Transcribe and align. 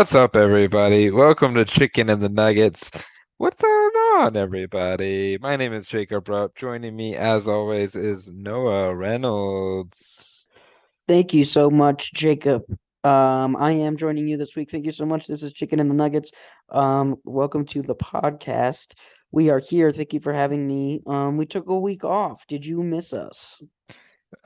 What's 0.00 0.14
up, 0.14 0.34
everybody? 0.34 1.10
Welcome 1.10 1.54
to 1.56 1.66
Chicken 1.66 2.08
and 2.08 2.22
the 2.22 2.30
Nuggets. 2.30 2.90
What's 3.36 3.60
going 3.60 3.90
on, 4.16 4.34
everybody? 4.34 5.36
My 5.36 5.56
name 5.56 5.74
is 5.74 5.86
Jacob 5.86 6.26
Rupp. 6.26 6.56
Joining 6.56 6.96
me, 6.96 7.16
as 7.16 7.46
always, 7.46 7.94
is 7.94 8.30
Noah 8.32 8.94
Reynolds. 8.94 10.46
Thank 11.06 11.34
you 11.34 11.44
so 11.44 11.68
much, 11.68 12.14
Jacob. 12.14 12.62
Um, 13.04 13.56
I 13.56 13.72
am 13.72 13.98
joining 13.98 14.26
you 14.26 14.38
this 14.38 14.56
week. 14.56 14.70
Thank 14.70 14.86
you 14.86 14.90
so 14.90 15.04
much. 15.04 15.26
This 15.26 15.42
is 15.42 15.52
Chicken 15.52 15.80
and 15.80 15.90
the 15.90 15.94
Nuggets. 15.94 16.32
Um, 16.70 17.16
welcome 17.24 17.66
to 17.66 17.82
the 17.82 17.94
podcast. 17.94 18.94
We 19.32 19.50
are 19.50 19.58
here. 19.58 19.92
Thank 19.92 20.14
you 20.14 20.20
for 20.20 20.32
having 20.32 20.66
me. 20.66 21.02
Um, 21.06 21.36
we 21.36 21.44
took 21.44 21.68
a 21.68 21.78
week 21.78 22.04
off. 22.04 22.46
Did 22.46 22.64
you 22.64 22.82
miss 22.82 23.12
us? 23.12 23.60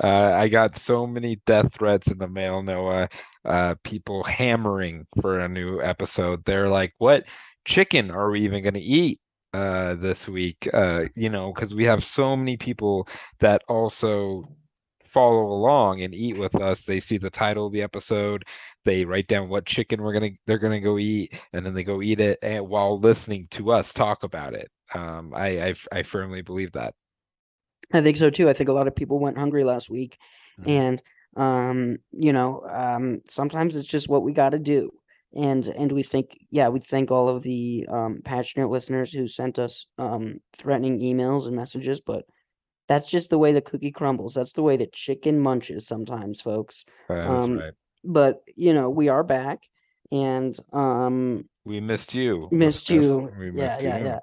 Uh, 0.02 0.32
I 0.34 0.48
got 0.48 0.77
so 0.77 1.06
many 1.06 1.36
death 1.46 1.74
threats 1.74 2.08
in 2.08 2.18
the 2.18 2.28
mail, 2.28 2.62
Noah. 2.62 3.08
Uh, 3.44 3.74
people 3.84 4.22
hammering 4.24 5.06
for 5.20 5.38
a 5.40 5.48
new 5.48 5.80
episode. 5.82 6.44
They're 6.44 6.68
like, 6.68 6.94
"What 6.98 7.24
chicken 7.64 8.10
are 8.10 8.30
we 8.30 8.40
even 8.42 8.62
going 8.62 8.74
to 8.74 8.80
eat 8.80 9.20
uh, 9.52 9.94
this 9.94 10.27
week?" 10.28 10.68
Uh, 10.72 11.05
you 11.14 11.28
know, 11.30 11.52
because 11.52 11.74
we 11.74 11.84
have 11.86 12.05
so 12.05 12.36
many 12.36 12.56
people 12.56 13.08
that 13.40 13.62
also 13.68 14.44
follow 15.06 15.46
along 15.46 16.02
and 16.02 16.14
eat 16.14 16.36
with 16.38 16.55
us. 16.56 16.82
They 16.82 17.00
see 17.00 17.18
the 17.18 17.30
title 17.30 17.66
of 17.66 17.72
the 17.72 17.82
episode, 17.82 18.44
they 18.84 19.05
write 19.05 19.28
down 19.28 19.48
what 19.48 19.66
chicken 19.66 20.02
we're 20.02 20.12
gonna 20.12 20.30
they're 20.46 20.58
gonna 20.58 20.80
go 20.80 20.98
eat, 20.98 21.34
and 21.52 21.64
then 21.64 21.74
they 21.74 21.84
go 21.84 22.02
eat 22.02 22.20
it 22.20 22.38
and, 22.42 22.68
while 22.68 22.98
listening 22.98 23.48
to 23.52 23.72
us 23.72 23.92
talk 23.92 24.24
about 24.24 24.55
it. 24.55 24.70
Um, 24.94 25.32
I, 25.34 25.68
I 25.68 25.74
I 25.92 26.02
firmly 26.02 26.42
believe 26.42 26.72
that. 26.72 26.94
I 27.92 28.00
think 28.00 28.16
so 28.16 28.30
too. 28.30 28.48
I 28.48 28.52
think 28.52 28.68
a 28.68 28.72
lot 28.72 28.88
of 28.88 28.96
people 28.96 29.18
went 29.18 29.38
hungry 29.38 29.64
last 29.64 29.90
week, 29.90 30.18
Mhm. 30.60 30.68
and 30.68 31.02
um, 31.36 31.96
you 32.12 32.32
know, 32.32 32.62
um, 32.70 33.20
sometimes 33.28 33.74
it's 33.77 33.88
just 33.88 34.08
what 34.08 34.22
we 34.22 34.32
got 34.32 34.50
to 34.50 34.58
do. 34.58 34.90
And 35.36 35.66
and 35.66 35.90
we 35.90 36.05
think, 36.05 36.38
yeah, 36.50 36.68
we 36.68 36.78
thank 36.78 37.10
all 37.10 37.28
of 37.28 37.42
the 37.42 37.86
um, 37.90 38.20
passionate 38.24 38.68
listeners 38.70 39.12
who 39.12 39.27
sent 39.27 39.58
us 39.58 39.86
um, 39.98 40.40
threatening 40.56 41.00
emails 41.00 41.46
and 41.46 41.56
messages, 41.56 42.00
but 42.00 42.24
that's 42.86 43.10
just 43.10 43.30
the 43.30 43.38
way 43.38 43.50
the 43.52 43.60
cookie 43.60 43.90
crumbles. 43.90 44.34
That's 44.34 44.52
the 44.52 44.62
way 44.62 44.77
the 44.77 44.86
chicken 44.86 45.40
munches 45.40 45.86
sometimes, 45.88 46.40
folks. 46.40 46.84
That's 47.08 47.28
Um, 47.28 47.58
right. 47.58 47.72
But 48.05 48.42
you 48.55 48.74
know, 48.74 48.90
we 48.90 49.08
are 49.08 49.24
back, 49.24 49.68
and 50.12 50.56
um, 50.72 51.48
We 51.64 51.80
missed 51.80 52.14
you. 52.14 52.48
missed 52.52 52.90
you. 52.90 53.30
We 53.38 53.46
Yeah, 53.46 53.50
missed 53.52 53.82
yeah, 53.82 53.98
you. 53.98 54.05
yeah. 54.05 54.18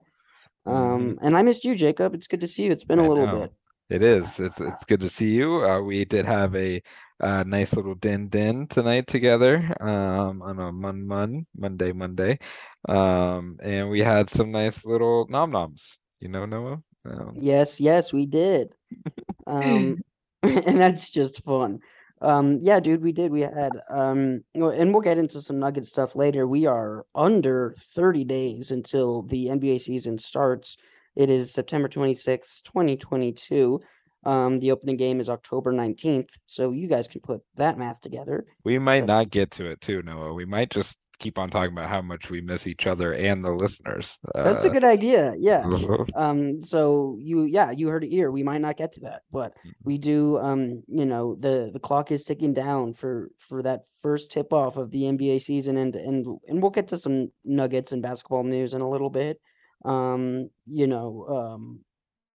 Mhm. 0.67 0.73
Um, 0.73 1.19
and 1.21 1.37
I 1.37 1.41
missed 1.41 1.65
you, 1.65 1.75
Jacob. 1.75 2.13
It's 2.13 2.27
good 2.27 2.41
to 2.41 2.47
see 2.47 2.65
you. 2.65 2.71
It's 2.71 2.83
been 2.83 2.99
a 2.99 3.05
I 3.05 3.07
little 3.07 3.25
know. 3.25 3.39
bit. 3.41 3.53
It 3.89 4.03
is. 4.03 4.39
It's 4.39 4.59
it's 4.61 4.85
good 4.85 5.01
to 5.01 5.09
see 5.09 5.31
you. 5.31 5.65
Uh, 5.65 5.81
we 5.81 6.05
did 6.05 6.25
have 6.25 6.55
a 6.55 6.81
uh, 7.19 7.43
nice 7.45 7.73
little 7.73 7.95
din 7.95 8.29
din 8.29 8.67
tonight 8.67 9.05
together 9.07 9.75
um, 9.81 10.41
on 10.41 10.59
a 10.59 10.71
Mun 10.71 11.05
Mun 11.05 11.45
Monday 11.57 11.91
Monday, 11.91 12.39
um, 12.87 13.57
and 13.61 13.89
we 13.89 13.99
had 13.99 14.29
some 14.29 14.51
nice 14.51 14.85
little 14.85 15.27
nom 15.29 15.51
noms. 15.51 15.97
You 16.21 16.29
know, 16.29 16.45
Noah. 16.45 16.81
Um, 17.05 17.35
Yes, 17.35 17.81
yes, 17.81 18.13
we 18.13 18.25
did. 18.25 18.75
Um, 19.47 19.97
and 20.43 20.79
that's 20.79 21.09
just 21.09 21.43
fun. 21.43 21.79
Um, 22.21 22.59
yeah, 22.61 22.79
dude, 22.79 23.01
we 23.01 23.11
did. 23.11 23.31
We 23.31 23.41
had 23.41 23.71
um, 23.89 24.43
and 24.53 24.93
we'll 24.93 25.01
get 25.01 25.17
into 25.17 25.41
some 25.41 25.59
Nugget 25.59 25.85
stuff 25.85 26.15
later. 26.15 26.47
We 26.47 26.65
are 26.65 27.05
under 27.15 27.73
30 27.77 28.23
days 28.25 28.71
until 28.71 29.23
the 29.23 29.47
NBA 29.47 29.81
season 29.81 30.17
starts. 30.17 30.77
It 31.15 31.29
is 31.29 31.51
September 31.51 31.89
26th, 31.89 32.61
2022. 32.63 33.81
Um, 34.23 34.59
the 34.59 34.71
opening 34.71 34.97
game 34.97 35.19
is 35.19 35.29
October 35.29 35.73
19th, 35.73 36.29
so 36.45 36.71
you 36.71 36.87
guys 36.87 37.07
can 37.07 37.21
put 37.21 37.41
that 37.55 37.79
math 37.79 38.01
together. 38.01 38.45
we 38.63 38.77
might 38.77 39.05
not 39.05 39.31
get 39.31 39.49
to 39.51 39.65
it 39.65 39.81
too, 39.81 40.03
Noah. 40.03 40.33
We 40.33 40.45
might 40.45 40.69
just 40.69 40.95
keep 41.21 41.37
on 41.37 41.49
talking 41.49 41.71
about 41.71 41.87
how 41.89 42.01
much 42.01 42.29
we 42.29 42.41
miss 42.41 42.65
each 42.67 42.87
other 42.87 43.13
and 43.13 43.45
the 43.45 43.51
listeners. 43.51 44.17
That's 44.33 44.65
a 44.65 44.69
Uh, 44.69 44.73
good 44.73 44.83
idea. 44.83 45.35
Yeah. 45.37 45.63
Um, 46.15 46.61
so 46.61 47.17
you, 47.19 47.43
yeah, 47.43 47.71
you 47.71 47.87
heard 47.87 48.03
it 48.03 48.09
here. 48.09 48.31
We 48.31 48.43
might 48.43 48.61
not 48.61 48.75
get 48.75 48.91
to 48.93 48.99
that, 49.01 49.21
but 49.31 49.53
Mm-hmm. 49.59 49.69
we 49.83 49.97
do. 49.97 50.37
Um, 50.39 50.83
you 50.87 51.05
know, 51.05 51.35
the 51.39 51.69
the 51.71 51.79
clock 51.79 52.11
is 52.11 52.23
ticking 52.23 52.53
down 52.53 52.93
for 52.93 53.29
for 53.37 53.61
that 53.63 53.81
first 54.01 54.31
tip 54.31 54.51
off 54.51 54.77
of 54.77 54.91
the 54.91 55.03
NBA 55.03 55.41
season, 55.41 55.77
and 55.77 55.95
and 55.95 56.25
and 56.47 56.61
we'll 56.61 56.71
get 56.71 56.87
to 56.89 56.97
some 56.97 57.31
nuggets 57.45 57.91
and 57.91 58.01
basketball 58.01 58.43
news 58.43 58.73
in 58.73 58.81
a 58.81 58.89
little 58.89 59.09
bit. 59.09 59.39
Um, 59.85 60.49
you 60.65 60.87
know, 60.87 61.25
um, 61.27 61.79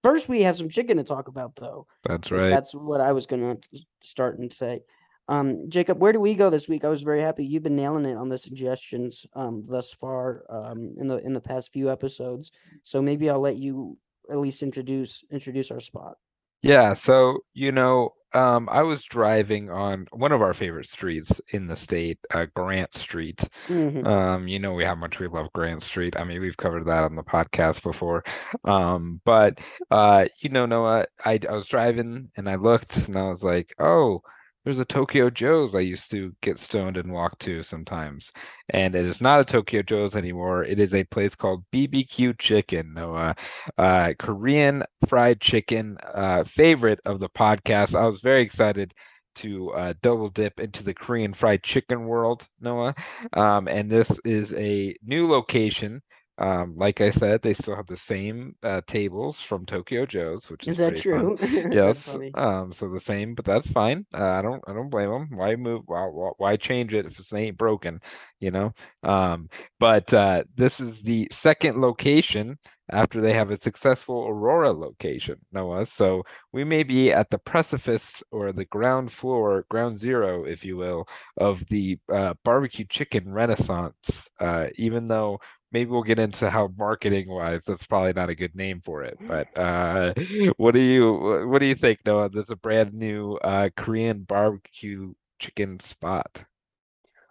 first 0.03 0.27
we 0.29 0.41
have 0.43 0.57
some 0.57 0.69
chicken 0.69 0.97
to 0.97 1.03
talk 1.03 1.27
about, 1.27 1.55
though. 1.55 1.87
That's 2.03 2.31
right. 2.31 2.49
That's 2.49 2.73
what 2.73 3.01
I 3.01 3.11
was 3.13 3.25
gonna 3.27 3.57
start 4.03 4.39
and 4.39 4.51
say. 4.51 4.81
Um, 5.27 5.69
Jacob, 5.69 5.99
where 5.99 6.13
do 6.13 6.19
we 6.19 6.35
go 6.35 6.49
this 6.49 6.67
week? 6.67 6.83
I 6.83 6.89
was 6.89 7.03
very 7.03 7.21
happy. 7.21 7.45
You've 7.45 7.63
been 7.63 7.75
nailing 7.75 8.05
it 8.05 8.17
on 8.17 8.29
the 8.29 8.37
suggestions 8.37 9.25
um 9.33 9.65
thus 9.67 9.93
far 9.93 10.43
um 10.49 10.95
in 10.99 11.07
the 11.07 11.17
in 11.17 11.33
the 11.33 11.39
past 11.41 11.71
few 11.71 11.91
episodes. 11.91 12.51
So 12.83 13.01
maybe 13.01 13.29
I'll 13.29 13.39
let 13.39 13.57
you 13.57 13.97
at 14.29 14.39
least 14.39 14.63
introduce 14.63 15.23
introduce 15.31 15.71
our 15.71 15.79
spot. 15.79 16.17
Yeah, 16.61 16.93
so 16.93 17.39
you 17.53 17.71
know, 17.71 18.13
um, 18.33 18.69
I 18.71 18.83
was 18.83 19.03
driving 19.03 19.69
on 19.71 20.07
one 20.11 20.31
of 20.31 20.41
our 20.41 20.53
favorite 20.53 20.87
streets 20.87 21.41
in 21.51 21.65
the 21.67 21.75
state, 21.75 22.19
uh, 22.33 22.45
Grant 22.55 22.93
Street. 22.95 23.41
Mhm. 23.67 24.05
Um, 24.05 24.47
you 24.47 24.59
know 24.59 24.73
we 24.73 24.83
how 24.83 24.95
much 24.95 25.19
we 25.19 25.27
love 25.27 25.51
Grant 25.53 25.81
Street. 25.83 26.17
I 26.19 26.23
mean, 26.23 26.39
we've 26.39 26.57
covered 26.57 26.85
that 26.85 27.03
on 27.03 27.15
the 27.15 27.23
podcast 27.23 27.81
before. 27.81 28.23
Um, 28.63 29.21
but 29.25 29.59
uh, 29.89 30.25
you 30.41 30.49
know, 30.49 30.65
Noah, 30.65 31.05
I 31.25 31.39
I 31.49 31.53
was 31.53 31.67
driving 31.67 32.29
and 32.37 32.49
I 32.49 32.55
looked 32.55 32.95
and 33.07 33.17
I 33.17 33.29
was 33.29 33.43
like, 33.43 33.73
oh, 33.79 34.21
there's 34.63 34.79
a 34.79 34.85
Tokyo 34.85 35.29
Joe's 35.29 35.73
I 35.73 35.79
used 35.79 36.11
to 36.11 36.35
get 36.41 36.59
stoned 36.59 36.97
and 36.97 37.11
walk 37.11 37.39
to 37.39 37.63
sometimes. 37.63 38.31
And 38.69 38.95
it 38.95 39.05
is 39.05 39.19
not 39.19 39.39
a 39.39 39.45
Tokyo 39.45 39.81
Joe's 39.81 40.15
anymore. 40.15 40.63
It 40.63 40.79
is 40.79 40.93
a 40.93 41.03
place 41.05 41.35
called 41.35 41.65
BBQ 41.73 42.37
Chicken, 42.37 42.93
Noah. 42.93 43.35
Uh, 43.77 44.13
Korean 44.19 44.83
fried 45.07 45.41
chicken, 45.41 45.97
uh, 46.13 46.43
favorite 46.43 46.99
of 47.05 47.19
the 47.19 47.29
podcast. 47.29 47.95
I 47.95 48.05
was 48.05 48.21
very 48.21 48.41
excited 48.41 48.93
to 49.33 49.71
uh, 49.71 49.93
double 50.01 50.29
dip 50.29 50.59
into 50.59 50.83
the 50.83 50.93
Korean 50.93 51.33
fried 51.33 51.63
chicken 51.63 52.05
world, 52.05 52.47
Noah. 52.59 52.93
Um, 53.33 53.67
and 53.67 53.89
this 53.89 54.19
is 54.23 54.53
a 54.53 54.95
new 55.03 55.27
location. 55.27 56.01
Um, 56.41 56.73
like 56.75 57.01
I 57.01 57.11
said, 57.11 57.43
they 57.43 57.53
still 57.53 57.75
have 57.75 57.85
the 57.85 57.95
same 57.95 58.55
uh, 58.63 58.81
tables 58.87 59.39
from 59.39 59.63
Tokyo 59.67 60.07
Joe's, 60.07 60.49
which 60.49 60.67
is 60.67 60.71
Is 60.71 60.77
that 60.79 60.97
true? 60.97 61.37
Yes. 61.71 62.17
Um, 62.33 62.73
so 62.73 62.89
the 62.89 62.99
same, 62.99 63.35
but 63.35 63.45
that's 63.45 63.69
fine. 63.69 64.07
Uh, 64.11 64.25
I 64.25 64.41
don't 64.41 64.63
I 64.67 64.73
don't 64.73 64.89
blame 64.89 65.11
them. 65.11 65.29
Why 65.31 65.55
move? 65.55 65.83
Why, 65.85 66.07
why 66.37 66.57
change 66.57 66.95
it 66.95 67.05
if 67.05 67.19
it 67.19 67.33
ain't 67.33 67.59
broken? 67.59 68.01
You 68.39 68.49
know. 68.49 68.73
Um, 69.03 69.49
but 69.79 70.11
uh, 70.15 70.43
this 70.55 70.79
is 70.79 70.99
the 71.03 71.27
second 71.31 71.79
location 71.79 72.57
after 72.91 73.21
they 73.21 73.33
have 73.33 73.51
a 73.51 73.61
successful 73.61 74.27
Aurora 74.27 74.73
location, 74.73 75.37
Noah. 75.51 75.85
So 75.85 76.23
we 76.51 76.63
may 76.63 76.83
be 76.83 77.11
at 77.11 77.29
the 77.29 77.37
precipice 77.37 78.21
or 78.31 78.51
the 78.51 78.65
ground 78.65 79.11
floor, 79.11 79.65
ground 79.69 79.97
zero, 79.97 80.43
if 80.43 80.65
you 80.65 80.75
will, 80.75 81.07
of 81.37 81.65
the 81.67 81.99
uh, 82.11 82.33
barbecue 82.43 82.85
chicken 82.89 83.31
renaissance. 83.31 84.27
Uh, 84.39 84.67
even 84.75 85.07
though 85.07 85.39
maybe 85.71 85.89
we'll 85.89 86.03
get 86.03 86.19
into 86.19 86.49
how 86.49 86.69
marketing 86.77 87.29
wise 87.29 87.61
that's 87.65 87.85
probably 87.85 88.13
not 88.13 88.29
a 88.29 88.35
good 88.35 88.55
name 88.55 88.81
for 88.83 89.03
it. 89.03 89.17
But 89.27 89.57
uh, 89.57 90.13
what 90.57 90.73
do 90.73 90.81
you 90.81 91.47
what 91.47 91.59
do 91.59 91.65
you 91.65 91.75
think, 91.75 91.99
Noah? 92.05 92.29
There's 92.29 92.49
a 92.49 92.55
brand 92.55 92.93
new 92.93 93.35
uh, 93.35 93.69
Korean 93.75 94.23
barbecue 94.23 95.13
chicken 95.39 95.79
spot. 95.79 96.43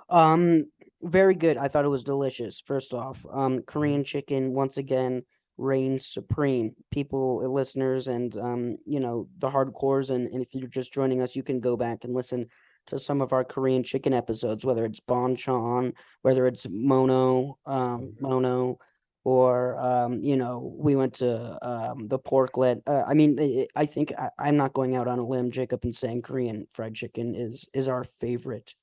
Um, 0.09 0.65
very 1.03 1.35
good. 1.35 1.57
I 1.57 1.69
thought 1.69 1.85
it 1.85 1.89
was 1.89 2.05
delicious. 2.05 2.61
First 2.61 2.95
off, 2.95 3.25
um, 3.31 3.63
Korean 3.63 4.05
chicken 4.05 4.53
once 4.53 4.77
again 4.77 5.23
reigns 5.57 6.07
supreme. 6.07 6.75
People, 6.91 7.43
uh, 7.45 7.49
listeners, 7.49 8.09
and 8.09 8.37
um, 8.39 8.77
you 8.87 9.01
know, 9.01 9.29
the 9.39 9.51
hardcores, 9.51 10.11
and, 10.11 10.27
and 10.29 10.43
if 10.43 10.55
you're 10.55 10.69
just 10.69 10.93
joining 10.93 11.21
us, 11.21 11.37
you 11.37 11.43
can 11.43 11.61
go 11.61 11.77
back 11.77 12.05
and 12.05 12.15
listen 12.15 12.47
to 12.87 12.99
some 12.99 13.21
of 13.21 13.33
our 13.33 13.45
Korean 13.45 13.83
chicken 13.83 14.13
episodes, 14.15 14.65
whether 14.65 14.85
it's 14.85 15.01
Bonchon, 15.01 15.93
whether 16.23 16.47
it's 16.47 16.67
Mono, 16.69 17.59
um, 17.67 18.15
Mono, 18.21 18.79
or 19.25 19.79
um, 19.79 20.21
you 20.23 20.37
know, 20.37 20.75
we 20.79 20.97
went 20.97 21.15
to 21.15 21.59
um 21.67 22.09
the 22.09 22.19
porklet. 22.19 22.83
Uh, 22.87 23.05
I 23.07 23.15
mean, 23.15 23.39
i- 23.77 23.87
think 23.87 24.13
I, 24.19 24.31
I'm 24.39 24.57
not 24.57 24.73
going 24.73 24.97
out 24.97 25.09
on 25.09 25.19
a 25.19 25.27
limb, 25.27 25.51
Jacob, 25.51 25.81
and 25.85 25.95
saying 25.95 26.23
Korean 26.23 26.67
fried 26.73 26.95
chicken 26.95 27.35
is 27.35 27.67
is 27.75 27.89
our 27.89 28.05
favorite 28.21 28.75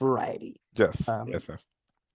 variety 0.00 0.60
Yes, 0.74 1.08
Um, 1.08 1.28
yes, 1.28 1.44
sir. 1.44 1.58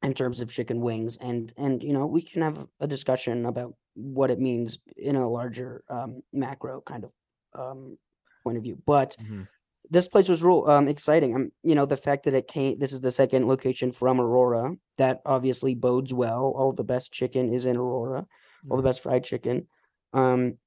in 0.03 0.13
terms 0.13 0.41
of 0.41 0.51
chicken 0.51 0.81
wings 0.81 1.17
and 1.17 1.53
and 1.57 1.81
you 1.81 1.93
know 1.93 2.05
we 2.05 2.21
can 2.21 2.41
have 2.41 2.67
a 2.81 2.87
discussion 2.87 3.45
about 3.45 3.73
what 3.95 4.29
it 4.29 4.39
means 4.39 4.79
in 4.97 5.15
a 5.15 5.29
larger 5.29 5.83
um 5.89 6.21
macro 6.33 6.81
kind 6.81 7.05
of 7.05 7.11
um 7.53 7.97
point 8.43 8.57
of 8.57 8.63
view 8.63 8.77
but 8.85 9.15
Mhm. 9.21 9.47
This 9.89 10.07
place 10.07 10.29
was 10.29 10.43
real 10.43 10.63
um 10.67 10.87
exciting. 10.87 11.35
Um 11.35 11.51
you 11.63 11.75
know 11.75 11.85
the 11.85 11.97
fact 11.97 12.25
that 12.25 12.33
it 12.33 12.47
came 12.47 12.79
this 12.79 12.93
is 12.93 13.01
the 13.01 13.11
second 13.11 13.47
location 13.47 13.91
from 13.91 14.19
aurora. 14.19 14.75
That 14.97 15.21
obviously 15.25 15.75
bodes 15.75 16.13
well. 16.13 16.53
All 16.55 16.73
the 16.73 16.83
best 16.83 17.11
chicken 17.11 17.53
is 17.53 17.65
in 17.65 17.77
aurora. 17.77 18.25
All 18.69 18.77
the 18.77 18.83
best 18.83 19.03
fried 19.03 19.23
chicken. 19.23 19.67
Um 20.13 20.57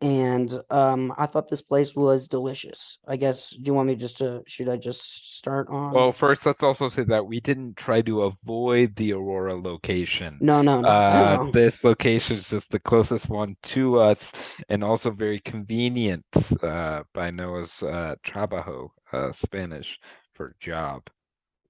and 0.00 0.60
um, 0.70 1.12
I 1.18 1.26
thought 1.26 1.48
this 1.48 1.62
place 1.62 1.94
was 1.94 2.28
delicious. 2.28 2.98
I 3.06 3.16
guess. 3.16 3.50
Do 3.50 3.62
you 3.64 3.74
want 3.74 3.88
me 3.88 3.94
just 3.96 4.18
to? 4.18 4.42
Should 4.46 4.68
I 4.68 4.76
just 4.76 5.36
start 5.36 5.68
on? 5.68 5.92
Well, 5.92 6.12
first, 6.12 6.44
let's 6.46 6.62
also 6.62 6.88
say 6.88 7.04
that 7.04 7.26
we 7.26 7.40
didn't 7.40 7.76
try 7.76 8.02
to 8.02 8.22
avoid 8.22 8.96
the 8.96 9.12
Aurora 9.12 9.54
location. 9.54 10.38
no, 10.40 10.62
no, 10.62 10.80
no, 10.80 10.88
Uh, 10.88 11.38
no. 11.44 11.50
this 11.52 11.82
location 11.84 12.36
is 12.36 12.48
just 12.48 12.70
the 12.70 12.78
closest 12.80 13.28
one 13.28 13.56
to 13.64 13.98
us, 13.98 14.32
and 14.68 14.82
also 14.84 15.10
very 15.10 15.40
convenient. 15.40 16.24
Uh, 16.62 17.02
by 17.12 17.30
Noah's 17.30 17.82
uh, 17.82 18.14
trabajo, 18.24 18.88
uh, 19.12 19.32
Spanish 19.32 19.98
for 20.32 20.54
job. 20.60 21.08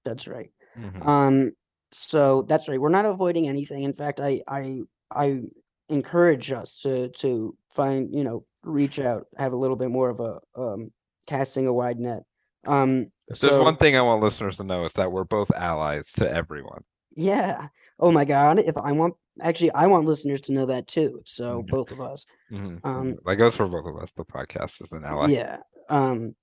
That's 0.03 0.27
right. 0.27 0.51
Mhm. 0.77 1.07
Um, 1.07 1.51
so 1.91 2.41
that's 2.43 2.67
right. 2.67 2.79
We're 2.79 2.89
not 2.89 3.05
avoiding 3.05 3.47
anything. 3.47 3.83
In 3.83 3.93
fact, 3.93 4.19
I 4.19 4.41
I 4.47 4.81
I 5.11 5.41
encourage 5.89 6.51
us 6.51 6.79
to 6.81 7.09
to 7.09 7.55
find, 7.71 8.13
you 8.13 8.23
know, 8.23 8.45
reach 8.63 8.99
out, 8.99 9.25
have 9.37 9.53
a 9.53 9.57
little 9.57 9.75
bit 9.75 9.89
more 9.89 10.09
of 10.09 10.19
a 10.19 10.39
um 10.59 10.91
casting 11.27 11.67
a 11.67 11.73
wide 11.73 11.99
net. 11.99 12.23
Um, 12.65 13.11
If 13.27 13.39
there's 13.39 13.53
so 13.53 13.63
one 13.63 13.77
thing 13.77 13.95
I 13.95 14.01
want 14.01 14.21
listeners 14.23 14.57
to 14.57 14.63
know 14.63 14.85
is 14.85 14.93
that 14.93 15.11
we're 15.11 15.23
both 15.23 15.51
allies 15.51 16.11
to 16.17 16.29
everyone. 16.31 16.83
yeah. 17.15 17.67
Oh 17.99 18.11
my 18.11 18.25
God. 18.25 18.59
If 18.59 18.77
I 18.77 18.91
want 18.91 19.13
actually 19.41 19.71
I 19.71 19.87
want 19.87 20.05
listeners 20.05 20.41
to 20.41 20.53
know 20.53 20.65
that 20.67 20.87
too. 20.87 21.21
So 21.25 21.61
Mhm. 21.61 21.67
both 21.67 21.91
of 21.91 22.01
us. 22.01 22.25
Mhm, 22.51 22.79
Um, 22.83 23.13
mhm. 23.13 23.15
That 23.25 23.35
goes 23.37 23.55
for 23.55 23.67
both 23.67 23.85
of 23.85 23.95
us. 24.01 24.11
The 24.17 24.25
podcast 24.25 24.81
is 24.83 24.91
an 24.91 25.03
ally. 25.05 25.27
Yeah. 25.29 25.59
Um, 25.89 26.35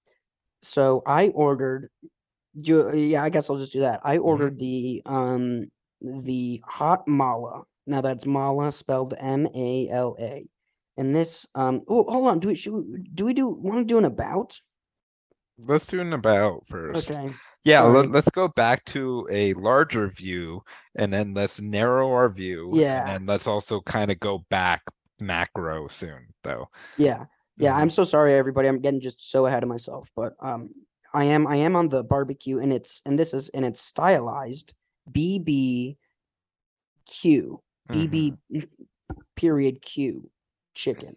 so 0.62 1.02
I 1.06 1.28
ordered 1.28 1.90
you 2.54 2.92
yeah, 2.94 3.22
I 3.24 3.30
guess 3.30 3.48
I'll 3.50 3.56
just 3.58 3.72
do 3.72 3.80
that. 3.80 4.00
I 4.04 4.18
ordered 4.18 4.58
the 4.58 5.02
um 5.06 5.66
the 6.00 6.62
hot 6.66 7.06
mala. 7.08 7.62
Now 7.87 8.00
that's 8.00 8.26
mala 8.26 8.73
spelled 8.73 9.14
M-A-L-A. 9.19 10.46
And 10.96 11.17
this 11.17 11.46
um 11.55 11.82
oh 11.88 12.05
hold 12.05 12.29
on, 12.29 12.38
do 12.38 12.49
we 12.49 12.55
should 12.55 12.73
we, 12.75 12.99
do 13.14 13.25
we 13.25 13.34
do 13.34 13.49
want 13.49 13.79
to 13.79 13.84
do 13.84 13.99
an 13.99 14.05
about? 14.05 14.61
Let's 15.58 15.87
do 15.87 16.00
an 16.00 16.12
about 16.12 16.67
first. 16.67 17.11
Okay. 17.11 17.32
Yeah, 17.64 17.82
sorry. 17.82 18.08
let, 18.08 18.25
us 18.25 18.29
go 18.32 18.49
back 18.49 18.84
to 18.87 19.26
a 19.31 19.55
larger 19.55 20.08
view 20.08 20.62
and 20.96 21.12
then 21.12 21.32
let's 21.32 21.61
narrow 21.61 22.11
our 22.11 22.29
view. 22.29 22.73
Yeah. 22.75 23.08
And 23.08 23.26
let's 23.26 23.46
also 23.46 23.81
kind 23.81 24.11
of 24.11 24.19
go 24.19 24.44
back 24.50 24.82
macro 25.20 25.87
soon, 25.88 26.35
though. 26.43 26.69
Yeah. 26.96 27.26
Yeah, 27.56 27.75
Mhm. 27.75 27.76
I'm 27.76 27.90
so 27.90 28.02
sorry 28.05 28.35
everybody. 28.35 28.67
I'm 28.69 28.81
getting 28.81 29.00
just 29.00 29.31
so 29.31 29.46
ahead 29.46 29.62
of 29.62 29.69
myself, 29.69 30.11
but 30.17 30.35
um 30.40 30.70
I 31.14 31.25
am 31.25 31.46
I 31.46 31.56
am 31.56 31.76
on 31.76 31.88
the 31.88 32.02
barbecue 32.02 32.58
and 32.58 32.73
it's 32.73 33.00
and 33.06 33.19
this 33.19 33.32
is 33.35 33.49
and 33.50 33.64
it's 33.64 33.81
stylized 33.81 34.73
BBQ. 35.11 35.96
BB 37.90 38.37
period 39.37 39.82
Q 39.82 40.31
chicken. 40.75 41.17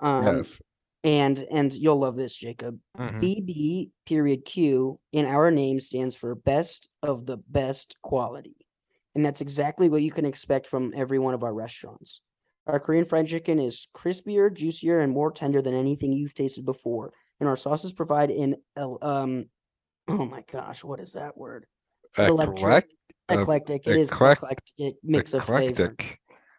Um 0.00 0.24
Yes. 0.38 0.60
and 1.02 1.44
and 1.50 1.72
you'll 1.74 1.98
love 1.98 2.16
this, 2.16 2.34
Jacob. 2.36 2.78
Mhm. 2.96 3.20
BB 3.20 3.90
period 4.06 4.44
Q 4.44 4.98
in 5.12 5.26
our 5.26 5.50
name 5.50 5.80
stands 5.80 6.16
for 6.16 6.34
best 6.34 6.88
of 7.02 7.26
the 7.26 7.36
best 7.36 7.96
quality. 8.02 8.56
And 9.14 9.24
that's 9.24 9.40
exactly 9.40 9.88
what 9.88 10.02
you 10.02 10.10
can 10.10 10.24
expect 10.24 10.66
from 10.66 10.92
every 10.96 11.18
one 11.20 11.34
of 11.34 11.44
our 11.44 11.54
restaurants. 11.54 12.20
Our 12.66 12.80
Korean 12.80 13.04
fried 13.04 13.26
chicken 13.28 13.58
is 13.58 13.86
crispier, 13.94 14.52
juicier, 14.52 15.00
and 15.00 15.12
more 15.12 15.30
tender 15.30 15.60
than 15.62 15.74
anything 15.74 16.12
you've 16.12 16.34
tasted 16.34 16.64
before. 16.64 17.12
And 17.38 17.48
our 17.48 17.56
sauces 17.56 17.92
provide 17.92 18.30
an 18.30 18.56
um 18.76 19.50
oh 20.08 20.24
my 20.26 20.42
gosh, 20.50 20.82
what 20.84 21.00
is 21.00 21.12
that 21.12 21.36
word? 21.36 21.66
Electric- 22.28 22.58
Eclectic. 23.28 23.86
It 23.86 23.96
is 23.96 24.10
eclec- 24.10 24.38
eclectic 24.38 24.96
mix 25.02 25.34
of 25.34 25.44
flavor. 25.44 25.96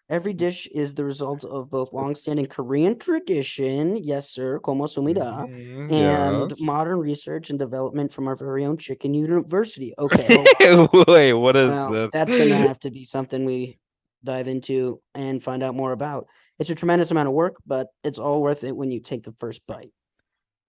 Every 0.07 0.33
dish 0.33 0.67
is 0.67 0.93
the 0.93 1.03
result 1.03 1.43
of 1.45 1.71
both 1.71 1.91
long-standing 1.91 2.45
Korean 2.45 2.99
tradition, 2.99 3.97
yes 3.97 4.29
sir, 4.29 4.59
como 4.59 4.85
sumida, 4.85 5.47
Mhm, 5.49 5.91
and 5.91 6.51
yes. 6.51 6.61
modern 6.61 6.99
research 6.99 7.49
and 7.49 7.57
development 7.57 8.13
from 8.13 8.27
our 8.27 8.35
very 8.35 8.65
own 8.65 8.77
chicken 8.77 9.15
university. 9.15 9.93
Okay. 9.99 10.87
Wait, 11.07 11.33
what 11.33 11.55
is 11.55 11.71
well, 11.71 11.91
this? 11.91 12.09
that's 12.13 12.31
gonna 12.31 12.55
have 12.67 12.77
to 12.79 12.91
be 12.91 13.03
something 13.03 13.45
we 13.45 13.79
dive 14.23 14.47
into 14.47 15.01
and 15.15 15.43
find 15.43 15.63
out 15.63 15.73
more 15.73 15.91
about. 15.91 16.27
It's 16.59 16.69
a 16.69 16.75
tremendous 16.75 17.09
amount 17.09 17.27
of 17.27 17.33
work, 17.33 17.55
but 17.65 17.87
it's 18.03 18.19
all 18.19 18.43
worth 18.43 18.63
it 18.63 18.75
when 18.75 18.91
you 18.91 18.99
take 18.99 19.23
the 19.23 19.33
first 19.39 19.65
bite. 19.65 19.91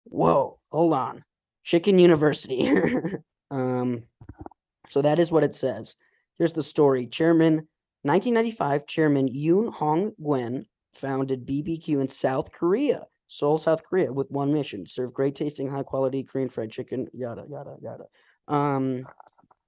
Whoa, 0.04 0.58
hold 0.72 0.94
on. 0.94 1.24
Chicken 1.62 1.98
University. 1.98 2.70
um, 3.50 4.04
so 4.88 5.02
that 5.02 5.18
is 5.18 5.30
what 5.32 5.44
it 5.44 5.54
says. 5.54 5.94
Here's 6.38 6.52
the 6.52 6.62
story. 6.62 7.06
Chairman 7.06 7.66
1995, 8.02 8.86
Chairman 8.86 9.28
Yoon 9.28 9.72
Hong 9.72 10.12
Gwen 10.22 10.66
founded 10.92 11.46
BBQ 11.46 12.00
in 12.00 12.08
South 12.08 12.52
Korea, 12.52 13.06
Seoul, 13.28 13.58
South 13.58 13.82
Korea, 13.84 14.12
with 14.12 14.30
one 14.30 14.52
mission: 14.52 14.86
serve 14.86 15.12
great 15.12 15.34
tasting, 15.34 15.68
high 15.68 15.82
quality 15.82 16.22
Korean 16.22 16.48
fried 16.48 16.70
chicken. 16.70 17.08
Yada 17.12 17.44
yada 17.48 17.76
yada. 17.82 18.04
Um, 18.48 19.06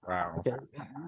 Wow. 0.06 0.37
okay, 0.38 0.56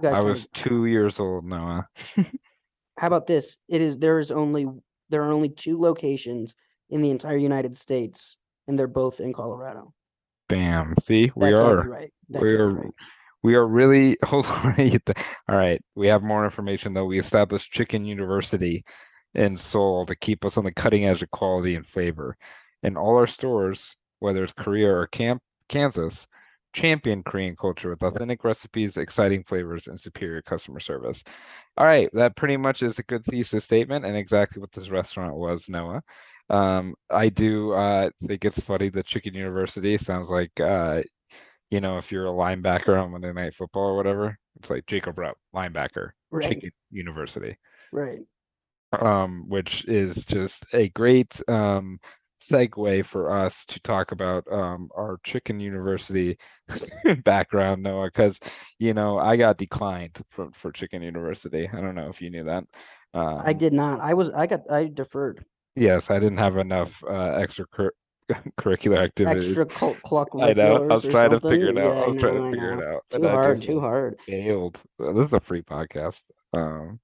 guys 0.03 0.19
I 0.19 0.21
was 0.21 0.47
two 0.53 0.85
years 0.85 1.19
old, 1.21 1.45
Noah. 1.47 1.89
how 2.17 3.07
about 3.07 3.27
this? 3.27 3.57
It 3.69 3.81
is 3.81 3.97
there 3.99 4.19
is 4.19 4.31
only 4.31 4.67
there 5.09 5.23
are 5.23 5.33
only 5.33 5.49
two 5.49 5.79
locations 5.79 6.55
in 6.91 7.01
the 7.01 7.11
entire 7.11 7.37
United 7.39 7.77
States, 7.77 8.37
and 8.69 8.79
they're 8.79 8.87
both 8.89 9.21
in 9.21 9.33
Colorado. 9.33 9.95
Damn. 10.49 10.95
See, 11.03 11.31
we 11.37 11.53
are. 11.53 11.89
right. 11.89 12.13
We 12.29 12.51
are 12.57 12.69
right. 12.69 12.93
We 13.43 13.55
are 13.55 13.67
really 13.67 14.17
hold 14.25 14.47
on. 14.47 14.75
All 15.49 15.57
right, 15.57 15.83
we 15.95 16.09
have 16.09 16.23
more 16.23 16.45
information 16.45 16.95
though. 16.95 17.07
We 17.07 17.19
established 17.19 17.73
Chicken 17.73 18.05
University 18.05 18.85
in 19.35 19.57
Seoul 19.57 20.07
to 20.07 20.17
keep 20.17 20.45
us 20.45 20.57
on 20.57 20.65
the 20.65 20.73
cutting 20.73 21.05
edge 21.05 21.23
of 21.23 21.31
quality 21.31 21.75
and 21.75 21.87
flavor. 21.87 22.37
In 22.83 22.97
all 22.97 23.17
our 23.17 23.27
stores, 23.27 23.97
whether 24.19 24.43
it's 24.43 24.53
Korea 24.53 24.93
or 24.93 25.07
Camp 25.07 25.43
Kansas, 25.69 26.27
champion 26.73 27.23
Korean 27.23 27.57
culture 27.57 27.91
with 27.91 28.03
authentic 28.03 28.45
recipes, 28.45 28.97
exciting 28.97 29.45
flavors, 29.45 29.87
and 29.87 30.01
superior 30.01 30.43
customer 30.43 30.81
service. 30.81 31.23
All 31.77 31.87
right, 31.87 32.09
that 32.13 32.37
pretty 32.37 32.57
much 32.57 32.83
is 32.83 32.99
a 32.99 33.03
good 33.05 33.25
thesis 33.25 33.65
statement 33.65 34.05
and 34.05 34.17
exactly 34.17 34.61
what 34.61 34.73
this 34.73 34.91
restaurant 34.91 35.37
was, 35.37 35.69
Noah. 35.69 36.03
Um, 36.49 36.95
I 37.09 37.29
do 37.29 37.73
uh, 37.73 38.11
think 38.27 38.45
it's 38.45 38.61
funny 38.61 38.89
that 38.91 39.07
Chicken 39.07 39.35
University 39.35 39.97
sounds 39.99 40.29
like 40.29 40.59
uh, 40.61 41.03
you 41.71 41.81
know, 41.81 41.99
if 41.99 42.11
you're 42.11 42.27
a 42.27 42.31
linebacker 42.31 43.01
on 43.03 43.13
Monday 43.13 43.33
Night 43.33 43.55
Football 43.55 43.91
or 43.91 43.97
whatever, 43.97 44.39
it's 44.59 44.71
like 44.71 44.87
Jacob 44.87 45.19
Rupp, 45.19 45.37
linebacker, 45.55 46.11
Right. 46.31 46.49
Chicken 46.49 46.71
University, 46.91 47.57
Right. 47.93 48.21
um, 48.93 49.45
which 49.49 49.85
is 49.87 50.25
just 50.25 50.65
a 50.73 50.89
great 50.91 51.41
um, 51.49 51.99
segue 52.51 53.05
for 53.07 53.31
us 53.31 53.65
to 53.69 53.81
talk 53.81 54.13
about 54.13 54.45
um, 54.51 54.89
our 54.97 55.19
Chicken 55.25 55.61
University 55.61 56.39
background, 57.25 57.83
Noah, 57.83 58.07
because 58.09 58.39
you 58.79 58.95
know 58.95 59.19
I 59.19 59.37
got 59.37 59.57
declined 59.59 60.19
for 60.31 60.51
for 60.53 60.73
Chicken 60.73 61.03
University. 61.03 61.69
I 61.73 61.81
don't 61.81 61.95
know 61.95 62.09
if 62.09 62.21
you 62.21 62.31
knew 62.31 62.45
that. 62.45 62.65
Um, 63.13 63.43
I 63.45 63.53
did 63.53 63.73
not. 63.73 64.01
I 64.01 64.15
was. 64.15 64.31
I 64.31 64.47
got. 64.47 64.61
I 64.71 64.87
deferred. 64.87 65.45
Yes, 65.77 66.11
I 66.11 66.19
didn't 66.19 66.39
have 66.39 66.57
enough 66.57 67.03
uh, 67.05 67.33
extra 67.39 67.67
cur- 67.73 67.93
curricular 68.61 68.99
activities. 68.99 69.49
Extra 69.49 69.67
cult 69.67 70.01
clock. 70.03 70.29
I 70.41 70.53
know. 70.53 70.85
I 70.91 70.95
was 70.95 71.05
trying 71.05 71.31
to 71.31 71.41
figure 71.41 71.69
it 71.69 71.79
out. 71.79 71.95
Yeah, 71.95 72.03
I 72.03 72.07
was 72.09 72.17
trying 72.17 72.35
know, 72.35 72.45
to 72.45 72.51
figure 72.51 72.73
it 72.73 72.89
out. 72.89 73.05
Too 73.11 73.29
hard. 73.29 73.63
Too 73.63 73.81
hard. 73.81 74.21
failed. 74.27 74.81
This 74.99 75.27
is 75.29 75.33
a 75.33 75.41
free 75.41 75.63
podcast. 75.63 76.21
Um, 76.53 77.01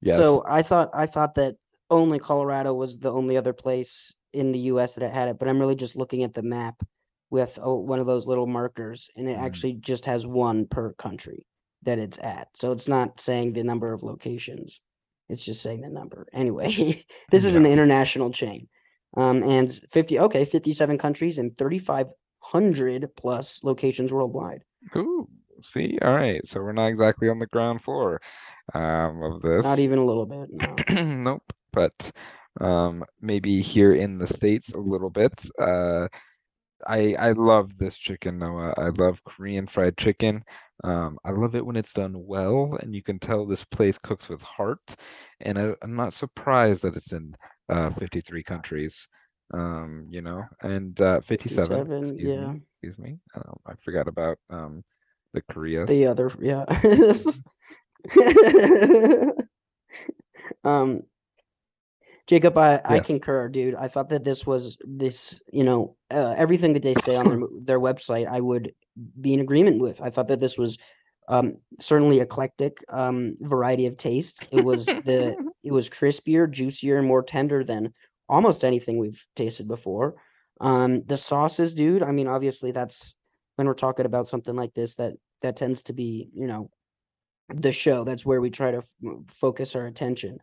yes. 0.00 0.16
So 0.16 0.44
I 0.48 0.62
thought. 0.62 0.90
I 0.94 1.06
thought 1.06 1.34
that 1.36 1.56
only 1.90 2.18
Colorado 2.18 2.72
was 2.74 2.98
the 2.98 3.12
only 3.12 3.36
other 3.36 3.52
place 3.52 4.12
in 4.32 4.52
the 4.52 4.58
U.S. 4.60 4.94
that 4.94 5.12
had 5.12 5.28
it, 5.28 5.38
but 5.38 5.48
I'm 5.48 5.58
really 5.58 5.76
just 5.76 5.94
looking 5.96 6.22
at 6.22 6.34
the 6.34 6.42
map 6.42 6.82
with 7.30 7.58
oh, 7.62 7.76
one 7.76 7.98
of 7.98 8.06
those 8.06 8.26
little 8.26 8.46
markers, 8.46 9.10
and 9.16 9.28
it 9.28 9.38
Mm. 9.38 9.42
actually 9.42 9.72
just 9.74 10.06
has 10.06 10.26
one 10.26 10.66
per 10.66 10.92
country 10.94 11.46
that 11.82 11.98
it's 11.98 12.18
at. 12.18 12.48
So 12.54 12.72
it's 12.72 12.88
not 12.88 13.20
saying 13.20 13.52
the 13.52 13.64
number 13.64 13.92
of 13.92 14.02
locations. 14.02 14.80
It's 15.28 15.44
just 15.44 15.62
saying 15.62 15.80
the 15.80 15.88
number. 15.88 16.26
Anyway, 16.32 17.04
this 17.30 17.44
is 17.44 17.56
an 17.56 17.66
international 17.66 18.30
chain. 18.30 18.68
Um, 19.16 19.42
and 19.42 19.72
50, 19.72 20.20
okay, 20.20 20.44
57 20.44 20.98
countries 20.98 21.38
and 21.38 21.56
3,500 21.58 23.14
plus 23.16 23.62
locations 23.62 24.12
worldwide. 24.12 24.62
Ooh, 24.96 25.28
see, 25.64 25.98
all 26.00 26.14
right. 26.14 26.46
So 26.46 26.60
we're 26.60 26.72
not 26.72 26.86
exactly 26.86 27.28
on 27.28 27.38
the 27.38 27.46
ground 27.46 27.82
floor 27.82 28.20
um, 28.74 29.22
of 29.22 29.42
this. 29.42 29.64
Not 29.64 29.78
even 29.78 29.98
a 29.98 30.04
little 30.04 30.26
bit. 30.26 30.48
No. 30.50 31.02
Nope. 31.02 31.52
But 31.72 32.12
um, 32.60 33.04
maybe 33.20 33.62
here 33.62 33.94
in 33.94 34.18
the 34.18 34.26
States 34.26 34.72
a 34.72 34.78
little 34.78 35.10
bit. 35.10 35.32
Uh, 35.58 36.08
I 36.86 37.14
I 37.18 37.32
love 37.32 37.78
this 37.78 37.96
chicken, 37.96 38.38
Noah. 38.38 38.74
I 38.76 38.88
love 38.88 39.24
Korean 39.24 39.66
fried 39.66 39.96
chicken. 39.96 40.44
Um, 40.84 41.18
I 41.24 41.30
love 41.30 41.54
it 41.54 41.64
when 41.64 41.76
it's 41.76 41.92
done 41.92 42.26
well, 42.26 42.76
and 42.82 42.94
you 42.94 43.02
can 43.02 43.18
tell 43.18 43.46
this 43.46 43.64
place 43.64 43.98
cooks 43.98 44.28
with 44.28 44.42
heart. 44.42 44.96
And 45.40 45.58
I, 45.58 45.74
I'm 45.82 45.94
not 45.94 46.14
surprised 46.14 46.82
that 46.82 46.96
it's 46.96 47.12
in 47.12 47.36
uh 47.72 47.90
53 47.90 48.42
countries. 48.42 49.06
Um, 49.54 50.06
you 50.08 50.22
know, 50.22 50.44
and 50.62 50.98
uh 51.00 51.20
57, 51.20 51.68
57, 51.68 52.02
excuse 52.02 52.22
yeah. 52.22 52.52
me, 52.52 52.62
excuse 52.80 52.98
me. 52.98 53.18
Um, 53.34 53.56
I 53.66 53.74
forgot 53.84 54.08
about 54.08 54.38
um 54.48 54.82
the 55.34 55.42
korea 55.42 55.84
The 55.86 56.06
other, 56.06 56.30
yeah. 56.40 56.64
um, 60.64 61.02
Jacob, 62.26 62.56
I, 62.56 62.80
I 62.84 63.00
concur, 63.00 63.48
dude. 63.48 63.74
I 63.74 63.88
thought 63.88 64.08
that 64.10 64.24
this 64.24 64.46
was 64.46 64.78
this, 64.86 65.40
you 65.52 65.64
know, 65.64 65.96
uh, 66.10 66.34
everything 66.36 66.72
that 66.74 66.82
they 66.82 66.94
say 66.94 67.16
on 67.16 67.28
their 67.28 67.40
their 67.62 67.80
website, 67.80 68.26
I 68.26 68.40
would 68.40 68.72
be 69.20 69.34
in 69.34 69.40
agreement 69.40 69.80
with. 69.80 70.00
I 70.00 70.10
thought 70.10 70.28
that 70.28 70.40
this 70.40 70.56
was 70.56 70.78
um 71.28 71.56
certainly 71.80 72.20
eclectic, 72.20 72.84
um 72.88 73.36
variety 73.40 73.86
of 73.86 73.96
tastes. 73.96 74.48
It 74.52 74.64
was 74.64 74.86
the 74.86 75.36
it 75.62 75.72
was 75.72 75.90
crispier, 75.90 76.50
juicier, 76.50 76.98
and 76.98 77.06
more 77.06 77.22
tender 77.22 77.64
than 77.64 77.94
almost 78.28 78.64
anything 78.64 78.98
we've 78.98 79.24
tasted 79.36 79.68
before. 79.68 80.14
Um, 80.60 81.02
the 81.04 81.16
sauces, 81.16 81.74
dude. 81.74 82.02
I 82.02 82.12
mean, 82.12 82.28
obviously, 82.28 82.72
that's 82.72 83.14
when 83.56 83.66
we're 83.66 83.74
talking 83.74 84.06
about 84.06 84.28
something 84.28 84.54
like 84.56 84.74
this 84.74 84.96
that 84.96 85.14
that 85.42 85.56
tends 85.56 85.82
to 85.84 85.92
be, 85.92 86.30
you 86.34 86.46
know, 86.46 86.70
the 87.48 87.72
show. 87.72 88.04
That's 88.04 88.24
where 88.24 88.40
we 88.40 88.50
try 88.50 88.70
to 88.70 88.78
f- 88.78 89.16
focus 89.28 89.74
our 89.76 89.86
attention. 89.86 90.38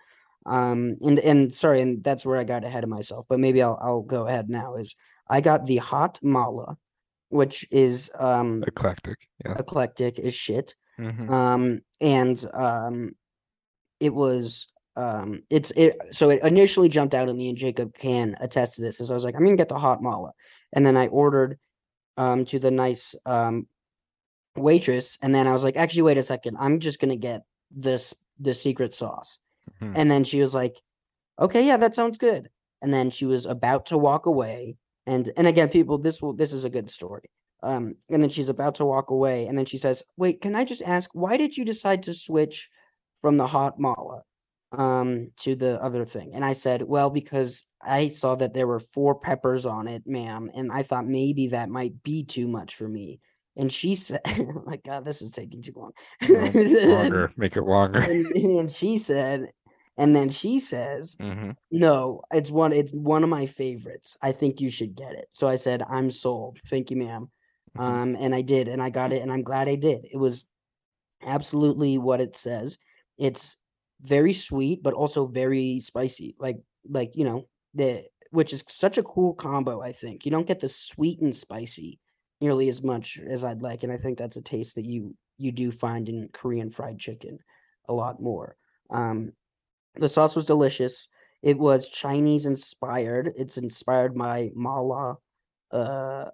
Um, 0.46 0.98
and 1.02 1.20
and 1.20 1.54
sorry, 1.54 1.82
and 1.82 2.04
that's 2.04 2.26
where 2.26 2.38
I 2.38 2.44
got 2.44 2.64
ahead 2.64 2.84
of 2.84 2.90
myself. 2.90 3.26
But 3.30 3.40
maybe 3.40 3.62
I'll 3.62 3.80
I'll 3.82 4.02
go 4.02 4.28
ahead 4.28 4.50
now. 4.50 4.76
Is 4.76 4.96
I 5.30 5.42
got 5.42 5.66
the 5.66 5.78
hot 5.78 6.20
mala, 6.22 6.78
which 7.30 7.66
is 7.72 8.12
um 8.20 8.64
Eclectic. 8.68 9.18
Yeah. 9.46 9.56
eclectic 9.58 10.20
is 10.20 10.34
shit. 10.34 10.76
Mhm. 11.00 11.30
Um, 11.30 11.82
and 12.02 12.44
um, 12.54 13.12
it 14.00 14.14
was 14.14 14.68
um, 15.00 15.44
it's 15.50 15.72
it. 15.78 15.96
So 16.12 16.30
it 16.30 16.44
initially 16.44 16.90
jumped 16.90 17.16
out 17.16 17.30
at 17.30 17.36
me, 17.36 17.48
and 17.48 17.58
Jacob 17.58 17.94
can 17.94 18.36
attest 18.42 18.76
to 18.76 18.82
this. 18.82 19.00
As 19.00 19.10
I 19.10 19.14
was 19.14 19.24
like, 19.24 19.36
I'm 19.36 19.46
gonna 19.46 19.56
get 19.56 19.70
the 19.70 19.78
hot 19.78 20.04
mala, 20.04 20.34
and 20.74 20.86
then 20.86 20.98
I 20.98 21.08
ordered 21.08 21.58
um 22.18 22.44
to 22.46 22.60
the 22.60 22.72
nice 22.72 23.16
um 23.26 23.68
waitress, 24.58 25.18
and 25.22 25.34
then 25.34 25.48
I 25.48 25.54
was 25.54 25.64
like, 25.64 25.78
actually, 25.78 26.02
wait 26.04 26.18
a 26.18 26.24
second, 26.24 26.58
I'm 26.60 26.80
just 26.80 27.00
gonna 27.00 27.16
get 27.16 27.44
this 27.72 28.14
the 28.40 28.54
secret 28.54 28.94
sauce. 28.94 29.40
Mhm. 29.82 29.94
And 29.96 30.12
then 30.12 30.24
she 30.26 30.42
was 30.42 30.54
like, 30.54 30.76
"Okay, 31.40 31.66
yeah, 31.66 31.78
that 31.78 31.96
sounds 31.96 32.18
good." 32.18 32.50
And 32.82 32.94
then 32.94 33.10
she 33.10 33.26
was 33.26 33.46
about 33.46 33.86
to 33.88 33.98
walk 33.98 34.26
away, 34.26 34.76
and 35.06 35.32
and 35.38 35.48
again, 35.48 35.70
people, 35.70 35.98
this 35.98 36.22
will 36.22 36.34
this 36.34 36.52
is 36.54 36.66
a 36.66 36.70
good 36.70 36.90
story. 36.92 37.30
Um, 37.64 37.96
and 38.10 38.22
then 38.24 38.30
she's 38.30 38.50
about 38.50 38.76
to 38.76 38.86
walk 38.86 39.12
away, 39.12 39.48
and 39.48 39.58
then 39.58 39.66
she 39.66 39.78
says, 39.78 40.04
"Wait, 40.18 40.42
can 40.42 40.56
I 40.56 40.66
just 40.66 40.82
ask, 40.82 41.10
why 41.14 41.38
did 41.38 41.58
you 41.58 41.66
decide 41.66 42.04
to 42.04 42.14
switch 42.14 42.70
from 43.22 43.38
the 43.38 43.48
hot 43.48 43.80
mala 43.80 44.24
um 44.72 45.32
to 45.38 45.56
the 45.56 45.82
other 45.82 46.06
thing?" 46.06 46.32
And 46.36 46.46
I 46.46 46.54
said, 46.54 46.84
"Well, 46.84 47.10
because 47.10 47.66
I 47.82 48.10
saw 48.10 48.36
that 48.36 48.54
there 48.54 48.68
were 48.68 48.80
four 48.80 49.20
peppers 49.20 49.66
on 49.66 49.88
it, 49.88 50.04
ma'am, 50.06 50.52
and 50.54 50.72
I 50.72 50.84
thought 50.84 51.08
maybe 51.08 51.48
that 51.48 51.70
might 51.70 52.04
be 52.04 52.24
too 52.24 52.48
much 52.48 52.76
for 52.76 52.88
me." 52.88 53.20
And 53.56 53.72
she 53.74 53.96
said, 53.96 54.22
oh 54.28 54.64
"My 54.66 54.78
God, 54.78 55.06
this 55.06 55.22
is 55.22 55.32
taking 55.32 55.62
too 55.62 55.74
long." 55.76 55.92
Longer. 56.90 57.34
Make 57.38 57.58
it 57.58 57.64
longer. 57.64 58.00
and, 58.02 58.28
and 58.38 58.72
she 58.72 58.98
said, 58.98 59.52
and 59.98 60.16
then 60.16 60.30
she 60.30 60.60
says, 60.60 61.18
hmm 61.20 61.52
"No, 61.72 62.22
it's 62.32 62.52
one. 62.52 62.74
It's 62.74 62.92
one 62.94 63.24
of 63.24 63.30
my 63.30 63.46
favorites. 63.46 64.18
I 64.22 64.32
think 64.32 64.62
you 64.62 64.70
should 64.70 64.96
get 64.96 65.14
it." 65.14 65.28
So 65.32 65.48
I 65.48 65.56
said, 65.58 65.84
"I'm 65.90 66.10
sold. 66.12 66.60
Thank 66.70 66.92
you, 66.92 66.98
ma'am." 66.98 67.30
Mhm. 67.78 67.82
Um, 67.84 68.16
and 68.20 68.34
I 68.36 68.42
did, 68.42 68.68
and 68.68 68.82
I 68.82 68.90
got 68.90 69.14
it, 69.14 69.22
and 69.22 69.32
I'm 69.32 69.44
glad 69.44 69.68
I 69.68 69.76
did. 69.76 70.06
It 70.12 70.18
was 70.18 70.46
absolutely 71.22 71.98
what 71.98 72.22
it 72.22 72.36
says. 72.36 72.78
It's 73.18 73.58
very 74.02 74.34
sweet, 74.34 74.82
but 74.84 74.94
also 74.94 75.28
very 75.28 75.80
spicy. 75.80 76.36
Like, 76.40 76.58
like 76.90 77.12
you 77.16 77.26
know, 77.26 77.48
the 77.74 78.06
which 78.32 78.54
is 78.54 78.64
such 78.68 78.98
a 78.98 79.04
cool 79.04 79.34
combo. 79.34 79.82
I 79.82 79.92
think 79.92 80.26
you 80.26 80.32
don't 80.32 80.48
get 80.48 80.60
the 80.60 80.70
sweet 80.70 81.20
and 81.22 81.36
spicy 81.36 82.00
nearly 82.42 82.70
as 82.70 82.84
much 82.84 83.20
as 83.20 83.44
I'd 83.44 83.62
like, 83.62 83.84
and 83.84 83.92
I 83.92 83.98
think 83.98 84.18
that's 84.18 84.38
a 84.38 84.42
taste 84.42 84.76
that 84.76 84.86
you 84.86 85.16
you 85.38 85.52
do 85.52 85.72
find 85.72 86.08
in 86.10 86.30
Korean 86.34 86.70
fried 86.70 87.00
chicken 87.00 87.40
a 87.88 87.94
lot 87.94 88.22
more. 88.22 88.56
Um, 88.90 89.34
the 89.96 90.10
sauce 90.10 90.36
was 90.36 90.46
delicious. 90.46 91.08
It 91.42 91.58
was 91.58 91.90
Chinese 91.90 92.46
inspired. 92.46 93.32
It's 93.36 93.58
inspired 93.58 94.16
by 94.16 94.52
mala 94.56 95.18
uh 95.72 96.26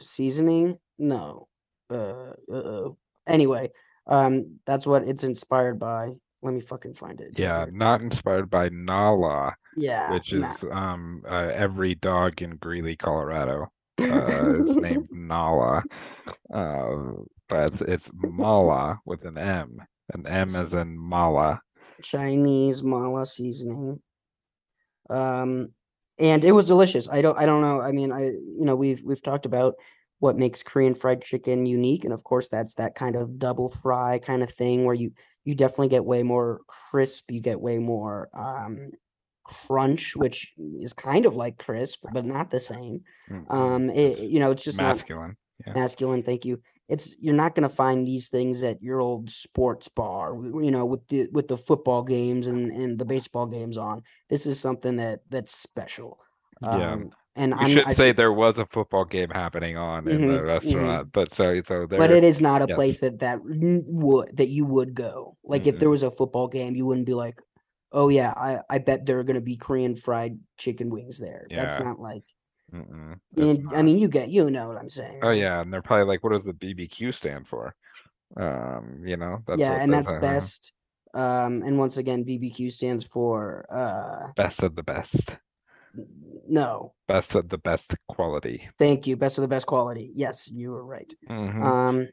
seasoning. 0.00 0.78
No. 0.98 1.48
Uh, 1.90 2.32
uh 2.52 2.90
anyway, 3.26 3.70
um 4.06 4.58
that's 4.66 4.86
what 4.86 5.02
it's 5.06 5.24
inspired 5.24 5.78
by. 5.78 6.12
Let 6.42 6.54
me 6.54 6.60
fucking 6.60 6.94
find 6.94 7.20
it. 7.20 7.28
It's 7.30 7.40
Yeah, 7.40 7.66
not 7.70 8.00
inspired 8.02 8.50
by 8.50 8.68
Nala, 8.70 9.54
Yeah. 9.76 10.12
which 10.12 10.32
nah. 10.32 10.50
is 10.50 10.64
um 10.70 11.22
uh, 11.28 11.50
every 11.54 11.94
dog 11.94 12.42
in 12.42 12.56
Greeley, 12.56 12.96
Colorado. 12.96 13.70
Uh, 14.00 14.60
it's 14.60 14.76
named 14.76 15.08
Nala. 15.12 15.84
Uh, 16.52 16.96
but 17.48 17.72
it's, 17.72 17.80
it's 17.82 18.10
Mala 18.14 18.98
with 19.06 19.24
an 19.24 19.38
M. 19.38 19.76
An 20.12 20.26
M 20.26 20.48
as 20.56 20.74
in 20.74 20.98
Mala. 20.98 21.60
Chinese 22.02 22.82
mala 22.82 23.24
seasoning. 23.24 24.00
Um, 25.08 25.68
and 26.18 26.44
it 26.44 26.52
was 26.52 26.66
delicious. 26.66 27.08
I 27.08 27.22
don't, 27.22 27.38
I 27.38 27.46
don't 27.46 27.62
know. 27.62 27.80
I 27.80 27.92
mean, 27.92 28.10
I, 28.12 28.24
you 28.30 28.64
know, 28.64 28.74
we've 28.74 29.02
we've 29.04 29.22
talked 29.22 29.46
about 29.46 29.74
what 30.22 30.38
makes 30.38 30.62
Korean 30.62 30.94
fried 30.94 31.20
chicken 31.20 31.66
unique, 31.66 32.04
and 32.04 32.12
of 32.14 32.22
course, 32.22 32.48
that's 32.48 32.76
that 32.76 32.94
kind 32.94 33.16
of 33.16 33.40
double 33.40 33.68
fry 33.68 34.20
kind 34.20 34.44
of 34.44 34.52
thing 34.52 34.84
where 34.84 34.94
you 34.94 35.10
you 35.42 35.56
definitely 35.56 35.88
get 35.88 36.04
way 36.04 36.22
more 36.22 36.60
crisp. 36.68 37.32
You 37.32 37.40
get 37.40 37.60
way 37.60 37.78
more 37.78 38.28
um 38.32 38.92
crunch, 39.42 40.14
which 40.14 40.54
is 40.78 40.92
kind 40.92 41.26
of 41.26 41.34
like 41.34 41.58
crisp, 41.58 42.04
but 42.12 42.24
not 42.24 42.50
the 42.50 42.60
same. 42.60 43.00
Mm, 43.28 43.46
mm. 43.48 43.52
Um, 43.52 43.90
it, 43.90 44.20
you 44.20 44.38
know, 44.38 44.52
it's 44.52 44.62
just 44.62 44.78
not 44.78 44.94
masculine. 44.94 45.36
Yeah. 45.66 45.72
masculine 45.74 46.22
thank 46.22 46.44
you 46.44 46.60
it's 46.88 47.16
you're 47.20 47.34
not 47.34 47.54
going 47.54 47.68
to 47.68 47.74
find 47.74 48.04
these 48.04 48.28
things 48.28 48.64
at 48.64 48.82
your 48.82 49.00
old 49.00 49.30
sports 49.30 49.86
bar 49.86 50.34
you 50.34 50.72
know 50.72 50.84
with 50.84 51.06
the 51.06 51.28
with 51.30 51.46
the 51.46 51.56
football 51.56 52.02
games 52.02 52.48
and 52.48 52.72
and 52.72 52.98
the 52.98 53.04
baseball 53.04 53.46
games 53.46 53.76
on 53.78 54.02
this 54.28 54.44
is 54.44 54.58
something 54.58 54.96
that 54.96 55.20
that's 55.28 55.54
special 55.54 56.18
Yeah. 56.60 56.96
And 57.36 57.54
i'm 57.54 57.70
should 57.70 57.86
I 57.86 57.92
say 57.94 58.12
there 58.12 58.32
was 58.32 58.58
a 58.58 58.66
football 58.66 59.04
game 59.04 59.30
happening 59.30 59.76
on 59.76 60.06
in 60.08 60.20
the 60.20 60.26
Mhm, 60.26 60.40
mhm. 60.40 60.46
restaurant, 60.46 61.12
but 61.12 61.34
so 61.34 61.62
so 61.66 61.86
there. 61.86 61.98
but 61.98 62.10
it 62.10 62.24
is 62.24 62.40
not 62.40 62.62
a 62.62 62.66
yes. 62.68 62.76
place 62.76 63.00
that 63.00 63.18
that 63.20 63.40
would 63.42 64.36
that 64.36 64.48
you 64.48 64.64
would 64.66 64.94
go 64.94 65.36
like 65.44 65.66
if 65.66 65.78
there 65.78 65.90
was 65.90 66.02
a 66.02 66.10
football 66.10 66.48
game 66.48 66.74
you 66.76 66.84
wouldn't 66.86 67.06
be 67.06 67.14
like 67.14 67.40
oh 67.92 68.08
yeah 68.08 68.32
i 68.36 68.60
i 68.70 68.78
bet 68.78 69.04
there 69.06 69.18
are 69.18 69.24
going 69.24 69.34
to 69.36 69.40
be 69.52 69.56
korean 69.56 69.94
fried 69.96 70.38
chicken 70.58 70.90
wings 70.90 71.18
there 71.18 71.46
that's 71.50 71.78
not 71.80 72.00
like 72.00 72.24
I 72.74 72.78
it's 73.36 73.58
mean, 73.58 73.68
I 73.74 73.82
mean 73.82 73.98
you 73.98 74.08
get 74.08 74.28
you 74.30 74.50
know 74.50 74.68
what 74.68 74.78
i'm 74.78 74.88
saying 74.88 75.20
Oh 75.22 75.30
yeah, 75.30 75.60
and 75.60 75.72
they're 75.72 75.82
probably 75.82 76.06
like, 76.06 76.24
what 76.24 76.32
does 76.32 76.44
the 76.44 76.54
BBQ 76.54 77.12
stand 77.14 77.46
for? 77.46 77.74
Um, 78.36 79.02
you 79.04 79.16
know, 79.18 79.42
that's 79.46 79.60
yeah 79.60 79.74
and 79.82 79.92
that's 79.92 80.10
are. 80.10 80.20
best 80.20 80.72
um 81.12 81.62
and 81.62 81.76
once 81.78 81.98
again 81.98 82.24
bbq 82.24 82.72
stands 82.72 83.04
for 83.04 83.66
uh 83.70 84.32
Best 84.36 84.62
of 84.62 84.74
the 84.74 84.82
best. 84.82 85.36
No. 86.48 86.94
Best 87.08 87.34
of 87.34 87.48
the 87.48 87.58
best 87.58 87.94
quality. 88.08 88.68
thank 88.78 89.06
you. 89.06 89.16
Best 89.16 89.38
of 89.38 89.42
the 89.42 89.48
best 89.48 89.66
quality. 89.66 90.10
Yes 90.14 90.50
you 90.50 90.70
were 90.70 90.84
right. 90.84 91.12
Mm-hmm. 91.28 91.62
um 91.62 92.08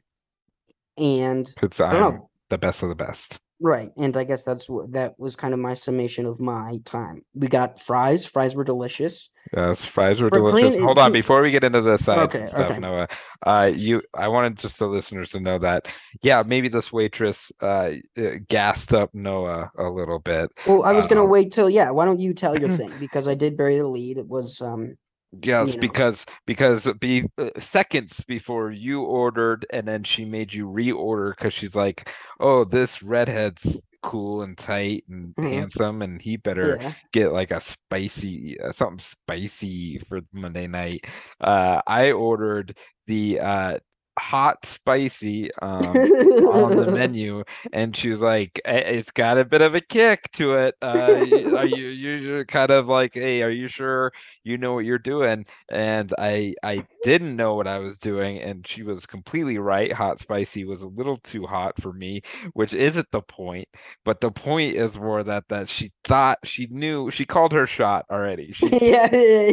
and 0.98 1.54
i 1.58 1.92
don't 1.92 2.14
know. 2.14 2.30
the 2.50 2.58
best 2.58 2.82
of 2.82 2.90
the 2.90 2.94
best. 2.94 3.38
right 3.60 3.90
and 3.96 4.16
i 4.16 4.24
guess 4.24 4.44
that's 4.44 4.68
what 4.68 4.92
that 4.92 5.14
was 5.18 5.34
kind 5.36 5.54
of 5.54 5.60
my 5.60 5.72
summation 5.74 6.26
of 6.26 6.40
my 6.40 6.78
time. 6.84 7.22
We 7.34 7.48
got 7.48 7.80
fries. 7.80 8.26
Fries 8.26 8.54
were 8.54 8.64
delicious 8.64 9.29
Yes, 9.56 9.84
fries 9.84 10.20
were 10.20 10.30
For 10.30 10.40
delicious. 10.40 10.76
Hold 10.76 10.98
on, 10.98 11.12
before 11.12 11.42
we 11.42 11.50
get 11.50 11.64
into 11.64 11.80
the 11.80 11.96
sides 11.98 12.36
Okay, 12.36 12.46
stuff, 12.46 12.76
okay. 12.76 12.78
Noah, 12.78 13.08
uh, 13.44 13.70
you, 13.74 14.02
I 14.14 14.28
wanted 14.28 14.58
just 14.58 14.78
the 14.78 14.86
listeners 14.86 15.30
to 15.30 15.40
know 15.40 15.58
that, 15.58 15.88
yeah, 16.22 16.42
maybe 16.46 16.68
this 16.68 16.92
waitress 16.92 17.50
uh 17.60 17.92
uh, 18.18 18.30
gassed 18.48 18.94
up 18.94 19.10
Noah 19.14 19.70
a 19.76 19.88
little 19.90 20.20
bit. 20.20 20.50
well 20.64 20.84
i 20.84 20.92
was 20.92 21.06
gonna 21.06 21.24
Um, 21.24 21.26
wait 21.26 21.52
till 21.52 21.70
yeah 21.70 21.90
why 21.90 22.04
don't 22.04 22.20
you 22.20 22.34
tell 22.34 22.54
your 22.56 22.68
thing 22.68 22.98
because 22.98 23.26
i 23.28 23.34
did 23.34 23.56
bury 23.56 23.76
the 23.78 23.86
lead 23.86 24.18
it 24.18 24.26
was 24.26 24.60
um 24.62 24.96
Yes, 25.42 25.70
you 25.70 25.76
know. 25.76 25.80
because 25.80 26.26
because 26.44 26.88
be 26.98 27.24
uh, 27.38 27.50
seconds 27.60 28.20
before 28.26 28.72
you 28.72 29.02
ordered, 29.02 29.64
and 29.72 29.86
then 29.86 30.02
she 30.02 30.24
made 30.24 30.52
you 30.52 30.66
reorder 30.66 31.30
because 31.36 31.54
she's 31.54 31.76
like, 31.76 32.10
"Oh, 32.40 32.64
this 32.64 33.00
redhead's 33.00 33.78
cool 34.02 34.42
and 34.42 34.56
tight 34.58 35.04
and 35.08 35.34
Mhm. 35.36 35.50
handsome, 35.50 36.02
and 36.02 36.20
he 36.22 36.36
better 36.36 36.78
yeah 36.78 36.94
get 37.12 37.32
like 37.32 37.50
a 37.50 37.60
spicy 37.60 38.58
uh, 38.60 38.72
something 38.72 38.98
spicy 39.00 39.98
for 40.08 40.20
Monday 40.32 40.66
night." 40.66 41.04
Uh, 41.40 41.82
I 41.86 42.12
ordered 42.12 42.76
the 43.06 43.40
uh 43.40 43.78
hot 44.20 44.64
spicy 44.66 45.50
um 45.62 45.82
on 45.96 46.76
the 46.76 46.90
menu 46.94 47.42
and 47.72 47.96
she 47.96 48.10
was 48.10 48.20
like 48.20 48.60
"Eh, 48.64 48.76
it's 48.76 49.10
got 49.10 49.38
a 49.38 49.44
bit 49.44 49.62
of 49.62 49.74
a 49.74 49.80
kick 49.80 50.30
to 50.32 50.52
it. 50.54 50.74
Uh 50.82 51.24
are 51.56 51.66
you 51.66 51.86
you're 51.88 52.44
kind 52.44 52.70
of 52.70 52.86
like 52.86 53.14
hey 53.14 53.42
are 53.42 53.50
you 53.50 53.66
sure 53.68 54.12
you 54.44 54.58
know 54.58 54.74
what 54.74 54.84
you're 54.84 54.98
doing? 54.98 55.46
And 55.70 56.12
i 56.18 56.54
i 56.62 56.86
didn't 57.02 57.34
know 57.36 57.54
what 57.54 57.66
i 57.66 57.78
was 57.78 57.96
doing 57.98 58.38
and 58.38 58.66
she 58.66 58.82
was 58.82 59.06
completely 59.06 59.58
right. 59.58 59.92
Hot 59.92 60.20
spicy 60.20 60.64
was 60.64 60.82
a 60.82 60.86
little 60.86 61.16
too 61.18 61.46
hot 61.46 61.80
for 61.80 61.92
me 61.92 62.20
which 62.52 62.74
isn't 62.74 63.08
the 63.12 63.22
point 63.22 63.68
but 64.04 64.20
the 64.20 64.30
point 64.30 64.76
is 64.76 64.96
more 64.96 65.22
that 65.24 65.44
that 65.48 65.68
she 65.68 65.92
thought 66.04 66.38
she 66.44 66.66
knew 66.70 67.10
she 67.10 67.24
called 67.24 67.52
her 67.52 67.66
shot 67.66 68.04
already. 68.10 68.52
She 68.52 68.66
yeah 68.90 69.08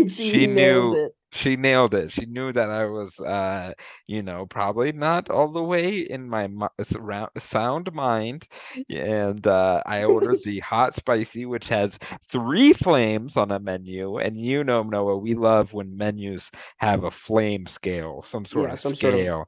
she, 0.08 0.32
She 0.32 0.48
knew- 0.48 0.90
it 0.94 1.14
she 1.38 1.56
nailed 1.56 1.94
it. 1.94 2.12
She 2.12 2.26
knew 2.26 2.52
that 2.54 2.70
I 2.70 2.86
was, 2.86 3.20
uh, 3.20 3.74
you 4.08 4.24
know, 4.24 4.46
probably 4.46 4.92
not 4.92 5.30
all 5.30 5.50
the 5.52 5.64
way 5.64 6.00
in 6.00 6.28
my 6.30 6.50
sound 7.40 7.94
mind, 7.94 8.48
and 8.90 9.46
uh, 9.48 9.82
I 9.86 10.04
ordered 10.06 10.42
the 10.44 10.60
hot 10.60 10.96
spicy, 10.96 11.46
which 11.46 11.68
has 11.70 11.98
three 12.30 12.74
flames 12.74 13.38
on 13.38 13.52
a 13.52 13.60
menu. 13.60 14.18
And 14.18 14.38
you 14.40 14.64
know, 14.64 14.84
Noah, 14.84 15.18
we 15.18 15.36
love 15.36 15.74
when 15.74 15.98
menus 15.98 16.52
have 16.78 17.04
a 17.04 17.12
flame 17.12 17.68
scale, 17.68 18.24
some 18.28 18.46
sort 18.46 18.72
Yeah, 18.72 18.74
of 18.74 18.80
some 18.80 18.96
sort 18.96 19.16
of 19.16 19.22
scale. 19.22 19.46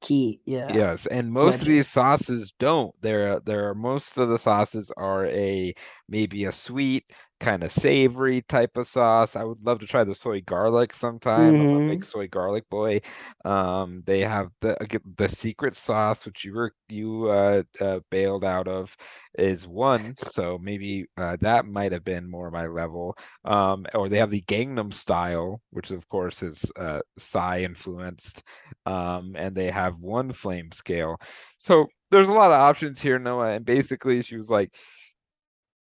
Key, 0.00 0.40
yeah. 0.44 0.82
Yes, 0.82 1.06
and 1.06 1.32
most 1.32 1.60
of 1.60 1.66
these 1.66 1.88
sauces 1.90 2.52
don't. 2.58 2.94
There, 3.02 3.40
there 3.40 3.68
are 3.68 3.74
most 3.74 4.16
of 4.16 4.28
the 4.28 4.38
sauces 4.38 4.90
are 4.96 5.26
a 5.26 5.74
maybe 6.08 6.44
a 6.44 6.52
sweet, 6.52 7.12
kind 7.42 7.64
of 7.64 7.72
savory 7.72 8.42
type 8.42 8.78
of 8.78 8.88
sauce. 8.88 9.36
I 9.36 9.44
would 9.44 9.62
love 9.64 9.80
to 9.80 9.86
try 9.86 10.04
the 10.04 10.14
soy 10.14 10.40
garlic 10.42 10.94
sometime. 10.94 11.60
I'm 11.60 11.74
a 11.74 11.80
hmm 11.80 11.92
big 11.92 12.06
soy 12.06 12.28
garlic 12.28 12.68
boy. 12.70 13.02
Um, 13.44 14.02
they 14.06 14.20
have 14.22 14.50
the 14.62 14.76
the 15.18 15.28
secret 15.28 15.76
sauce, 15.76 16.24
which 16.26 16.44
you 16.44 16.54
were 16.54 16.72
you 16.88 17.26
uh, 17.28 17.62
uh 17.80 18.00
bailed 18.10 18.44
out 18.44 18.68
of, 18.68 18.96
is 19.38 19.66
one. 19.66 20.16
So 20.16 20.58
maybe 20.62 21.06
uh, 21.18 21.36
that 21.40 21.66
might 21.66 21.92
have 21.92 22.04
been 22.04 22.30
more 22.30 22.50
my 22.50 22.66
level. 22.66 23.16
Um, 23.44 23.86
or 23.94 24.08
they 24.08 24.18
have 24.18 24.30
the 24.30 24.42
Gangnam 24.42 24.92
style, 24.94 25.60
which 25.70 25.90
of 25.90 26.08
course 26.08 26.42
is 26.42 26.64
uh 26.76 27.00
Psy 27.18 27.62
influenced 27.62 28.42
um, 28.86 29.34
and 29.36 29.54
they 29.56 29.70
have 29.70 29.98
one 29.98 30.32
flame 30.32 30.70
scale. 30.72 31.18
So 31.58 31.86
there's 32.10 32.28
a 32.28 32.32
lot 32.32 32.52
of 32.52 32.60
options 32.60 33.00
here, 33.00 33.18
Noah. 33.18 33.52
And 33.56 33.64
basically, 33.64 34.22
she 34.22 34.36
was 34.36 34.48
like, 34.50 34.74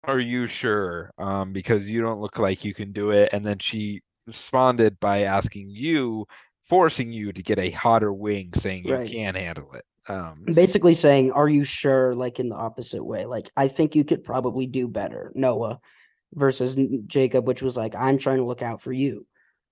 "Are 0.04 0.20
you 0.20 0.48
sure? 0.48 1.12
Um, 1.18 1.54
because 1.54 1.90
you 1.90 2.02
don't 2.02 2.22
look 2.22 2.40
like 2.40 2.64
you 2.64 2.74
can 2.74 2.92
do 2.92 3.12
it." 3.12 3.30
And 3.34 3.46
then 3.46 3.60
she 3.60 4.02
responded 4.28 5.00
by 5.00 5.24
asking 5.24 5.70
you, 5.70 6.26
forcing 6.68 7.12
you 7.12 7.34
to 7.34 7.42
get 7.42 7.58
a 7.60 7.72
hotter 7.72 8.14
wing, 8.14 8.52
saying 8.56 8.86
you 8.86 8.94
Right. 8.94 9.10
can 9.10 9.36
handle 9.36 9.74
it. 9.74 9.86
Um, 10.08 10.46
Basically 10.46 10.94
saying, 10.94 11.32
are 11.32 11.50
you 11.50 11.64
sure? 11.64 12.16
Like 12.16 12.40
in 12.40 12.50
the 12.50 12.56
opposite 12.56 13.04
way. 13.04 13.26
Like, 13.26 13.50
I 13.58 13.68
think 13.68 13.96
you 13.96 14.04
could 14.04 14.24
probably 14.24 14.66
do 14.68 14.88
better, 14.88 15.32
Noah, 15.36 15.80
versus 16.34 16.78
Jacob, 17.08 17.48
which 17.48 17.62
was 17.62 17.76
like, 17.78 17.96
I'm 17.96 18.18
trying 18.18 18.38
to 18.38 18.46
look 18.46 18.62
out 18.62 18.82
for 18.82 18.92
you. 18.92 19.26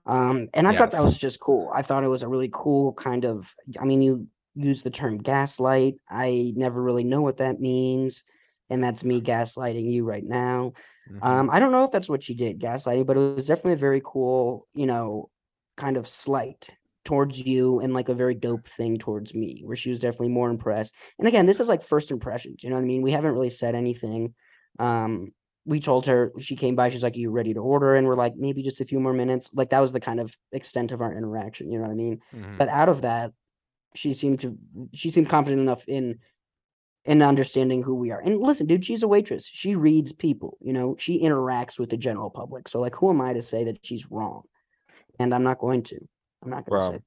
Um, 0.06 0.50
and 0.54 0.68
I 0.68 0.76
thought 0.76 0.92
that 0.92 1.04
was 1.04 1.18
just 1.18 1.40
cool. 1.40 1.70
I 1.74 1.82
thought 1.82 2.04
it 2.04 2.08
was 2.08 2.24
a 2.24 2.28
really 2.28 2.50
cool 2.52 2.94
kind 2.94 3.26
of, 3.26 3.54
I 3.80 3.86
mean, 3.86 4.02
you 4.02 4.28
use 4.56 4.82
the 4.82 4.90
term 4.90 5.18
gaslight. 5.18 5.96
I 6.10 6.54
never 6.56 6.82
really 6.82 7.04
know 7.04 7.22
what 7.22 7.38
that 7.38 7.60
means. 7.60 8.24
And 8.70 8.84
that's 8.84 9.04
me 9.04 9.22
gaslighting 9.22 9.92
you 9.92 10.04
right 10.06 10.24
now. 10.26 10.74
mhm. 11.06 11.20
Um, 11.22 11.50
I 11.50 11.60
don't 11.60 11.72
know 11.72 11.84
if 11.84 11.92
that's 11.92 12.10
what 12.10 12.24
she 12.24 12.36
did, 12.36 12.60
gaslighting, 12.60 13.06
but 13.06 13.18
it 13.18 13.36
was 13.36 13.48
definitely 13.48 13.74
a 13.74 13.78
very 13.78 14.02
cool, 14.04 14.68
you 14.74 14.86
know, 14.86 15.30
kind 15.76 15.98
of 15.98 16.08
slight 16.08 16.70
towards 17.06 17.40
you 17.46 17.80
and 17.80 17.94
like 17.94 18.10
a 18.10 18.14
very 18.14 18.36
dope 18.36 18.68
thing 18.68 18.98
towards 18.98 19.34
me, 19.34 19.62
where 19.64 19.76
she 19.76 19.90
was 19.90 20.00
definitely 20.00 20.30
more 20.30 20.50
impressed. 20.50 20.94
And 21.18 21.28
again, 21.28 21.46
this 21.46 21.60
is 21.60 21.70
like 21.70 21.82
first 21.84 22.12
impressions, 22.12 22.64
you 22.64 22.70
know 22.70 22.76
what 22.76 22.82
I 22.84 22.86
mean? 22.88 23.02
We 23.02 23.12
haven't 23.12 23.34
really 23.34 23.50
said 23.50 23.76
anything. 23.76 24.36
Um, 24.80 25.34
we 25.66 25.80
told 25.80 26.06
her 26.06 26.32
she 26.40 26.56
came 26.56 26.76
by, 26.76 26.90
she's 26.90 27.04
like, 27.04 27.16
Are 27.16 27.20
you 27.20 27.30
ready 27.32 27.54
to 27.54 27.60
order? 27.60 27.96
And 27.96 28.08
we're 28.08 28.16
like, 28.16 28.36
maybe 28.36 28.62
just 28.64 28.82
a 28.82 28.86
few 28.86 29.00
more 29.00 29.14
minutes. 29.14 29.50
Like 29.54 29.70
that 29.70 29.80
was 29.80 29.92
the 29.94 30.00
kind 30.00 30.20
of 30.20 30.38
extent 30.52 30.92
of 30.92 31.02
our 31.02 31.16
interaction, 31.16 31.72
you 31.72 31.78
know 31.78 31.86
what 31.86 31.92
I 31.92 31.96
mean? 31.96 32.22
Mhm. 32.32 32.58
But 32.58 32.70
out 32.70 32.90
of 32.90 33.02
that, 33.02 33.34
she 33.96 34.14
seemed 34.14 34.40
to 34.42 34.58
she 34.94 35.10
seemed 35.10 35.30
confident 35.30 35.62
enough 35.62 35.88
in 35.88 36.20
in 37.08 37.24
understanding 37.24 37.84
who 37.84 37.96
we 37.96 38.12
are. 38.12 38.20
And 38.22 38.40
listen, 38.40 38.68
dude, 38.68 38.86
she's 38.86 39.04
a 39.04 39.10
waitress. 39.10 39.48
She 39.52 39.76
reads 39.76 40.14
people, 40.14 40.58
you 40.62 40.74
know, 40.74 40.96
she 41.00 41.22
interacts 41.24 41.80
with 41.80 41.90
the 41.92 41.98
general 41.98 42.30
public. 42.30 42.68
So 42.68 42.82
like 42.82 42.96
who 42.96 43.10
am 43.10 43.22
I 43.22 43.34
to 43.34 43.42
say 43.44 43.66
that 43.66 43.86
she's 43.86 44.12
wrong? 44.12 44.44
And 45.20 45.34
I'm 45.34 45.44
not 45.44 45.60
going 45.60 45.84
to. 45.84 45.98
I'm 46.44 46.52
not 46.52 46.66
going 46.66 46.80
to 46.80 46.86
Well, 46.86 46.92
say 46.92 47.00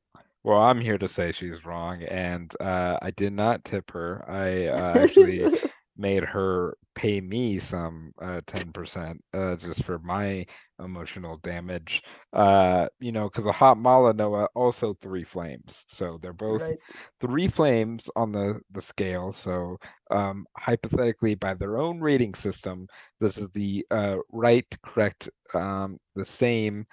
well, 0.42 0.58
I'm 0.60 0.80
here 0.80 0.98
to 0.98 1.08
say 1.08 1.32
she's 1.32 1.64
wrong, 1.64 2.02
and 2.02 2.52
uh, 2.60 2.98
I 3.02 3.10
did 3.10 3.32
not 3.32 3.64
tip 3.64 3.90
her. 3.92 4.24
I 4.28 4.66
uh, 4.68 4.98
actually 5.04 5.50
made 5.96 6.24
her 6.24 6.76
pay 6.94 7.20
me 7.20 7.58
some 7.58 8.12
uh 8.20 8.40
10% 8.46 9.18
uh 9.34 9.56
just 9.56 9.84
for 9.84 9.98
my 9.98 10.46
emotional 10.84 11.36
damage 11.38 12.02
uh 12.32 12.86
you 13.00 13.12
know 13.12 13.28
because 13.28 13.46
a 13.46 13.52
hot 13.52 13.78
mala 13.78 14.12
noah 14.12 14.48
also 14.54 14.94
three 15.02 15.24
flames. 15.24 15.84
So 15.88 16.18
they're 16.22 16.32
both 16.32 16.62
right. 16.62 16.78
three 17.20 17.48
flames 17.48 18.08
on 18.16 18.32
the 18.32 18.60
the 18.72 18.80
scale. 18.82 19.32
So 19.32 19.78
um 20.10 20.46
hypothetically 20.56 21.34
by 21.34 21.54
their 21.54 21.78
own 21.78 22.00
rating 22.00 22.34
system 22.34 22.86
this 23.20 23.38
is 23.38 23.48
the 23.54 23.86
uh 23.90 24.16
right 24.30 24.66
correct 24.84 25.28
um 25.54 25.98
the 26.14 26.24
same 26.24 26.86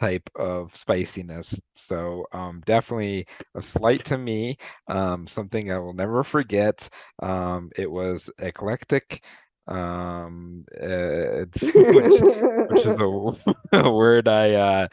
type 0.00 0.28
of 0.36 0.74
spiciness. 0.76 1.60
So 1.74 2.26
um 2.32 2.62
definitely 2.66 3.26
a 3.54 3.62
slight 3.62 4.04
to 4.06 4.18
me 4.18 4.56
um 4.88 5.26
something 5.26 5.70
i 5.70 5.78
will 5.78 5.92
never 5.94 6.24
forget. 6.24 6.88
Um 7.22 7.70
it 7.76 7.90
was 7.90 8.30
eclectic 8.38 9.22
um 9.68 10.64
uh, 10.80 11.44
which 11.62 12.20
which 12.70 12.84
is 12.84 12.98
a, 12.98 13.32
a 13.72 13.90
word 13.92 14.26
i 14.26 14.54
uh 14.54 14.88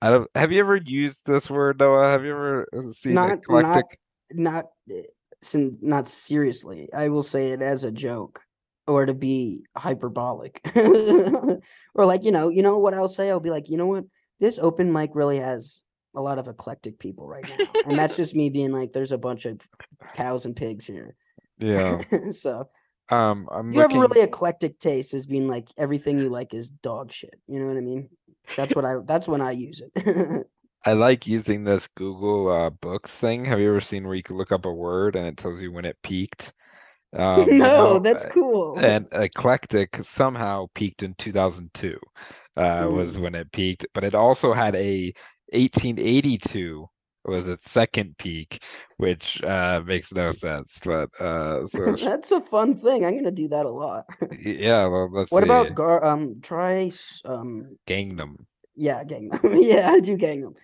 i 0.00 0.10
don't 0.10 0.30
have 0.34 0.50
you 0.50 0.60
ever 0.60 0.76
used 0.76 1.18
this 1.26 1.50
word 1.50 1.78
noah 1.78 2.08
have 2.08 2.24
you 2.24 2.30
ever 2.30 2.66
uh, 2.74 2.92
seen 2.92 3.14
not 3.14 3.40
not 3.48 3.60
eclectic 3.64 3.98
not 4.32 4.66
eh, 4.90 5.02
sin- 5.42 5.78
not 5.80 6.08
seriously. 6.08 6.88
I 6.92 7.08
will 7.08 7.22
say 7.22 7.50
it 7.50 7.62
as 7.62 7.84
a 7.84 7.92
joke 7.92 8.42
or 8.86 9.06
to 9.06 9.14
be 9.14 9.64
hyperbolic. 9.76 10.60
or 10.76 11.60
like, 12.06 12.24
you 12.24 12.32
know, 12.32 12.48
you 12.48 12.62
know 12.62 12.78
what 12.78 12.94
I'll 12.94 13.08
say? 13.08 13.30
I'll 13.30 13.40
be 13.40 13.50
like, 13.50 13.68
you 13.68 13.76
know 13.76 13.86
what? 13.86 14.04
This 14.40 14.58
open 14.58 14.92
mic 14.92 15.10
really 15.14 15.38
has 15.38 15.80
a 16.14 16.20
lot 16.20 16.38
of 16.38 16.48
eclectic 16.48 16.98
people 16.98 17.26
right 17.26 17.44
now. 17.46 17.80
and 17.86 17.98
that's 17.98 18.16
just 18.16 18.34
me 18.34 18.50
being 18.50 18.72
like, 18.72 18.92
there's 18.92 19.12
a 19.12 19.18
bunch 19.18 19.44
of 19.46 19.60
cows 20.14 20.46
and 20.46 20.56
pigs 20.56 20.86
here. 20.86 21.14
yeah 21.58 22.00
so 22.30 22.68
um 23.10 23.48
i'm 23.52 23.72
you 23.72 23.80
have 23.80 23.92
looking 23.92 24.02
a 24.02 24.08
really 24.08 24.22
eclectic 24.22 24.78
taste 24.78 25.14
as 25.14 25.26
being 25.26 25.48
like 25.48 25.68
everything 25.76 26.18
you 26.18 26.28
like 26.28 26.54
is 26.54 26.70
dog 26.70 27.12
shit. 27.12 27.38
You 27.46 27.60
know 27.60 27.66
what 27.66 27.76
I 27.76 27.80
mean? 27.80 28.08
That's 28.56 28.74
what 28.74 28.84
I 28.84 28.96
that's 29.04 29.28
when 29.28 29.40
I 29.40 29.52
use 29.52 29.82
it. 29.82 30.46
I 30.84 30.92
like 30.92 31.26
using 31.26 31.64
this 31.64 31.88
Google 31.96 32.50
uh, 32.50 32.70
Books 32.70 33.14
thing. 33.14 33.44
Have 33.44 33.60
you 33.60 33.68
ever 33.68 33.80
seen 33.80 34.06
where 34.06 34.14
you 34.14 34.22
can 34.22 34.36
look 34.36 34.52
up 34.52 34.64
a 34.64 34.72
word 34.72 35.16
and 35.16 35.26
it 35.26 35.36
tells 35.36 35.60
you 35.60 35.72
when 35.72 35.84
it 35.84 35.98
peaked? 36.02 36.52
Um, 37.16 37.58
you 37.60 37.72
no, 37.72 37.72
know, 37.72 38.00
that's 38.00 38.24
uh, 38.24 38.26
cool. 38.26 38.76
and 38.76 39.08
eclectic 39.12 40.04
somehow 40.04 40.66
peaked 40.74 41.02
in 41.02 41.14
2002 41.14 41.98
uh, 42.56 42.88
was 42.90 43.18
Mm. 43.18 43.22
when 43.22 43.34
it 43.34 43.52
peaked, 43.52 43.86
but 43.94 44.04
it 44.04 44.14
also 44.14 44.52
had 44.54 44.76
a 44.76 45.12
1882 45.52 46.88
was 47.24 47.48
its 47.48 47.70
second 47.70 48.16
peak, 48.18 48.62
which 48.96 49.42
uh, 49.42 49.82
makes 49.84 50.12
no 50.12 50.32
sense. 50.32 50.78
But 50.84 51.10
uh, 51.20 51.66
so 51.66 51.92
That's 51.96 52.30
a 52.30 52.40
fun 52.40 52.76
thing. 52.76 53.04
I'm 53.04 53.16
gonna 53.16 53.30
do 53.30 53.48
that 53.48 53.66
a 53.66 53.70
lot. 53.70 54.06
yeah, 54.40 54.86
well, 54.86 55.10
let's 55.12 55.30
What 55.32 55.42
see. 55.42 55.44
about 55.44 55.74
gar 55.74 56.04
um 56.04 56.40
try 56.42 56.90
um 57.24 57.76
Gangnam? 57.86 58.36
yeah, 58.76 59.04
Gangnam. 59.04 59.40
yeah, 59.62 59.90
I 59.90 60.00
do 60.00 60.16
Gangnam. 60.16 60.54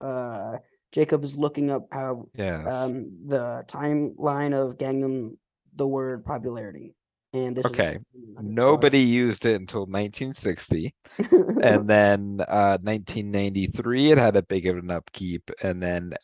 Uh 0.00 0.58
Jacob 0.92 1.22
is 1.24 1.36
looking 1.36 1.70
up 1.70 1.86
how 1.92 2.28
Yes. 2.34 2.66
um 2.66 3.10
the 3.26 3.64
timeline 3.68 4.54
of 4.54 4.78
Gangnam 4.78 5.36
the 5.76 5.86
word 5.86 6.24
popularity. 6.24 6.94
And 7.32 7.56
this 7.56 7.66
Okay. 7.66 7.98
is 7.98 8.02
Nobody 8.40 9.00
used 9.00 9.44
it 9.44 9.60
until 9.60 9.86
1960. 9.86 10.94
and 11.60 11.88
then 11.88 12.40
uh 12.48 12.78
1993 12.82 14.12
it 14.12 14.18
had 14.18 14.36
a 14.36 14.42
big 14.42 14.66
of 14.66 14.76
an 14.78 14.90
upkeep 14.92 15.50
and 15.62 15.82
then 15.82 16.14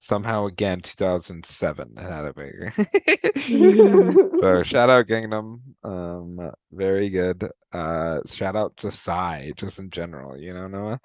somehow 0.00 0.46
again 0.46 0.80
2007 0.80 1.92
it 1.96 2.00
had 2.02 2.24
a 2.24 2.32
bigger 2.34 2.72
so 4.42 4.62
shout 4.62 4.90
out 4.90 5.06
Gangnam 5.06 5.60
um 5.84 6.52
very 6.72 7.10
good 7.10 7.48
uh 7.72 8.20
shout 8.26 8.56
out 8.56 8.76
to 8.78 8.90
Psy 8.90 9.52
just 9.56 9.78
in 9.78 9.90
general 9.90 10.38
you 10.38 10.54
know 10.54 10.68
Noah 10.68 11.00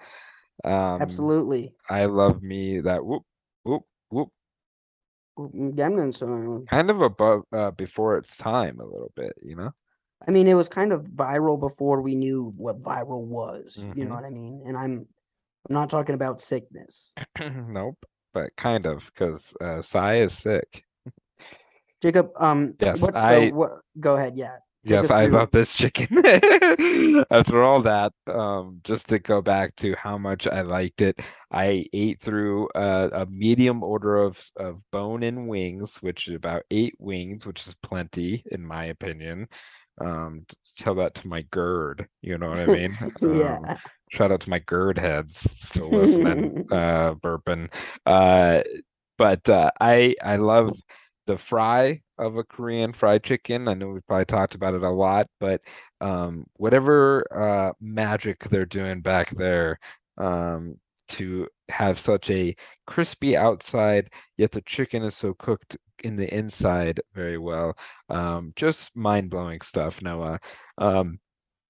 um 0.63 1.01
Absolutely. 1.01 1.73
I 1.89 2.05
love 2.05 2.41
me 2.41 2.81
that 2.81 3.05
whoop 3.05 3.23
whoop 3.63 3.83
Gangnam 5.37 6.67
kind 6.67 6.89
of 6.89 7.01
above 7.01 7.43
uh 7.53 7.71
before 7.71 8.17
its 8.17 8.35
time 8.37 8.79
a 8.79 8.85
little 8.85 9.11
bit 9.15 9.33
you 9.41 9.55
know 9.55 9.71
I 10.27 10.31
mean, 10.31 10.47
it 10.47 10.55
was 10.55 10.67
kind 10.67 10.91
of 10.91 11.03
viral 11.03 11.59
before 11.59 12.01
we 12.01 12.15
knew 12.15 12.51
what 12.57 12.81
viral 12.81 13.21
was. 13.21 13.77
You 13.95 14.05
know 14.05 14.15
Mhm. 14.15 14.15
what 14.15 14.25
I 14.25 14.31
mean? 14.31 14.63
And 14.65 14.75
I'm 14.75 15.05
I'm 15.69 15.73
not 15.73 15.89
talking 15.91 16.15
about 16.15 16.41
sickness. 16.41 17.13
nope 17.39 18.03
but 18.33 18.55
kind 18.57 18.85
of 18.87 19.05
because 19.13 19.53
uh 19.61 19.81
Psy 19.81 20.15
is 20.21 20.33
sick 20.33 20.83
Jacob, 22.01 22.29
um, 22.37 22.75
Yes, 22.79 23.01
what? 23.01 23.15
I- 23.17 23.49
So 23.49 23.55
what? 23.55 23.71
Go 23.99 24.17
ahead. 24.17 24.37
Yeah. 24.37 24.57
Yes, 24.87 25.11
I 25.11 25.25
love 25.25 25.51
this 25.51 25.73
chicken. 25.73 26.07
After 27.29 27.61
all 27.61 27.81
that, 27.81 28.13
um, 28.27 28.79
just 28.85 29.07
to 29.09 29.19
go 29.19 29.41
back 29.41 29.75
to 29.77 29.95
how 29.95 30.17
much 30.17 30.47
I 30.47 30.61
liked 30.61 31.01
it, 31.01 31.19
I 31.51 31.85
ate 31.91 32.21
through 32.21 32.69
a, 32.73 33.09
a 33.11 33.25
medium 33.25 33.83
order 33.83 34.15
of, 34.17 34.39
of 34.55 34.81
bone 34.91 35.23
and 35.23 35.47
wings, 35.49 35.97
which 36.01 36.29
is 36.29 36.35
about 36.35 36.63
eight 36.71 36.95
wings, 36.99 37.45
which 37.45 37.67
is 37.67 37.75
plenty 37.83 38.43
in 38.51 38.65
my 38.65 38.85
opinion. 38.85 39.47
Um, 39.99 40.45
tell 40.77 40.95
that 40.95 41.15
to 41.15 41.27
my 41.27 41.41
GERD, 41.51 42.07
you 42.21 42.37
know 42.37 42.49
what 42.49 42.59
I 42.59 42.67
mean? 42.67 42.97
Um, 43.23 43.71
Yeah. 43.73 43.77
shout 44.11 44.31
out 44.31 44.41
to 44.41 44.49
my 44.49 44.59
GERD 44.59 44.99
heads 44.99 45.47
still 45.59 45.91
listening, 45.95 46.53
uh, 46.71 47.15
burping. 47.15 47.69
Uh, 48.05 48.63
but 49.17 49.49
uh, 49.49 49.71
I 49.81 50.15
I 50.23 50.37
love 50.37 50.79
the 51.27 51.37
fry 51.37 52.01
of 52.17 52.37
a 52.37 52.43
Korean 52.43 52.93
fried 52.93 53.23
chicken. 53.23 53.67
I 53.67 53.75
know 53.75 53.89
we've 53.89 54.07
probably 54.07 54.25
talked 54.25 54.55
about 54.55 54.73
it 54.73 54.83
a 54.83 54.89
lot, 54.89 55.27
but 55.39 55.61
um, 56.01 56.45
whatever 56.55 57.25
uh, 57.31 57.73
magic 57.79 58.49
they're 58.49 58.65
doing 58.65 59.01
back 59.01 59.29
there 59.35 59.79
um, 60.17 60.79
to 61.09 61.47
have 61.69 61.99
such 61.99 62.29
a 62.31 62.55
crispy 62.87 63.37
outside, 63.37 64.09
yet 64.37 64.51
the 64.51 64.61
chicken 64.61 65.03
is 65.03 65.15
so 65.15 65.33
cooked 65.33 65.77
in 66.03 66.15
the 66.15 66.33
inside 66.33 66.99
very 67.13 67.37
well. 67.37 67.77
Um, 68.09 68.53
just 68.55 68.95
mind-blowing 68.95 69.61
stuff, 69.61 70.01
Noah. 70.01 70.39
Um, 70.77 71.19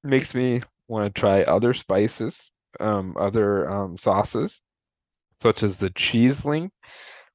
makes 0.04 0.34
me 0.34 0.62
want 0.88 1.14
to 1.14 1.20
try 1.20 1.44
other 1.44 1.74
spices, 1.74 2.52
um, 2.80 3.16
other 3.20 3.70
um, 3.70 3.98
sauces, 3.98 4.62
such 5.42 5.64
as 5.64 5.78
the 5.78 5.90
cheesling 5.90 6.70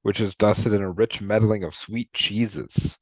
which 0.03 0.21
is 0.21 0.35
dusted 0.35 0.73
in 0.73 0.83
a 0.83 0.91
rich 0.91 1.21
medaling 1.21 1.67
of 1.67 1.75
sweet 1.75 2.13
cheeses. 2.13 2.99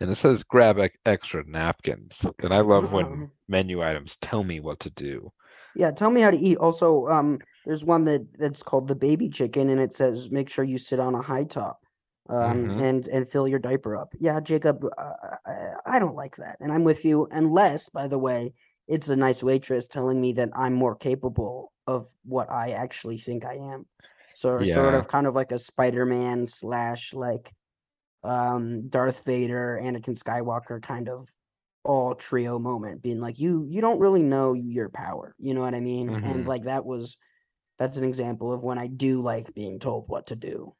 And 0.00 0.10
it 0.10 0.16
says 0.16 0.42
grab 0.42 0.78
ex- 0.78 0.96
extra 1.06 1.44
napkins. 1.46 2.26
And 2.40 2.52
I 2.52 2.60
love 2.60 2.92
when 2.92 3.30
menu 3.48 3.82
items 3.82 4.16
tell 4.20 4.42
me 4.44 4.60
what 4.60 4.80
to 4.80 4.90
do. 4.90 5.32
Yeah, 5.76 5.90
tell 5.90 6.10
me 6.10 6.20
how 6.20 6.30
to 6.30 6.36
eat. 6.36 6.58
Also, 6.58 7.06
um, 7.08 7.38
there's 7.64 7.84
one 7.84 8.04
that 8.04 8.26
that's 8.38 8.62
called 8.62 8.88
the 8.88 8.94
baby 8.94 9.28
chicken, 9.28 9.68
and 9.70 9.80
it 9.80 9.92
says 9.92 10.30
make 10.30 10.48
sure 10.48 10.64
you 10.64 10.78
sit 10.78 11.00
on 11.00 11.14
a 11.14 11.22
high 11.22 11.44
top, 11.44 11.80
um, 12.28 12.70
hmm 12.70 12.80
and 12.80 13.08
and 13.08 13.28
fill 13.28 13.48
your 13.48 13.58
diaper 13.58 13.96
up. 13.96 14.14
Yeah, 14.20 14.40
Jacob, 14.40 14.84
uh, 14.96 15.12
I 15.86 15.98
don't 15.98 16.14
like 16.14 16.36
that, 16.36 16.58
and 16.60 16.72
I'm 16.72 16.84
with 16.84 17.04
you. 17.04 17.26
Unless, 17.30 17.88
by 17.88 18.06
the 18.06 18.18
way, 18.18 18.52
it's 18.86 19.08
a 19.08 19.16
nice 19.16 19.42
waitress 19.42 19.88
telling 19.88 20.20
me 20.20 20.32
that 20.34 20.50
I'm 20.54 20.74
more 20.74 20.94
capable 20.94 21.72
of 21.86 22.12
what 22.24 22.50
I 22.50 22.70
actually 22.70 23.18
think 23.18 23.44
I 23.44 23.54
am. 23.54 23.86
So 24.34 24.62
sort 24.64 24.94
of 24.94 25.08
kind 25.08 25.26
of 25.26 25.34
like 25.34 25.52
a 25.52 25.58
Spider-Man 25.58 26.46
slash 26.46 27.14
like 27.14 27.52
um 28.22 28.88
Darth 28.88 29.24
Vader, 29.24 29.80
Anakin 29.82 30.16
Skywalker 30.16 30.82
kind 30.82 31.08
of 31.08 31.28
all 31.84 32.14
trio 32.14 32.58
moment 32.58 33.02
being 33.02 33.20
like 33.20 33.38
you 33.38 33.66
you 33.68 33.80
don't 33.80 34.00
really 34.00 34.22
know 34.22 34.54
your 34.54 34.88
power 34.88 35.34
you 35.38 35.52
know 35.52 35.60
what 35.60 35.74
i 35.74 35.80
mean 35.80 36.16
and 36.22 36.44
hmm 36.44 36.48
like 36.48 36.64
that 36.64 36.84
was 36.84 37.18
that's 37.78 37.98
an 37.98 38.04
example 38.04 38.52
of 38.52 38.64
when 38.64 38.78
i 38.78 38.86
do 38.86 39.20
like 39.22 39.52
being 39.54 39.78
told 39.78 40.08
what 40.08 40.28
to 40.28 40.36
do 40.36 40.74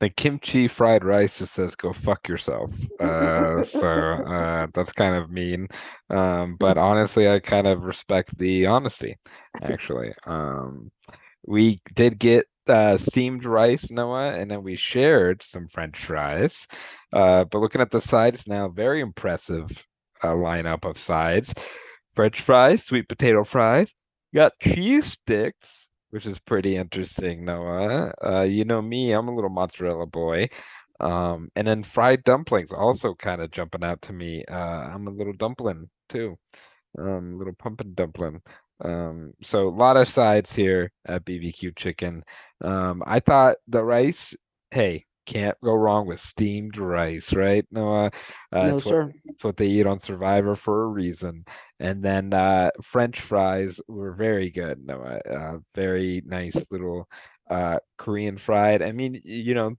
The 0.00 0.10
kimchi 0.10 0.66
fried 0.68 1.04
rice 1.04 1.38
just 1.38 1.52
says 1.54 1.76
go 1.76 1.92
fuck 1.92 2.26
yourself. 2.26 2.72
Uh, 2.98 3.62
so 3.62 3.86
uh, 3.88 4.66
that's 4.74 4.90
kind 4.92 5.14
of 5.14 5.30
mean. 5.30 5.68
Um, 6.10 6.56
but 6.56 6.76
honestly, 6.78 7.28
I 7.28 7.38
kind 7.38 7.66
of 7.68 7.84
respect 7.84 8.36
the 8.36 8.66
honesty, 8.66 9.16
actually. 9.60 10.12
Um, 10.26 10.90
we 11.46 11.80
did 11.94 12.18
get 12.18 12.46
uh, 12.68 12.96
steamed 12.96 13.44
rice, 13.44 13.90
Noah, 13.90 14.32
and 14.32 14.50
then 14.50 14.62
we 14.62 14.76
shared 14.76 15.42
some 15.42 15.68
French 15.68 15.98
fries. 15.98 16.66
Uh, 17.12 17.44
but 17.44 17.58
looking 17.58 17.80
at 17.80 17.90
the 17.90 18.00
sides 18.00 18.46
now, 18.46 18.68
very 18.68 19.00
impressive 19.00 19.70
uh, 20.22 20.28
lineup 20.28 20.88
of 20.88 20.98
sides. 20.98 21.52
French 22.14 22.40
fries, 22.40 22.84
sweet 22.84 23.08
potato 23.08 23.44
fries. 23.44 23.92
Got 24.34 24.58
cheese 24.60 25.12
sticks, 25.12 25.88
which 26.10 26.26
is 26.26 26.38
pretty 26.40 26.76
interesting, 26.76 27.44
Noah. 27.44 28.12
Uh, 28.24 28.42
you 28.42 28.64
know 28.64 28.82
me, 28.82 29.12
I'm 29.12 29.28
a 29.28 29.34
little 29.34 29.50
mozzarella 29.50 30.06
boy. 30.06 30.48
Um, 31.00 31.50
and 31.56 31.66
then 31.66 31.82
fried 31.82 32.22
dumplings 32.22 32.70
also 32.72 33.14
kind 33.14 33.42
of 33.42 33.50
jumping 33.50 33.82
out 33.82 34.00
to 34.02 34.12
me. 34.12 34.44
Uh, 34.44 34.54
I'm 34.54 35.08
a 35.08 35.10
little 35.10 35.32
dumpling 35.32 35.90
too. 36.08 36.38
Um, 36.98 37.38
little 37.38 37.54
pumpkin 37.54 37.94
dumpling. 37.94 38.40
Um, 38.84 39.34
so 39.42 39.68
a 39.68 39.70
lot 39.70 39.96
of 39.96 40.08
sides 40.08 40.54
here 40.54 40.90
at 41.06 41.24
BBQ 41.24 41.76
Chicken. 41.76 42.24
Um, 42.60 43.02
I 43.06 43.20
thought 43.20 43.56
the 43.68 43.82
rice, 43.82 44.34
hey, 44.70 45.06
can't 45.24 45.56
go 45.62 45.74
wrong 45.74 46.06
with 46.06 46.20
steamed 46.20 46.76
rice, 46.76 47.32
right? 47.32 47.64
Noah, 47.70 48.10
uh, 48.52 48.66
no 48.66 48.76
it's 48.76 48.84
what 48.86 48.92
sir 48.92 49.12
it's 49.24 49.44
what 49.44 49.56
they 49.56 49.68
eat 49.68 49.86
on 49.86 50.00
Survivor 50.00 50.56
for 50.56 50.84
a 50.84 50.88
reason. 50.88 51.44
And 51.78 52.02
then 52.02 52.32
uh, 52.32 52.70
French 52.82 53.20
fries 53.20 53.80
were 53.88 54.12
very 54.12 54.50
good, 54.50 54.84
Noah. 54.84 55.20
Uh, 55.28 55.58
very 55.74 56.22
nice 56.26 56.56
little 56.70 57.08
uh, 57.48 57.78
Korean 57.98 58.38
fried. 58.38 58.82
I 58.82 58.92
mean, 58.92 59.20
you 59.24 59.54
know, 59.54 59.76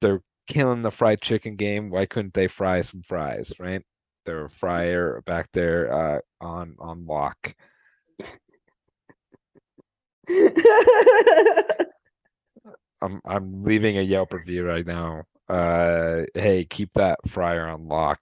they're 0.00 0.22
killing 0.46 0.82
the 0.82 0.90
fried 0.90 1.22
chicken 1.22 1.56
game. 1.56 1.90
Why 1.90 2.06
couldn't 2.06 2.34
they 2.34 2.48
fry 2.48 2.82
some 2.82 3.02
fries, 3.02 3.52
right? 3.58 3.82
They're 4.26 4.46
a 4.46 4.50
fryer 4.50 5.22
back 5.24 5.48
there 5.52 5.92
uh, 5.92 6.20
on 6.40 6.76
on 6.78 7.06
lock. 7.06 7.54
I'm 13.02 13.20
I'm 13.24 13.64
leaving 13.64 13.98
a 13.98 14.02
Yelp 14.02 14.32
review 14.32 14.64
right 14.66 14.86
now. 14.86 15.24
Uh, 15.48 16.22
hey, 16.34 16.64
keep 16.64 16.92
that 16.94 17.18
fryer 17.28 17.66
on 17.68 17.88
lock. 17.88 18.20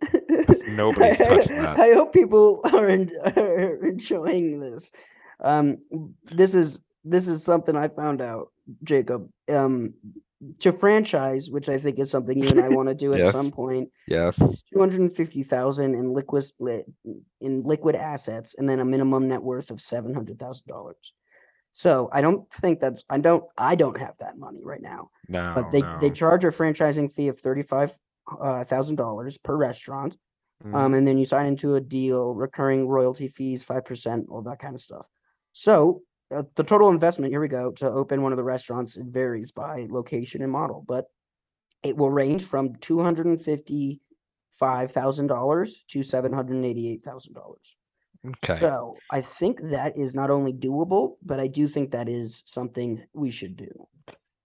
Nobody's 0.68 1.18
touching 1.18 1.56
that. 1.56 1.78
I 1.78 1.94
hope 1.94 2.12
people 2.12 2.60
are, 2.72 2.86
are 2.86 3.86
enjoying 3.86 4.60
this. 4.60 4.92
Um, 5.40 5.78
this 6.24 6.54
is 6.54 6.82
this 7.04 7.26
is 7.26 7.42
something 7.44 7.76
I 7.76 7.88
found 7.88 8.20
out, 8.20 8.52
Jacob. 8.84 9.28
Um, 9.48 9.94
to 10.60 10.72
franchise, 10.72 11.50
which 11.50 11.68
I 11.68 11.78
think 11.78 11.98
is 11.98 12.10
something 12.10 12.38
you 12.38 12.48
and 12.48 12.60
I 12.60 12.68
want 12.68 12.88
to 12.88 12.94
do 12.94 13.12
at 13.14 13.20
Yes. 13.20 13.32
some 13.32 13.50
point, 13.50 13.90
Yes. 14.06 14.40
it's 14.40 14.62
two 14.62 14.78
hundred 14.80 15.00
and 15.00 15.12
fifty 15.12 15.42
thousand 15.42 15.94
in 15.94 16.12
liquid 16.12 16.44
in 17.40 17.62
liquid 17.62 17.94
assets, 17.96 18.54
and 18.56 18.68
then 18.68 18.80
a 18.80 18.84
minimum 18.84 19.28
net 19.28 19.42
worth 19.42 19.70
of 19.70 19.80
seven 19.80 20.14
hundred 20.14 20.38
thousand 20.38 20.66
dollars. 20.66 21.14
So 21.72 22.10
I 22.12 22.20
don't 22.20 22.50
think 22.52 22.80
that's 22.80 23.04
I 23.08 23.18
don't 23.18 23.44
I 23.56 23.74
don't 23.76 23.98
have 23.98 24.16
that 24.18 24.36
money 24.36 24.62
right 24.62 24.82
now 24.82 25.10
No, 25.28 25.52
but 25.54 25.70
they 25.70 25.82
they 26.00 26.10
charge 26.10 26.44
a 26.44 26.48
franchising 26.48 27.10
fee 27.10 27.28
of 27.28 27.38
thirty 27.38 27.62
five 27.62 27.96
thousand 28.66 28.96
dollars 28.96 29.38
per 29.38 29.56
restaurant, 29.56 30.16
Mhm. 30.64 30.74
um, 30.74 30.94
and 30.94 31.06
then 31.06 31.18
you 31.18 31.24
sign 31.24 31.46
into 31.46 31.74
a 31.74 31.80
deal, 31.80 32.34
recurring 32.34 32.86
royalty 32.88 33.28
fees, 33.28 33.64
five 33.64 33.84
percent, 33.84 34.26
all 34.28 34.42
that 34.42 34.58
kind 34.58 34.74
of 34.74 34.80
stuff. 34.80 35.06
So 35.52 36.02
uh, 36.32 36.42
the 36.54 36.64
total 36.64 36.88
investment 36.90 37.32
here 37.32 37.40
we 37.40 37.48
go 37.48 37.72
to 37.72 37.86
open 37.86 38.22
one 38.22 38.32
of 38.32 38.36
the 38.36 38.44
restaurants. 38.44 38.96
It 38.96 39.06
varies 39.06 39.52
by 39.52 39.86
location 39.90 40.42
and 40.42 40.50
model, 40.50 40.84
but 40.86 41.06
it 41.82 41.96
will 41.96 42.10
range 42.10 42.46
from 42.46 42.74
two 42.76 43.00
hundred 43.00 43.26
and 43.26 43.40
fifty 43.40 44.00
five 44.52 44.92
thousand 44.92 45.26
dollars 45.26 45.84
to 45.88 46.02
seven 46.02 46.32
hundred 46.32 46.56
and 46.56 46.66
eighty 46.66 46.90
eight 46.90 47.02
thousand 47.02 47.34
dollars. 47.34 47.76
Okay. 48.24 48.58
So 48.60 48.96
I 49.10 49.20
think 49.20 49.60
that 49.62 49.96
is 49.96 50.14
not 50.14 50.30
only 50.30 50.52
doable, 50.52 51.16
but 51.22 51.40
I 51.40 51.48
do 51.48 51.66
think 51.66 51.90
that 51.90 52.08
is 52.08 52.42
something 52.46 53.02
we 53.12 53.30
should 53.30 53.56
do. 53.56 53.88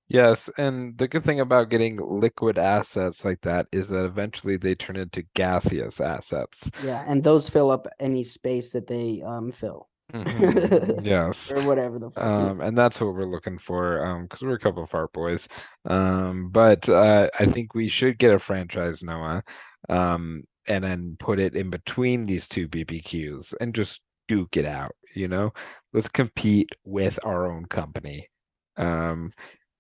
Yes, 0.10 0.50
and 0.58 0.97
the 0.97 1.08
good 1.08 1.26
thing 1.26 1.41
about 1.41 1.69
getting 1.69 1.97
liquid 1.97 2.58
assets 2.58 3.26
like 3.26 3.41
that 3.41 3.67
is 3.73 3.89
that 3.89 4.06
eventually 4.06 4.56
they 4.56 4.73
turn 4.73 4.95
into 4.95 5.26
gaseous 5.36 6.00
assets. 6.00 6.71
Yeah, 6.82 7.04
and 7.06 7.23
those 7.23 7.50
fill 7.50 7.71
up 7.71 7.88
any 8.00 8.23
space 8.23 8.71
that 8.71 8.88
they 8.88 9.21
um 9.21 9.52
fill 9.52 9.89
Mhm. 10.13 11.03
Yes. 11.03 11.51
or 11.51 11.61
whatever 11.63 11.99
the. 11.99 12.11
Um, 12.15 12.61
and 12.61 12.77
that's 12.77 12.99
what 13.01 13.13
we're 13.13 13.25
looking 13.25 13.57
for, 13.57 14.05
um, 14.05 14.23
because 14.23 14.41
we're 14.41 14.53
a 14.55 14.59
couple 14.59 14.83
of 14.83 14.89
fart 14.89 15.11
boys. 15.13 15.47
Um, 15.85 16.49
but 16.49 16.87
uh, 16.87 17.29
I 17.39 17.45
think 17.45 17.73
we 17.75 17.87
should 17.89 18.17
get 18.17 18.33
a 18.33 18.39
franchise, 18.39 19.03
Noah, 19.03 19.43
um, 19.89 20.43
and 20.67 20.83
then 20.83 21.17
put 21.19 21.39
it 21.39 21.55
in 21.55 21.69
between 21.69 22.25
these 22.25 22.47
two 22.47 22.67
BBQs 22.67 23.53
and 23.59 23.75
just 23.75 24.01
duke 24.27 24.55
it 24.57 24.65
out, 24.65 24.95
you 25.15 25.27
know? 25.27 25.53
Let's 25.93 26.09
compete 26.09 26.69
with 26.85 27.19
our 27.23 27.49
own 27.51 27.65
company. 27.65 28.29
Um, 28.77 29.31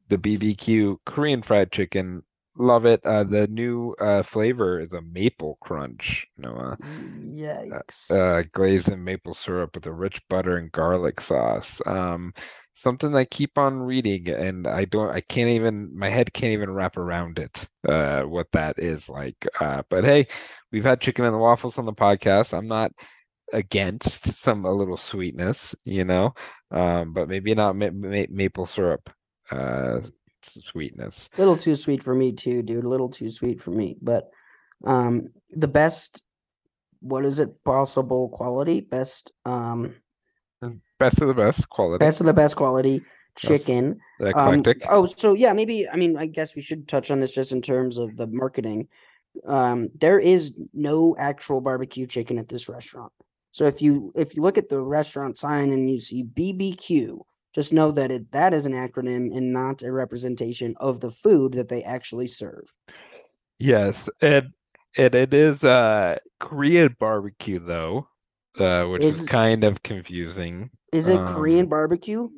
the 0.09 0.17
BBQ 0.17 0.97
Korean 1.05 1.41
fried 1.41 1.71
chicken, 1.71 2.23
love 2.57 2.85
it. 2.85 3.01
Uh, 3.05 3.23
the 3.23 3.47
new 3.47 3.93
uh 3.99 4.23
flavor 4.23 4.79
is 4.79 4.93
a 4.93 5.01
maple 5.01 5.57
crunch, 5.61 6.25
Noah 6.37 6.77
Yikes. 6.81 8.11
uh, 8.11 8.43
glazed 8.53 8.89
in 8.89 9.03
maple 9.03 9.33
syrup 9.33 9.75
with 9.75 9.85
a 9.85 9.93
rich 9.93 10.21
butter 10.29 10.57
and 10.57 10.71
garlic 10.71 11.21
sauce. 11.21 11.81
Um, 11.85 12.33
something 12.75 13.15
I 13.15 13.25
keep 13.25 13.57
on 13.57 13.79
reading, 13.79 14.29
and 14.29 14.67
I 14.67 14.85
don't, 14.85 15.09
I 15.09 15.21
can't 15.21 15.49
even, 15.49 15.97
my 15.97 16.09
head 16.09 16.33
can't 16.33 16.53
even 16.53 16.71
wrap 16.71 16.97
around 16.97 17.39
it, 17.39 17.67
uh, 17.87 18.23
what 18.23 18.47
that 18.53 18.77
is 18.79 19.09
like. 19.09 19.47
Uh, 19.59 19.81
but 19.89 20.03
hey, 20.03 20.27
we've 20.71 20.83
had 20.83 21.01
chicken 21.01 21.25
and 21.25 21.39
waffles 21.39 21.77
on 21.77 21.85
the 21.85 21.93
podcast. 21.93 22.55
I'm 22.57 22.67
not 22.67 22.91
against 23.53 24.33
some 24.35 24.65
a 24.65 24.71
little 24.73 24.97
sweetness, 24.97 25.75
you 25.85 26.03
know, 26.05 26.33
um, 26.71 27.13
but 27.13 27.29
maybe 27.29 27.55
not 27.55 27.75
ma 27.75 27.89
ma 27.91 28.25
maple 28.29 28.65
syrup, 28.67 29.09
uh, 29.51 29.99
sweetness. 30.49 31.29
little 31.37 31.57
too 31.57 31.75
sweet 31.75 32.03
for 32.03 32.15
me 32.15 32.31
too, 32.31 32.61
dude. 32.61 32.83
A 32.83 32.89
little 32.89 33.09
too 33.09 33.29
sweet 33.29 33.61
for 33.61 33.71
me. 33.71 33.97
But 34.01 34.29
Um, 34.83 35.29
the 35.49 35.67
best, 35.67 36.23
what 36.99 37.25
is 37.25 37.39
it? 37.39 37.63
Possible 37.63 38.29
quality, 38.29 38.81
best, 38.81 39.31
um, 39.45 39.95
Best 40.99 41.21
of 41.21 41.27
the 41.27 41.33
best 41.33 41.69
quality. 41.69 42.03
best 42.03 42.21
of 42.21 42.25
the 42.27 42.33
best 42.33 42.55
quality 42.55 43.01
chicken. 43.35 43.99
Um, 44.35 44.63
oh, 44.89 45.05
so 45.05 45.33
yeah, 45.33 45.53
maybe 45.53 45.87
I 45.87 45.95
mean 45.95 46.17
I 46.17 46.25
guess 46.25 46.55
we 46.55 46.61
should 46.63 46.87
touch 46.87 47.11
on 47.11 47.19
this 47.19 47.33
just 47.35 47.51
in 47.51 47.61
terms 47.61 47.97
of 47.99 48.17
the 48.17 48.25
marketing. 48.27 48.87
Um, 49.45 49.89
there 49.99 50.19
is 50.19 50.53
no 50.73 51.15
actual 51.19 51.61
barbecue 51.61 52.07
chicken 52.07 52.39
at 52.39 52.47
this 52.49 52.67
restaurant. 52.67 53.11
So 53.51 53.65
if 53.65 53.81
you 53.81 54.11
if 54.15 54.35
you 54.35 54.41
look 54.41 54.57
at 54.57 54.69
the 54.69 54.81
restaurant 54.81 55.37
sign 55.37 55.71
and 55.71 55.87
you 55.89 55.99
see 55.99 56.23
BBQ, 56.23 57.19
just 57.53 57.73
know 57.73 57.91
that 57.91 58.11
it 58.11 58.31
that 58.31 58.53
is 58.53 58.65
an 58.65 58.73
acronym 58.73 59.35
and 59.35 59.53
not 59.53 59.83
a 59.83 59.91
representation 59.91 60.75
of 60.79 60.99
the 61.01 61.11
food 61.11 61.53
that 61.53 61.69
they 61.69 61.83
actually 61.83 62.27
serve. 62.27 62.73
Yes, 63.59 64.09
and 64.21 64.53
and 64.97 65.15
it 65.15 65.33
is 65.33 65.63
uh 65.63 66.17
Korean 66.39 66.95
barbecue 66.99 67.59
though, 67.59 68.07
uh, 68.59 68.85
which 68.85 69.09
is, 69.09 69.21
Is- 69.21 69.27
kind 69.27 69.63
of 69.63 69.83
confusing. 69.83 70.69
Is 70.91 71.07
it 71.07 71.25
Korean 71.25 71.65
Um, 71.65 71.69
barbecue? 71.69 72.29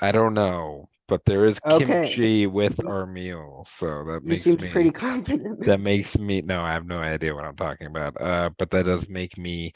I 0.00 0.12
don't 0.12 0.34
know, 0.34 0.88
but 1.08 1.24
there 1.24 1.44
is 1.46 1.60
Okay. 1.66 2.12
kimchi 2.12 2.46
with 2.46 2.80
our 2.86 3.06
meal, 3.06 3.64
so 3.68 4.04
that 4.04 4.24
You 4.24 4.30
makes 4.30 4.44
seem 4.44 4.56
me 4.56 4.68
pretty 4.68 4.90
confident. 5.06 5.60
that 5.64 5.80
makes 5.80 6.16
me 6.18 6.42
no, 6.42 6.60
I 6.62 6.72
have 6.72 6.86
no 6.86 6.98
idea 7.00 7.34
what 7.34 7.44
I'm 7.44 7.56
talking 7.56 7.86
about. 7.88 8.20
Uh, 8.20 8.50
but 8.58 8.70
that 8.70 8.84
does 8.86 9.08
make 9.08 9.36
me 9.38 9.72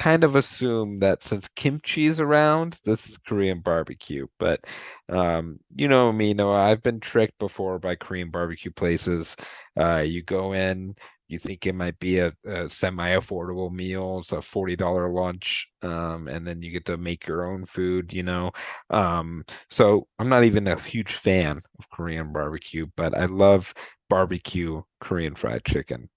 kind 0.00 0.24
of 0.24 0.34
assume 0.36 0.98
that 1.00 1.22
since 1.22 1.48
kimchi 1.56 2.06
is 2.06 2.20
around, 2.20 2.78
this 2.84 3.06
is 3.08 3.18
Korean 3.18 3.60
barbecue. 3.60 4.26
But 4.38 4.64
um, 5.10 5.60
you 5.76 5.88
know 5.88 6.12
me, 6.12 6.34
Noah, 6.34 6.62
I've 6.62 6.82
been 6.82 7.00
tricked 7.00 7.38
before 7.38 7.78
by 7.78 7.96
Korean 7.96 8.30
barbecue 8.30 8.72
places. 8.72 9.36
Uh, 9.78 9.98
you 9.98 10.22
go 10.22 10.52
in, 10.54 10.96
you 11.28 11.38
think 11.38 11.66
it 11.66 11.74
might 11.74 11.98
be 12.00 12.18
a, 12.18 12.32
a 12.46 12.70
semi-affordable 12.70 13.70
meal, 13.72 14.20
it's 14.20 14.32
a 14.32 14.42
$40 14.42 15.08
lunch, 15.08 15.68
um, 15.82 16.28
and 16.28 16.46
then 16.46 16.62
you 16.62 16.72
get 16.72 16.86
to 16.86 16.96
make 16.96 17.26
your 17.26 17.44
own 17.52 17.66
food, 17.66 18.12
you 18.12 18.22
know. 18.24 18.50
Um, 18.90 19.44
so 19.70 20.08
I'm 20.18 20.28
not 20.28 20.44
even 20.44 20.66
a 20.66 20.80
huge 20.80 21.12
fan 21.14 21.62
of 21.78 21.90
Korean 21.90 22.32
barbecue, 22.32 22.86
but 22.96 23.16
I 23.16 23.26
love 23.26 23.72
barbecue 24.08 24.82
Korean 25.00 25.34
fried 25.36 25.64
chicken. 25.64 26.08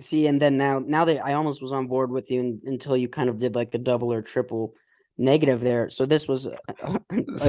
See, 0.00 0.26
and 0.26 0.42
then 0.42 0.56
now 0.56 0.80
now 0.84 1.04
that 1.04 1.24
I 1.24 1.34
almost 1.34 1.62
was 1.62 1.72
on 1.72 1.86
board 1.86 2.10
with 2.10 2.30
you 2.30 2.60
until 2.64 2.96
you 2.96 3.08
kind 3.08 3.28
of 3.28 3.38
did 3.38 3.54
like 3.54 3.74
a 3.74 3.78
double 3.78 4.12
or 4.12 4.22
triple 4.22 4.74
negative 5.16 5.60
there. 5.60 5.88
So 5.90 6.04
this 6.04 6.26
was 6.26 6.46
a- 6.48 7.00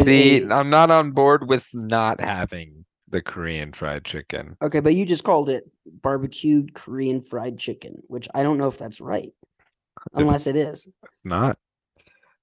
See, 0.04 0.44
I'm 0.44 0.70
not 0.70 0.92
on 0.92 1.12
board 1.12 1.50
with 1.50 1.66
not 1.74 2.22
having 2.22 2.86
the 3.10 3.22
Korean 3.22 3.74
fried 3.74 4.06
chicken. 4.06 4.58
okay, 4.62 4.80
but 4.80 4.94
you 4.94 5.06
just 5.06 5.24
called 5.24 5.50
it 5.50 5.64
barbecued 5.88 6.76
Korean 6.76 7.22
fried 7.22 7.58
chicken, 7.58 8.04
which 8.08 8.28
I 8.36 8.44
don't 8.44 8.58
know 8.60 8.68
if 8.68 8.78
that's 8.78 9.02
right, 9.02 9.32
unless 10.14 10.46
it 10.46 10.56
is. 10.56 10.88
Not. 11.24 11.58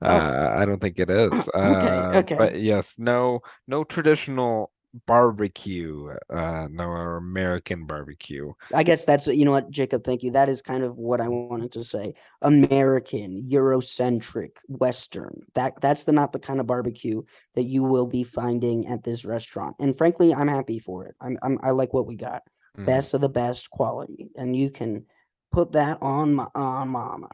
Oh. 0.05 0.09
Uh, 0.09 0.57
I 0.59 0.65
don't 0.65 0.81
think 0.81 0.99
it 0.99 1.11
is. 1.11 1.49
Uh, 1.55 2.13
okay. 2.17 2.35
but 2.35 2.61
yes, 2.61 2.97
no, 2.99 3.41
no 3.69 3.85
traditional 3.85 4.72
barbecue. 5.07 6.11
Uh, 6.31 6.69
no 6.71 6.85
American 6.85 7.87
barbecue. 7.87 8.53
I 8.75 8.83
guess 8.83 9.05
that's 9.05 9.27
you 9.27 9.45
know 9.45 9.53
what, 9.53 9.71
Jacob. 9.71 10.05
Thank 10.05 10.23
you. 10.23 10.31
That 10.31 10.49
is 10.49 10.63
kind 10.63 10.83
of 10.83 10.97
what 10.97 11.21
I 11.21 11.29
wanted 11.29 11.73
to 11.73 11.85
say. 11.85 12.15
American, 12.43 13.47
Eurocentric, 13.49 14.51
Western. 14.69 15.43
That 15.55 15.81
that's 15.81 16.05
the 16.05 16.13
not 16.13 16.33
the 16.33 16.39
kind 16.39 16.61
of 16.61 16.67
barbecue 16.67 17.23
that 17.55 17.65
you 17.65 17.83
will 17.83 18.07
be 18.07 18.25
finding 18.25 18.87
at 18.87 19.05
this 19.05 19.25
restaurant. 19.25 19.77
And 19.81 19.97
frankly, 19.97 20.35
I'm 20.35 20.49
happy 20.49 20.79
for 20.79 21.07
it. 21.07 21.15
I'm, 21.21 21.39
I'm 21.43 21.59
I 21.63 21.71
like 21.71 21.93
what 21.93 22.07
we 22.07 22.17
got. 22.17 22.43
Mm. 22.79 22.87
Best 22.87 23.15
of 23.15 23.21
the 23.21 23.29
best 23.29 23.71
quality, 23.71 24.29
and 24.37 24.57
you 24.57 24.71
can 24.71 25.05
put 25.51 25.73
that 25.73 25.99
on 26.01 26.35
my 26.35 26.49
on 26.55 26.89
mama. 26.89 27.29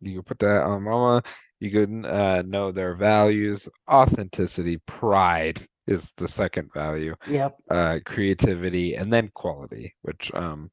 You 0.00 0.14
can 0.14 0.22
put 0.22 0.38
that 0.40 0.62
on 0.62 0.82
Mama. 0.82 1.22
You 1.60 1.70
can 1.70 2.04
uh, 2.04 2.42
know 2.42 2.70
their 2.70 2.94
values. 2.94 3.68
Authenticity, 3.90 4.78
pride 4.86 5.66
is 5.88 6.08
the 6.16 6.28
second 6.28 6.70
value. 6.72 7.14
Yep. 7.28 7.56
uh 7.70 7.98
creativity 8.04 8.94
and 8.94 9.12
then 9.12 9.30
quality 9.34 9.94
which 10.02 10.30
um 10.34 10.70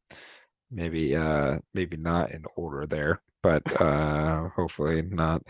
maybe 0.71 1.15
uh 1.15 1.57
maybe 1.73 1.97
not 1.97 2.31
in 2.31 2.43
order 2.55 2.85
there 2.85 3.21
but 3.41 3.63
uh 3.81 4.49
hopefully 4.55 5.01
not 5.01 5.41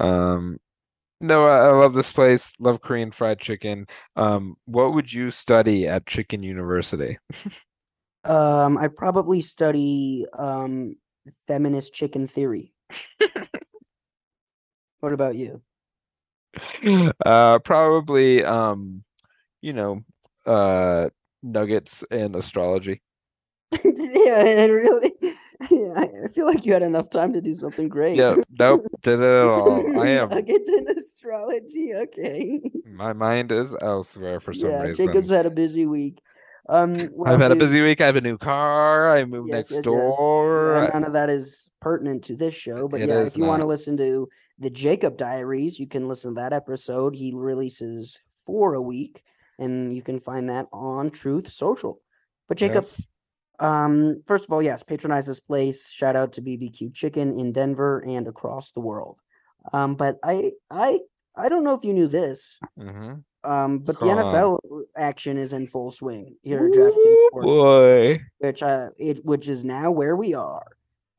um 0.00 0.58
no 1.20 1.46
I, 1.46 1.68
I 1.68 1.72
love 1.72 1.94
this 1.94 2.12
place 2.12 2.52
love 2.58 2.80
Korean 2.82 3.10
fried 3.10 3.40
chicken 3.40 3.86
um 4.16 4.56
what 4.66 4.94
would 4.94 5.12
you 5.12 5.30
study 5.30 5.86
at 5.88 6.06
Chicken 6.06 6.42
University 6.42 7.18
Um, 8.24 8.76
I 8.76 8.88
probably 8.88 9.40
study 9.40 10.26
um 10.36 10.96
feminist 11.46 11.94
chicken 11.94 12.26
theory. 12.26 12.72
what 15.00 15.12
about 15.12 15.36
you? 15.36 15.62
uh 17.24 17.58
probably 17.60 18.44
um 18.44 19.04
you 19.66 19.72
know 19.72 20.00
uh 20.46 21.08
nuggets 21.42 22.04
and 22.12 22.36
astrology 22.36 23.02
yeah, 23.84 24.46
and 24.46 24.72
really, 24.72 25.12
yeah, 25.72 25.94
I 25.96 26.28
feel 26.32 26.46
like 26.46 26.64
you 26.64 26.72
had 26.72 26.84
enough 26.84 27.10
time 27.10 27.32
to 27.32 27.40
do 27.40 27.52
something 27.52 27.88
great. 27.88 28.14
yeah 28.16 28.36
nope 28.60 28.82
did 29.02 29.18
it 29.18 29.24
at 29.24 29.48
all 29.48 30.00
I 30.00 30.08
am 30.10 30.28
Nuggets 30.30 30.70
in 30.70 30.86
astrology. 30.96 31.92
Okay. 31.94 32.60
my 32.86 33.12
mind 33.12 33.50
is 33.50 33.72
elsewhere 33.82 34.38
for 34.38 34.54
some 34.54 34.70
yeah, 34.70 34.82
reason 34.82 35.06
Jacob's 35.08 35.30
had 35.30 35.46
a 35.46 35.50
busy 35.50 35.84
week. 35.84 36.20
Um, 36.68 37.08
well, 37.12 37.32
I've 37.32 37.40
had 37.40 37.50
a 37.50 37.56
busy 37.56 37.80
week. 37.82 38.00
I 38.00 38.06
have 38.06 38.14
a 38.16 38.20
new 38.20 38.38
car. 38.38 39.16
I 39.16 39.24
moved 39.24 39.48
Yes, 39.50 39.70
next 39.72 39.86
yes, 39.86 39.92
yes. 39.92 40.16
door. 40.16 40.74
yeah, 40.76 40.86
I- 40.86 40.92
none 40.92 41.04
of 41.04 41.12
that 41.14 41.28
is 41.28 41.68
pertinent 41.80 42.22
to 42.24 42.36
this 42.36 42.54
show, 42.54 42.86
but 42.86 43.00
It 43.00 43.08
yeah, 43.08 43.26
if 43.26 43.36
you 43.36 43.44
want 43.44 43.62
to 43.62 43.66
listen 43.66 43.96
to 43.96 44.28
the 44.60 44.70
Jacob 44.70 45.16
Diaries, 45.16 45.78
you 45.80 45.88
can 45.88 46.06
listen 46.06 46.34
to 46.36 46.40
that 46.40 46.52
episode. 46.52 47.16
He 47.16 47.32
releases 47.34 48.20
four 48.46 48.74
a 48.74 48.82
week, 48.82 49.24
and 49.58 49.92
you 49.94 50.02
can 50.02 50.20
find 50.20 50.48
that 50.50 50.66
on 50.72 51.10
Truth 51.10 51.50
Social. 51.52 52.00
But 52.48 52.58
Jacob, 52.58 52.84
Yes. 52.84 53.06
um, 53.58 54.22
first 54.26 54.44
of 54.44 54.52
all, 54.52 54.62
yes, 54.62 54.82
patronize 54.82 55.26
this 55.26 55.40
place. 55.40 55.90
Shout 55.90 56.16
out 56.16 56.32
to 56.34 56.42
BBQ 56.42 56.94
Chicken 56.94 57.38
in 57.38 57.52
Denver 57.52 58.00
and 58.06 58.26
across 58.28 58.72
the 58.72 58.80
world. 58.80 59.18
Um, 59.72 59.94
but 59.96 60.18
I, 60.22 60.52
I, 60.70 61.00
I 61.36 61.48
don't 61.48 61.64
know 61.64 61.74
if 61.74 61.84
you 61.84 61.92
knew 61.92 62.06
this. 62.06 62.58
Mhm. 62.78 63.24
Um, 63.44 63.78
but 63.78 64.00
the 64.00 64.06
going 64.06 64.18
on? 64.18 64.34
NFL 64.34 64.82
action 64.96 65.36
is 65.38 65.52
in 65.52 65.66
full 65.68 65.90
swing 65.92 66.36
here 66.42 66.66
at 66.66 66.72
DraftKings 66.72 67.26
Sports 67.28 67.46
boy. 67.46 68.20
which 68.38 68.60
uh 68.62 68.88
it 68.98 69.24
which 69.24 69.48
is 69.48 69.64
now 69.64 69.92
where 69.92 70.16
we 70.16 70.34
are. 70.34 70.66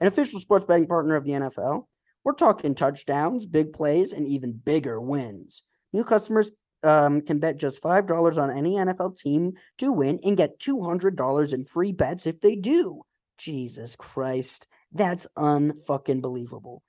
An 0.02 0.08
official 0.08 0.40
sports 0.42 0.66
betting 0.66 0.88
partner 0.88 1.16
of 1.16 1.24
the 1.24 1.32
NFL. 1.32 1.88
We're 2.26 2.34
talking 2.34 2.76
touchdowns, 2.76 3.46
big 3.46 3.72
plays, 3.72 4.12
and 4.12 4.28
even 4.28 4.52
bigger 4.52 5.00
wins. 5.00 5.64
New 5.94 6.04
customers 6.04 6.52
um, 6.84 7.22
can 7.22 7.40
bet 7.40 7.58
just 7.58 7.82
five 7.82 8.08
dollars 8.08 8.38
on 8.38 8.52
any 8.52 8.76
NFL 8.76 9.18
team 9.18 9.54
to 9.80 9.92
win 9.92 10.20
and 10.24 10.38
get 10.38 10.60
two 10.60 10.82
hundred 10.84 11.16
dollars 11.16 11.54
in 11.54 11.64
free 11.64 11.92
bets 11.92 12.28
if 12.28 12.40
they 12.42 12.56
do. 12.56 13.02
Jesus 13.38 13.96
Christ, 13.96 14.68
that's 14.92 15.28
unfucking 15.38 16.22
believable. 16.22 16.84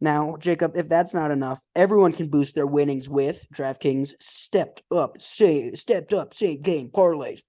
Now, 0.00 0.36
Jacob, 0.38 0.76
if 0.76 0.88
that's 0.88 1.12
not 1.12 1.30
enough, 1.30 1.60
everyone 1.76 2.12
can 2.12 2.28
boost 2.30 2.54
their 2.54 2.66
winnings 2.66 3.08
with 3.08 3.44
DraftKings 3.52 4.14
stepped 4.18 4.82
up, 4.90 5.20
say 5.20 5.72
stepped 5.74 6.14
up, 6.14 6.32
same 6.32 6.62
game 6.62 6.88
parlays, 6.88 7.40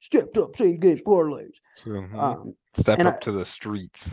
stepped 0.00 0.38
up, 0.38 0.56
same 0.56 0.78
game 0.78 0.98
parlays. 1.04 1.52
Mhm. 1.84 2.14
Um, 2.18 2.54
Step 2.78 3.00
up 3.04 3.14
I- 3.16 3.24
to 3.24 3.32
the 3.32 3.44
streets. 3.44 4.08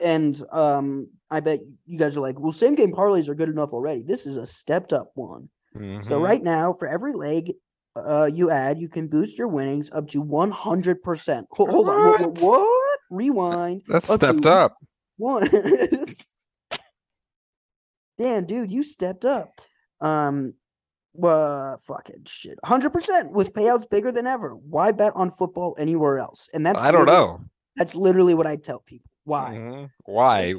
And 0.00 0.40
um 0.52 1.08
i 1.30 1.40
bet 1.40 1.60
you 1.86 1.98
guys 1.98 2.14
are 2.16 2.20
like 2.20 2.38
well 2.38 2.52
same 2.52 2.74
game 2.74 2.92
parlays 2.92 3.28
are 3.28 3.34
good 3.34 3.48
enough 3.48 3.72
already 3.72 4.02
this 4.02 4.26
is 4.26 4.36
a 4.36 4.44
stepped 4.44 4.92
up 4.92 5.10
one 5.14 5.48
so 5.74 6.18
Mhm. 6.18 6.22
right 6.22 6.42
now 6.42 6.74
for 6.78 6.86
every 6.88 7.12
leg 7.14 7.52
uh 7.96 8.30
you 8.32 8.50
add 8.50 8.78
you 8.78 8.88
can 8.88 9.08
boost 9.08 9.38
your 9.38 9.48
winnings 9.48 9.90
up 9.90 10.06
to 10.08 10.22
100% 10.22 11.44
Ho- 11.50 11.66
hold 11.66 11.88
on 11.88 12.02
what, 12.02 12.20
what, 12.20 12.40
What? 12.60 12.98
rewind 13.10 13.82
That's 13.88 14.08
up 14.08 14.20
stepped 14.20 14.46
up. 14.46 14.76
one 15.18 15.48
damn 18.18 18.46
dude 18.46 18.70
you 18.70 18.82
stepped 18.82 19.24
up 19.24 19.50
um 20.00 20.54
well 21.14 21.76
fucking 21.78 22.24
shit 22.26 22.58
100% 22.64 23.30
with 23.32 23.52
payouts 23.52 23.88
bigger 23.88 24.12
than 24.12 24.26
ever 24.26 24.54
why 24.54 24.92
bet 24.92 25.12
on 25.14 25.30
football 25.30 25.74
anywhere 25.78 26.18
else 26.18 26.48
and 26.54 26.64
that's 26.64 26.82
I 26.82 26.90
don't 26.92 27.06
know. 27.06 27.40
that's 27.76 27.94
literally 27.94 28.34
what 28.34 28.46
i 28.46 28.56
tell 28.56 28.80
people 28.80 29.10
why 29.24 29.54
Mhm. 29.56 29.90
Why? 30.04 30.54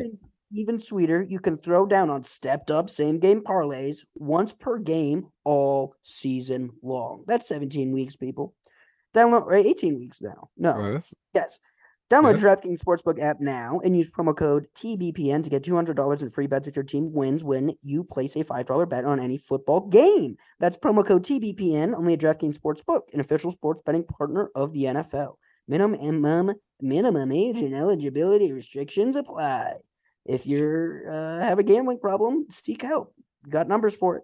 Even, 0.53 0.77
sweeter, 0.79 1.25
you 1.27 1.39
can 1.39 1.57
throw 1.57 1.85
down 1.85 2.09
on 2.11 2.23
stepped 2.23 2.69
up 2.69 2.89
same 2.89 3.17
game 3.19 3.41
parlays 3.41 4.05
once 4.15 4.53
per 4.53 4.77
game 4.77 5.27
all 5.43 5.95
season 6.03 6.69
long. 6.83 7.23
That's 7.27 7.47
17 7.47 7.91
weeks, 7.91 8.15
people. 8.15 8.53
Download 9.15 9.43
or 9.45 9.53
18 9.53 9.97
weeks 9.97 10.21
now. 10.21 10.49
No, 10.57 10.73
What? 10.73 11.03
yes. 11.33 11.59
Download 12.11 12.35
Yeah. 12.35 12.55
DraftKings 12.55 12.79
Sportsbook 12.83 13.19
app 13.19 13.39
now 13.41 13.79
and 13.83 13.97
use 13.97 14.11
promo 14.11 14.35
code 14.37 14.67
TBPN 14.75 15.41
to 15.43 15.49
get 15.49 15.63
$200 15.63 16.21
in 16.21 16.29
free 16.29 16.45
bets 16.45 16.67
if 16.67 16.75
your 16.75 16.83
team 16.83 17.11
wins 17.11 17.43
when 17.43 17.73
you 17.81 18.03
place 18.03 18.35
a 18.35 18.43
$5 18.43 18.85
bet 18.85 19.05
on 19.05 19.19
any 19.19 19.37
football 19.37 19.87
game. 19.87 20.37
That's 20.59 20.77
promo 20.77 21.03
code 21.05 21.23
TBPN 21.23 21.95
only 21.95 22.13
at 22.13 22.19
DraftKings 22.19 22.57
Sportsbook, 22.59 23.01
an 23.13 23.19
official 23.19 23.51
sports 23.51 23.81
betting 23.83 24.03
partner 24.03 24.51
of 24.53 24.73
the 24.73 24.83
NFL. 24.83 25.37
minimum 25.67 26.53
minimum 26.81 27.31
age 27.31 27.61
and 27.61 27.73
eligibility 27.73 28.51
restrictions 28.51 29.15
apply. 29.15 29.77
If 30.25 30.45
you're 30.45 31.09
uh, 31.09 31.39
have 31.39 31.59
a 31.59 31.63
gambling 31.63 31.99
problem, 31.99 32.47
seek 32.49 32.81
help. 32.81 33.13
Got 33.49 33.67
numbers 33.67 33.95
for 33.95 34.17
it. 34.17 34.23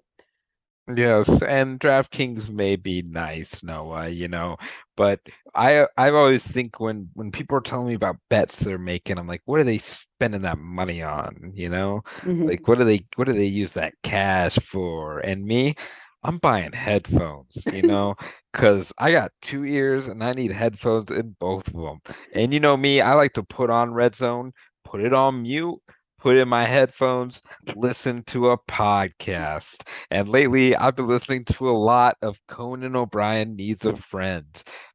Yes, 0.95 1.29
and 1.43 1.79
DraftKings 1.79 2.49
may 2.49 2.75
be 2.75 3.03
nice, 3.03 3.61
Noah, 3.61 4.09
you 4.09 4.27
know, 4.27 4.57
but 4.97 5.19
I 5.53 5.85
I 5.97 6.09
always 6.09 6.43
think 6.43 6.79
when 6.79 7.09
when 7.13 7.31
people 7.31 7.55
are 7.57 7.61
telling 7.61 7.87
me 7.87 7.93
about 7.93 8.17
bets 8.29 8.57
they're 8.57 8.79
making, 8.79 9.19
I'm 9.19 9.27
like, 9.27 9.43
what 9.45 9.59
are 9.59 9.63
they 9.63 9.77
spending 9.77 10.41
that 10.43 10.57
money 10.57 11.03
on? 11.03 11.51
You 11.53 11.69
know, 11.69 12.01
Mhm. 12.23 12.45
like 12.47 12.67
what 12.67 12.79
do 12.79 12.85
they 12.85 13.05
what 13.17 13.25
do 13.25 13.33
they 13.33 13.45
use 13.45 13.73
that 13.73 13.93
cash 14.01 14.57
for? 14.71 15.19
And 15.19 15.45
me, 15.45 15.75
I'm 16.23 16.37
buying 16.39 16.73
headphones, 16.73 17.67
you 17.71 17.83
know, 17.83 18.15
because 18.51 18.91
I 18.97 19.11
got 19.11 19.31
two 19.41 19.65
ears 19.65 20.07
and 20.07 20.23
I 20.23 20.33
need 20.33 20.51
headphones 20.51 21.11
in 21.11 21.35
both 21.39 21.67
of 21.67 21.73
them. 21.73 21.99
And 22.33 22.51
you 22.53 22.59
know 22.59 22.75
me, 22.77 22.99
I 23.01 23.13
like 23.13 23.33
to 23.33 23.43
put 23.43 23.69
on 23.69 23.93
Red 23.93 24.15
Zone, 24.15 24.53
put 24.89 25.01
it 25.01 25.13
on 25.13 25.43
mute, 25.43 25.79
put 26.19 26.37
in 26.37 26.49
my 26.49 26.63
headphones, 26.63 27.41
listen 27.75 28.23
to 28.23 28.49
a 28.49 28.57
podcast. 28.57 29.81
And 30.09 30.29
lately, 30.29 30.75
I've 30.75 30.95
been 30.95 31.07
listening 31.07 31.45
to 31.45 31.69
a 31.69 31.71
lot 31.77 32.17
of 32.21 32.37
Conan 32.47 32.95
O'Brien 32.95 33.55
Needs 33.55 33.85
a 33.85 33.95
Friend. 33.95 34.45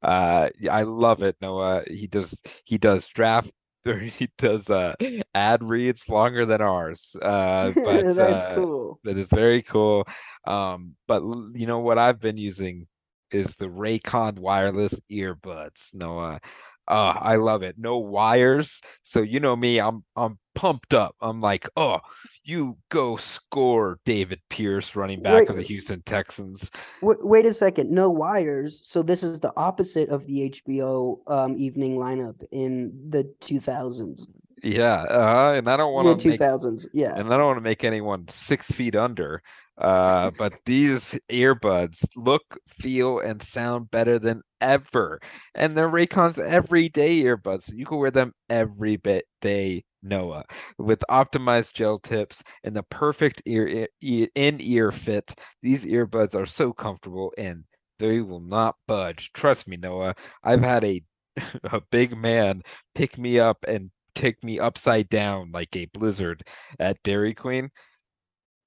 Uh, 0.02 0.50
I 0.70 0.82
love 0.82 1.22
it, 1.22 1.36
Noah. 1.40 1.84
He 1.86 2.06
does 2.06 2.34
he 2.64 2.78
does 2.78 3.06
draft 3.08 3.50
or 3.86 3.98
he 3.98 4.30
does 4.38 4.68
uh 4.70 4.94
ad 5.34 5.62
reads 5.62 6.08
longer 6.08 6.44
than 6.46 6.60
ours. 6.60 7.14
Uh, 7.20 7.72
but 7.84 8.14
That's 8.14 8.46
uh, 8.46 8.54
cool. 8.56 9.00
that 9.04 9.16
is 9.18 9.28
very 9.28 9.62
cool. 9.62 10.06
Um, 10.46 10.94
but 11.06 11.22
you 11.54 11.66
know 11.66 11.78
what 11.78 11.98
I've 11.98 12.20
been 12.20 12.36
using 12.36 12.86
is 13.30 13.54
the 13.56 13.66
Raycon 13.66 14.38
wireless 14.38 14.94
earbuds. 15.10 15.94
Noah. 15.94 16.40
Oh, 16.88 16.94
I 16.94 17.36
love 17.36 17.62
it. 17.62 17.76
No 17.78 17.98
wires. 17.98 18.80
So 19.04 19.22
you 19.22 19.40
know 19.40 19.56
me, 19.56 19.78
I'm 19.80 20.04
I'm 20.16 20.38
pumped 20.54 20.92
up. 20.94 21.16
I'm 21.20 21.40
like, 21.40 21.68
oh, 21.76 22.00
you 22.44 22.76
go 22.90 23.16
score 23.16 23.98
Dameon 24.06 24.40
Pierce, 24.50 24.94
running 24.96 25.22
back 25.22 25.48
Wait, 25.48 25.48
of 25.48 25.56
the 25.56 25.62
Houston 25.62 26.02
Texans. 26.02 26.70
wait, 27.00 27.18
wait 27.24 27.46
a 27.46 27.52
second. 27.54 27.90
No 27.90 28.10
wires. 28.10 28.80
So 28.82 29.02
this 29.02 29.22
is 29.22 29.40
the 29.40 29.52
opposite 29.56 30.08
of 30.08 30.26
the 30.26 30.50
HBO 30.50 31.18
um, 31.30 31.56
evening 31.56 31.96
lineup 31.96 32.42
in 32.50 32.92
the 33.10 33.24
2000s, 33.40 34.26
Yeah, 34.62 35.02
uh, 35.02 35.54
and 35.56 35.68
I 35.68 35.76
don't 35.76 35.92
want 35.92 36.08
to 36.08 36.26
make 36.26 36.40
2000s. 36.40 36.86
Yeah. 36.92 37.14
and 37.14 37.32
I 37.32 37.36
don't 37.36 37.46
want 37.46 37.58
to 37.58 37.62
make 37.62 37.84
anyone 37.84 38.26
six 38.28 38.70
feet 38.70 38.96
under. 38.96 39.42
Uh, 39.76 40.30
but 40.38 40.54
these 40.66 41.18
earbuds 41.30 42.04
look, 42.16 42.58
feel, 42.80 43.18
and 43.18 43.42
sound 43.42 43.90
better 43.90 44.18
than 44.18 44.42
ever. 44.60 45.20
And 45.54 45.76
they're 45.76 45.88
Raycon's 45.88 46.38
everyday 46.38 47.22
earbuds. 47.22 47.72
You 47.72 47.84
can 47.86 47.98
wear 47.98 48.10
them 48.12 48.32
every 48.48 48.96
bit 48.96 49.26
day, 49.40 49.84
Noah, 50.02 50.44
with 50.78 51.02
optimized 51.10 51.72
gel 51.74 51.98
tips 51.98 52.42
and 52.62 52.76
the 52.76 52.84
perfect 52.84 53.42
ear 53.46 53.88
in 54.00 54.58
ear 54.60 54.92
fit. 54.92 55.34
These 55.62 55.84
earbuds 55.84 56.34
are 56.36 56.46
so 56.46 56.72
comfortable 56.72 57.32
and 57.36 57.64
they 57.98 58.20
will 58.20 58.40
not 58.40 58.76
budge. 58.86 59.30
Trust 59.34 59.66
me, 59.66 59.76
Noah. 59.76 60.14
I've 60.42 60.62
had 60.62 60.84
a 60.84 61.02
a 61.64 61.80
big 61.90 62.16
man 62.16 62.62
pick 62.94 63.18
me 63.18 63.38
up 63.40 63.64
and 63.66 63.90
take 64.14 64.42
me 64.44 64.60
upside 64.60 65.08
down 65.08 65.50
like 65.52 65.74
a 65.74 65.86
blizzard 65.86 66.44
at 66.78 67.02
Dairy 67.02 67.34
Queen. 67.34 67.70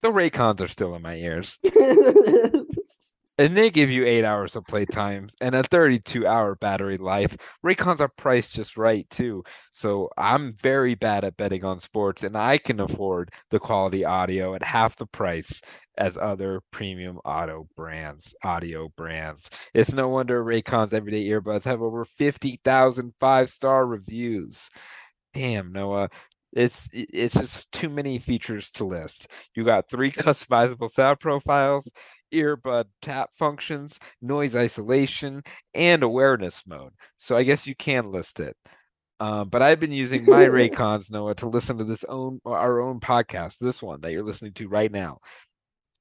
The 0.01 0.09
Raycons 0.09 0.61
are 0.61 0.67
still 0.67 0.95
in 0.95 1.01
my 1.01 1.15
ears. 1.15 1.57
And 3.39 3.55
they 3.55 3.69
give 3.69 3.91
you 3.91 4.03
eight 4.03 4.23
hours 4.23 4.55
of 4.55 4.65
playtime 4.65 5.29
and 5.39 5.53
a 5.53 5.61
32 5.61 6.25
hour 6.25 6.55
battery 6.55 6.97
life. 6.97 7.37
Raycons 7.63 7.99
are 7.99 8.07
priced 8.07 8.51
just 8.53 8.77
right 8.77 9.07
too. 9.11 9.43
So 9.71 10.09
I'm 10.17 10.55
very 10.59 10.95
bad 10.95 11.23
at 11.23 11.37
betting 11.37 11.63
on 11.63 11.79
sports 11.79 12.23
and 12.23 12.35
I 12.35 12.57
can 12.57 12.79
afford 12.79 13.29
the 13.51 13.59
quality 13.59 14.03
audio 14.03 14.55
at 14.55 14.63
half 14.63 14.95
the 14.95 15.05
price 15.05 15.61
as 15.99 16.17
other 16.17 16.61
premium 16.71 17.17
auto 17.25 17.67
brands, 17.75 18.33
audio 18.43 18.89
brands. 18.97 19.51
It's 19.71 19.93
no 19.93 20.07
wonder 20.07 20.43
Raycon's 20.43 20.93
everyday 20.93 21.25
earbuds 21.25 21.63
have 21.65 21.81
over 21.83 22.05
50,000 22.05 23.13
five-star 23.19 23.85
reviews. 23.85 24.67
Damn, 25.33 25.71
Noah. 25.71 26.09
It's 26.53 26.87
it's 26.91 27.33
just 27.33 27.71
too 27.71 27.89
many 27.89 28.19
features 28.19 28.69
to 28.71 28.85
list. 28.85 29.27
You 29.55 29.63
got 29.63 29.89
three 29.89 30.11
customizable 30.13 30.91
sound 30.91 31.19
profiles, 31.19 31.89
earbud 32.33 32.85
tap 33.01 33.31
functions, 33.37 33.99
noise 34.21 34.55
isolation, 34.55 35.43
and 35.73 36.03
awareness 36.03 36.63
mode. 36.65 36.93
So 37.17 37.35
I 37.35 37.43
guess 37.43 37.67
you 37.67 37.75
can 37.75 38.11
list 38.11 38.39
it. 38.39 38.55
Uh, 39.19 39.43
but 39.45 39.61
I've 39.61 39.79
been 39.79 39.91
using 39.91 40.25
my 40.25 40.45
Raycons, 40.45 41.09
Noah, 41.09 41.35
to 41.35 41.49
listen 41.49 41.77
to 41.79 41.83
this 41.83 42.05
own 42.07 42.39
our 42.45 42.79
own 42.79 42.99
podcast, 42.99 43.57
this 43.59 43.81
one 43.81 44.01
that 44.01 44.11
you're 44.11 44.23
listening 44.23 44.53
to 44.53 44.67
right 44.67 44.91
now. 44.91 45.19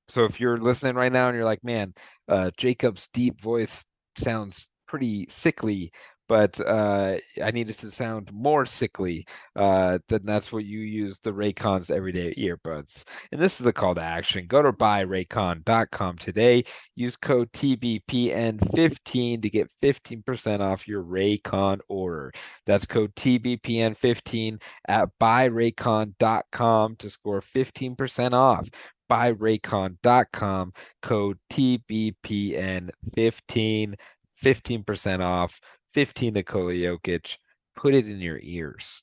So 0.09 0.25
if 0.25 0.39
you're 0.39 0.59
listening 0.59 0.95
right 0.95 1.13
now 1.13 1.29
and 1.29 1.37
you're 1.37 1.45
like, 1.45 1.65
man, 1.65 1.95
uh, 2.29 2.51
Jacob's 2.57 3.09
deep 3.13 3.41
voice 3.41 3.85
sounds 4.19 4.69
pretty 4.87 5.27
sickly, 5.31 5.91
but 6.29 6.61
uh, 6.61 7.17
I 7.43 7.51
needed 7.51 7.79
to 7.79 7.91
sound 7.91 8.33
more 8.33 8.67
sickly, 8.67 9.27
uh, 9.55 9.99
then 10.09 10.23
that's 10.25 10.53
what 10.53 10.65
you 10.65 10.81
use 10.81 11.19
the 11.21 11.33
Raycons 11.33 11.91
everyday 11.91 12.35
earbuds. 12.35 13.05
And 13.33 13.41
this 13.41 13.61
is 13.61 13.65
the 13.65 13.73
call 13.73 13.95
to 13.95 14.01
action. 14.01 14.47
Go 14.47 14.63
to 14.63 14.73
buyraycon.com 14.73 16.19
today. 16.19 16.65
Use 16.95 17.17
code 17.17 17.53
TBPN15 17.53 19.43
to 19.43 19.51
get 19.51 19.71
15% 19.83 20.61
off 20.61 20.89
your 20.89 21.03
Raycon 21.03 21.81
order. 21.89 22.33
That's 22.67 22.87
code 22.87 23.15
TBPN15 23.15 24.61
at 24.89 25.09
buyraycon.com 25.21 26.97
to 26.97 27.11
score 27.11 27.43
15% 27.43 28.33
off 28.33 28.69
buyraycon.com 29.09 30.73
code 31.01 31.39
TBPN15 31.53 33.95
15% 34.43 35.21
off 35.21 35.61
15 35.97 36.35
Nikola 36.35 36.75
Jokic 36.75 37.39
put 37.75 37.95
it 37.95 38.07
in 38.07 38.21
your 38.21 38.39
ears. 38.43 39.03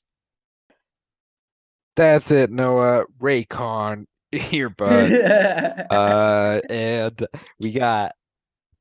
That's 1.96 2.30
it 2.30 2.52
Noah. 2.52 3.06
Raycon 3.20 4.04
earbud 4.32 5.86
uh 5.90 6.60
and 6.70 7.26
we 7.58 7.72
got 7.72 8.12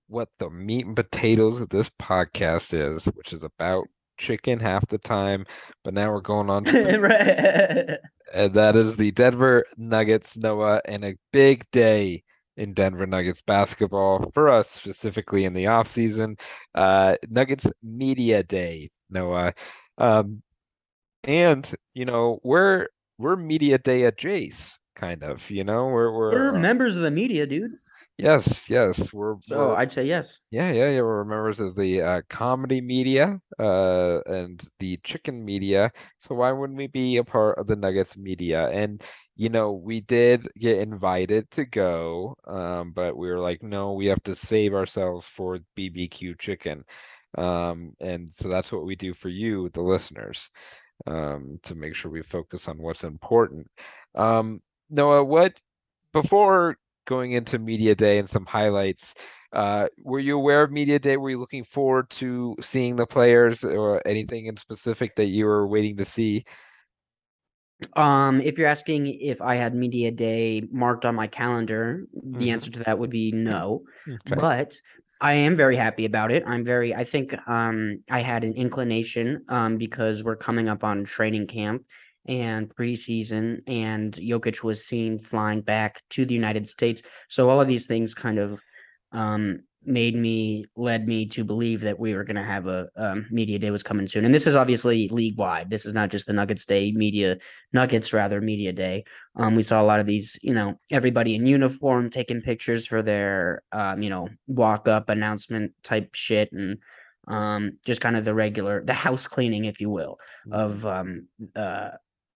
what 0.07 0.29
the 0.37 0.49
meat 0.51 0.85
and 0.85 0.95
potatoes 0.95 1.59
of 1.59 1.69
this 1.69 1.89
podcast 1.99 2.73
is 2.73 3.05
which 3.05 3.33
is 3.33 3.41
about 3.41 3.85
chicken 4.19 4.59
half 4.59 4.87
the 4.87 4.97
time 4.99 5.45
but 5.83 5.93
now 5.93 6.11
we're 6.11 6.21
going 6.21 6.49
on 6.51 6.63
to 6.63 6.97
right. 6.99 7.99
and 8.33 8.53
that 8.53 8.75
is 8.75 8.95
the 8.95 9.11
Denver 9.11 9.65
Nuggets, 9.77 10.37
Noah, 10.37 10.81
and 10.85 11.03
a 11.03 11.15
big 11.31 11.65
day 11.71 12.23
in 12.57 12.73
Denver 12.73 13.05
Nuggets 13.05 13.41
basketball 13.41 14.31
for 14.33 14.49
us, 14.49 14.69
specifically 14.69 15.45
in 15.45 15.53
the 15.53 15.65
offseason. 15.65 16.39
Uh, 16.75 17.15
Nuggets 17.29 17.65
Media 17.81 18.43
Day, 18.43 18.91
Noah. 19.09 19.53
Um, 19.97 20.43
and, 21.23 21.69
you 21.93 22.05
know, 22.05 22.39
we're 22.43 22.87
we're 23.17 23.35
Media 23.35 23.77
Day 23.77 24.05
at 24.05 24.17
Jace, 24.17 24.73
kind 24.95 25.23
of, 25.23 25.49
you 25.49 25.63
know, 25.63 25.85
we're 25.85 26.11
we're 26.11 26.31
We're 26.31 26.59
members 26.59 26.95
of 26.95 27.01
the 27.03 27.11
media, 27.11 27.45
dude. 27.47 27.71
yes, 28.17 28.69
yes, 28.69 29.11
we're 29.13 29.35
So 29.41 29.69
we're 29.69 29.75
I'd 29.75 29.91
say 29.91 30.05
yes. 30.05 30.39
yeah, 30.51 30.71
yeah, 30.71 30.89
yeah. 30.89 31.01
We're 31.01 31.23
members 31.23 31.59
of 31.59 31.75
the 31.75 32.01
uh, 32.01 32.21
comedy 32.29 32.81
media 32.81 33.39
uh, 33.59 34.19
and 34.25 34.61
the 34.79 34.97
chicken 35.03 35.43
media. 35.45 35.91
So 36.21 36.35
why 36.35 36.51
wouldn't 36.51 36.77
we 36.77 36.87
be 36.87 37.17
a 37.17 37.23
part 37.23 37.57
of 37.57 37.67
the 37.67 37.75
Nuggets 37.75 38.17
media? 38.17 38.69
And 38.69 39.01
you 39.35 39.49
know, 39.49 39.71
we 39.71 40.01
did 40.01 40.47
get 40.57 40.79
invited 40.79 41.49
to 41.51 41.65
go, 41.65 42.35
um, 42.47 42.91
but 42.91 43.17
we 43.17 43.29
were 43.29 43.39
like, 43.39 43.63
no, 43.63 43.93
we 43.93 44.05
have 44.07 44.21
to 44.23 44.35
save 44.35 44.73
ourselves 44.73 45.27
for 45.27 45.59
BBQ 45.75 46.39
chicken. 46.39 46.83
Um, 47.37 47.93
and 47.99 48.31
so 48.35 48.47
that's 48.47 48.71
what 48.71 48.85
we 48.85 48.95
do 48.95 49.13
for 49.13 49.29
you, 49.29 49.69
the 49.73 49.81
listeners, 49.81 50.49
um, 51.07 51.59
to 51.63 51.75
make 51.75 51.95
sure 51.95 52.11
we 52.11 52.21
focus 52.21 52.67
on 52.67 52.77
what's 52.77 53.03
important. 53.03 53.67
Um, 54.15 54.61
Noah, 54.89 55.23
what 55.23 55.59
before 56.13 56.77
going 57.05 57.31
into 57.33 57.59
media 57.59 57.95
day 57.95 58.17
and 58.17 58.29
some 58.29 58.45
highlights 58.45 59.13
uh 59.51 59.87
were 60.03 60.19
you 60.19 60.35
aware 60.37 60.63
of 60.63 60.71
media 60.71 60.97
day 60.97 61.17
were 61.17 61.29
you 61.29 61.39
looking 61.39 61.63
forward 61.63 62.09
to 62.09 62.55
seeing 62.61 62.95
the 62.95 63.05
players 63.05 63.63
or 63.63 64.01
anything 64.07 64.45
in 64.45 64.55
specific 64.57 65.13
that 65.15 65.25
you 65.25 65.45
were 65.45 65.67
waiting 65.67 65.97
to 65.97 66.05
see 66.05 66.45
Um, 67.95 68.41
if 68.41 68.57
you're 68.57 68.67
asking 68.67 69.07
if 69.07 69.41
I 69.41 69.55
had 69.55 69.73
media 69.75 70.11
day 70.11 70.63
marked 70.71 71.05
on 71.05 71.15
my 71.15 71.27
calendar, 71.27 72.05
the 72.33 72.49
Mhm. 72.49 72.51
answer 72.51 72.71
to 72.71 72.79
that 72.83 72.99
would 72.99 73.09
be 73.09 73.31
no. 73.31 73.83
okay 74.07 74.35
But 74.35 74.75
I 75.21 75.33
am 75.33 75.55
very 75.55 75.75
happy 75.75 76.05
about 76.05 76.31
it. 76.31 76.43
I'm 76.45 76.65
very 76.65 76.93
I 76.93 77.03
think 77.03 77.35
um 77.47 78.03
I 78.11 78.19
had 78.19 78.43
an 78.43 78.53
inclination 78.53 79.43
um 79.49 79.77
because 79.77 80.23
we're 80.23 80.35
coming 80.35 80.67
up 80.69 80.83
on 80.83 81.03
training 81.05 81.47
camp 81.47 81.85
and 82.27 82.73
preseason 82.75 83.61
and 83.67 84.13
Jokic 84.13 84.63
was 84.63 84.85
seen 84.85 85.19
flying 85.19 85.61
back 85.61 86.01
to 86.11 86.25
the 86.25 86.33
United 86.33 86.67
States. 86.67 87.01
So 87.29 87.49
all 87.49 87.61
of 87.61 87.67
these 87.67 87.87
things 87.87 88.13
kind 88.13 88.39
of 88.39 88.61
um 89.11 89.61
made 89.85 90.15
me 90.15 90.65
led 90.75 91.07
me 91.07 91.25
to 91.25 91.43
believe 91.43 91.81
that 91.81 91.99
we 91.99 92.13
were 92.13 92.23
going 92.23 92.35
to 92.35 92.43
have 92.43 92.67
a 92.67 92.87
um, 92.95 93.25
media 93.31 93.59
day 93.59 93.71
was 93.71 93.83
coming 93.83 94.07
soon. 94.07 94.25
And 94.25 94.33
this 94.33 94.47
is 94.47 94.55
obviously 94.55 95.07
league 95.09 95.37
wide 95.37 95.69
this 95.69 95.85
is 95.85 95.93
not 95.93 96.09
just 96.09 96.27
the 96.27 96.33
nuggets 96.33 96.65
day 96.65 96.91
media 96.91 97.37
nuggets 97.73 98.13
rather 98.13 98.41
media 98.41 98.73
day. 98.73 99.03
Um, 99.35 99.55
we 99.55 99.63
saw 99.63 99.81
a 99.81 99.83
lot 99.85 99.99
of 99.99 100.05
these 100.05 100.37
you 100.41 100.53
know 100.53 100.79
everybody 100.91 101.35
in 101.35 101.45
uniform 101.45 102.09
taking 102.09 102.41
pictures 102.41 102.85
for 102.85 103.01
their 103.01 103.63
um, 103.71 104.01
you 104.01 104.09
know 104.09 104.29
walk 104.47 104.87
up 104.87 105.09
announcement 105.09 105.73
type 105.83 106.13
shit 106.13 106.51
and 106.51 106.77
um, 107.27 107.77
just 107.85 108.01
kind 108.01 108.17
of 108.17 108.25
the 108.25 108.33
regular 108.33 108.83
the 108.83 108.93
house 108.93 109.27
cleaning 109.27 109.65
if 109.65 109.79
you 109.79 109.89
will 109.89 110.17
Mm-hmm. 110.47 110.53
of 110.53 110.85
um 110.85 111.27
uh 111.55 111.91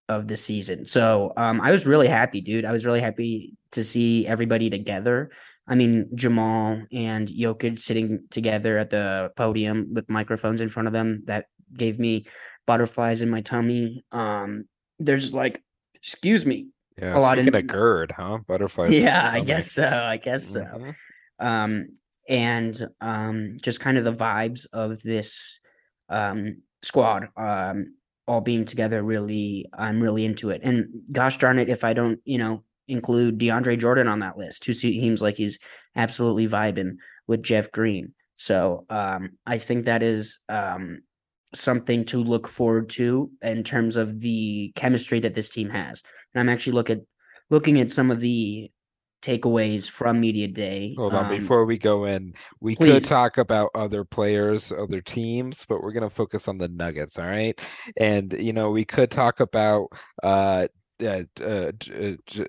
of 0.10 0.28
the 0.28 0.38
season. 0.38 0.86
So 0.86 1.34
um 1.36 1.60
i 1.60 1.72
was 1.72 1.86
really 1.86 2.08
happy 2.08 2.40
dude. 2.42 2.66
I 2.66 2.72
was 2.72 2.86
really 2.86 3.02
happy 3.02 3.58
to 3.72 3.84
see 3.84 4.26
everybody 4.26 4.70
together 4.70 5.30
I 5.68 5.76
mean, 5.76 6.10
Jamal 6.16 6.82
and 6.92 7.28
Jokic 7.28 7.80
sitting 7.80 8.24
together 8.30 8.78
at 8.78 8.90
the 8.90 9.32
podium 9.36 9.94
with 9.94 10.10
microphones 10.10 10.62
in 10.62 10.70
front 10.70 10.88
of 10.88 10.94
them 10.94 11.24
that 11.26 11.46
gave 11.74 12.00
me 12.00 12.26
butterflies 12.66 13.22
in 13.22 13.30
my 13.30 13.42
tummy. 13.42 14.04
Um, 14.12 14.66
there's 15.00 15.34
like, 15.34 15.62
excuse 15.96 16.46
me. 16.46 16.68
Yeah, 16.98 17.18
a 17.18 17.20
lot 17.20 17.38
in- 17.38 17.54
of 17.54 17.68
GERD, 17.68 18.12
huh? 18.16 18.40
Butterflies. 18.48 18.92
Yeah, 18.92 19.30
I 19.32 19.42
guess 19.42 19.72
so. 19.72 19.88
I 19.88 20.18
guess 20.18 20.46
so. 20.46 20.62
Mhm. 20.62 20.96
Um, 21.40 21.88
and 22.28 22.88
um, 23.02 23.58
just 23.62 23.80
kind 23.80 23.98
of 23.98 24.04
the 24.04 24.14
vibes 24.14 24.66
of 24.74 25.02
this 25.04 25.60
um 26.10 26.62
squad 26.84 27.28
um 27.36 27.94
all 28.28 28.40
being 28.40 28.64
together 28.64 29.04
really 29.04 29.66
i'm 29.78 30.02
really 30.02 30.24
into 30.24 30.52
it 30.52 30.62
and 30.64 30.88
gosh 31.12 31.38
darn 31.38 31.60
it 31.60 31.68
if 31.68 31.84
i 31.84 31.92
don't 31.92 32.20
you 32.24 32.38
know 32.38 32.64
include 32.88 33.38
DeAndre 33.38 33.78
Jordan 33.78 34.08
on 34.08 34.20
that 34.20 34.38
list 34.38 34.66
who 34.66 34.74
seems 34.74 35.22
like 35.22 35.38
he's 35.38 35.60
absolutely 35.96 36.48
vibing 36.48 36.98
with 37.28 37.44
Jeff 37.44 37.72
Green. 37.72 38.14
So 38.36 38.86
um 38.90 39.32
i 39.46 39.58
think 39.58 39.86
that 39.86 40.04
is 40.04 40.40
um 40.50 41.00
something 41.56 42.06
to 42.06 42.22
look 42.22 42.48
forward 42.48 42.90
to 42.90 43.32
in 43.42 43.64
terms 43.64 43.96
of 43.96 44.20
the 44.20 44.72
chemistry 44.76 45.20
that 45.22 45.34
this 45.34 45.50
team 45.50 45.70
has. 45.70 46.04
And 46.34 46.42
i'm 46.42 46.50
actually 46.50 46.74
look 46.74 46.90
at 46.90 47.02
looking 47.50 47.80
at 47.80 47.92
some 47.92 48.12
of 48.12 48.20
the 48.20 48.72
takeaways 49.22 49.90
from 49.90 50.20
media 50.20 50.48
day 50.48 50.94
Hold 50.98 51.14
on, 51.14 51.26
um, 51.26 51.40
before 51.40 51.66
we 51.66 51.78
go 51.78 52.06
in, 52.06 52.34
we 52.62 52.76
could 52.76 53.04
talk 53.04 53.38
about 53.38 53.72
other 53.74 54.04
players, 54.04 54.72
other 54.72 55.02
teams, 55.02 55.66
but 55.68 55.82
we're 55.82 55.92
gonna 55.92 56.10
focus 56.10 56.48
on 56.48 56.58
the 56.58 56.68
Nuggets, 56.68 57.18
all 57.18 57.26
right? 57.26 57.60
And 57.98 58.34
you 58.34 58.54
know, 58.54 58.70
we 58.70 58.86
could 58.86 59.10
talk 59.10 59.40
about 59.40 59.88
uh, 60.22 60.68
uh, 61.02 61.24
uh, 61.42 61.72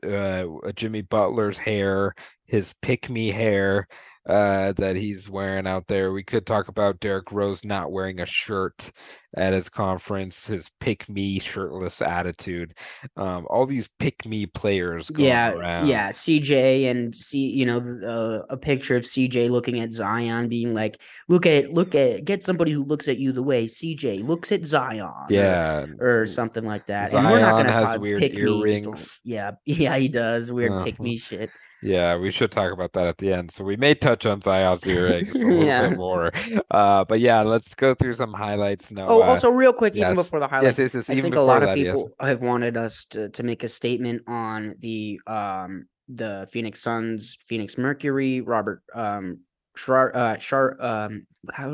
uh, 0.07 0.73
Jimmy 0.75 1.03
Butler's 1.03 1.59
hair, 1.59 2.15
his 2.47 2.75
pick 2.83 3.09
me 3.11 3.29
hair 3.29 3.87
uh, 4.29 4.73
that 4.73 4.95
he's 4.97 5.29
wearing 5.29 5.67
out 5.67 5.87
there. 5.87 6.13
We 6.13 6.23
could 6.23 6.47
talk 6.47 6.69
about 6.69 7.01
Derrick 7.01 7.33
Rose 7.33 7.65
not 7.65 7.91
wearing 7.91 8.21
a 8.21 8.27
shirt 8.27 8.93
at 9.37 9.53
his 9.53 9.69
conference, 9.69 10.47
his 10.47 10.71
pick 10.81 11.09
me 11.09 11.39
shirtless 11.39 12.01
attitude. 12.03 12.75
Um, 13.17 13.47
all 13.51 13.67
these 13.67 13.89
pick 13.99 14.25
me 14.27 14.47
players 14.47 15.11
going 15.11 15.29
yeah, 15.29 15.53
around. 15.55 15.87
yeah. 15.89 16.09
CJ 16.11 16.91
and 16.91 17.15
see, 17.15 17.47
you 17.51 17.67
know, 17.67 17.79
uh, 18.07 18.43
a 18.51 18.57
picture 18.57 18.97
of 18.97 19.03
CJ 19.05 19.51
looking 19.51 19.81
at 19.81 19.93
Zion, 19.93 20.49
being 20.49 20.73
like, 20.75 20.99
"Look 21.29 21.45
at, 21.47 21.73
look 21.73 21.95
at, 21.95 22.25
get 22.25 22.43
somebody 22.43 22.73
who 22.73 22.85
looks 22.85 23.07
at 23.09 23.19
you 23.19 23.33
the 23.33 23.43
way 23.43 23.67
CJ 23.67 24.27
looks 24.27 24.51
at 24.53 24.67
Zion." 24.67 25.13
Yeah, 25.31 25.87
or, 26.01 26.27
something 26.27 26.65
like 26.65 26.87
that. 26.87 27.13
and 27.13 27.27
we're 27.27 27.41
not 27.41 27.55
going 27.63 27.67
to 27.67 27.73
talk 27.83 28.01
weird 28.01 28.21
pick 28.21 28.35
me. 28.35 28.41
just 28.41 28.47
a- 28.47 28.69
earrings. 28.71 29.21
Yeah, 29.25 29.51
yeah, 29.67 29.97
he 29.99 30.09
does 30.09 30.51
weird 30.51 30.85
pick 30.85 30.95
Uh-huh. 30.95 31.03
me 31.03 31.17
shit. 31.19 31.51
Yeah, 31.83 32.17
we 32.17 32.31
should 32.31 32.51
talk 32.51 32.73
about 32.73 32.93
that 32.95 33.07
at 33.07 33.19
the 33.19 33.33
end. 33.33 33.53
So 33.53 33.63
we 33.65 33.77
may 33.77 33.95
touch 33.95 34.27
on 34.27 34.41
Zion's 34.41 34.87
earrings 34.87 35.33
a 35.35 35.39
little 35.39 35.65
Yeah. 35.65 35.89
bit 35.89 35.99
more. 35.99 36.33
Uh, 36.71 37.05
but 37.05 37.21
yeah, 37.21 37.43
let's 37.43 37.75
go 37.75 37.95
through 37.95 38.15
some 38.15 38.33
highlights 38.33 38.91
now. 38.91 39.07
Oh, 39.09 39.23
also, 39.23 39.51
real 39.51 39.73
quick, 39.73 39.97
even 39.97 40.15
before 40.15 40.41
the 40.41 40.47
yes, 40.47 40.51
highlights, 40.51 40.79
yes, 40.79 40.95
yes, 40.95 41.11
I 41.11 41.21
think 41.21 41.37
a 41.37 41.41
lot 41.41 41.63
of 41.63 41.69
that, 41.69 41.79
yes. 41.79 41.95
people 41.95 42.11
have 42.21 42.43
wanted 42.43 42.77
us 42.77 43.05
to 43.11 43.29
to 43.31 43.43
make 43.43 43.63
a 43.63 43.69
statement 43.69 44.23
on 44.27 44.75
the 44.81 45.21
um 45.27 45.87
the 46.09 46.49
Phoenix 46.51 46.81
Suns, 46.81 47.37
Phoenix 47.47 47.79
Mercury, 47.79 48.41
Robert 48.41 48.83
um 48.95 49.41
Shar 49.77 50.15
uh 50.17 50.39
Shar 50.39 50.77
um 50.81 51.27
how 51.53 51.71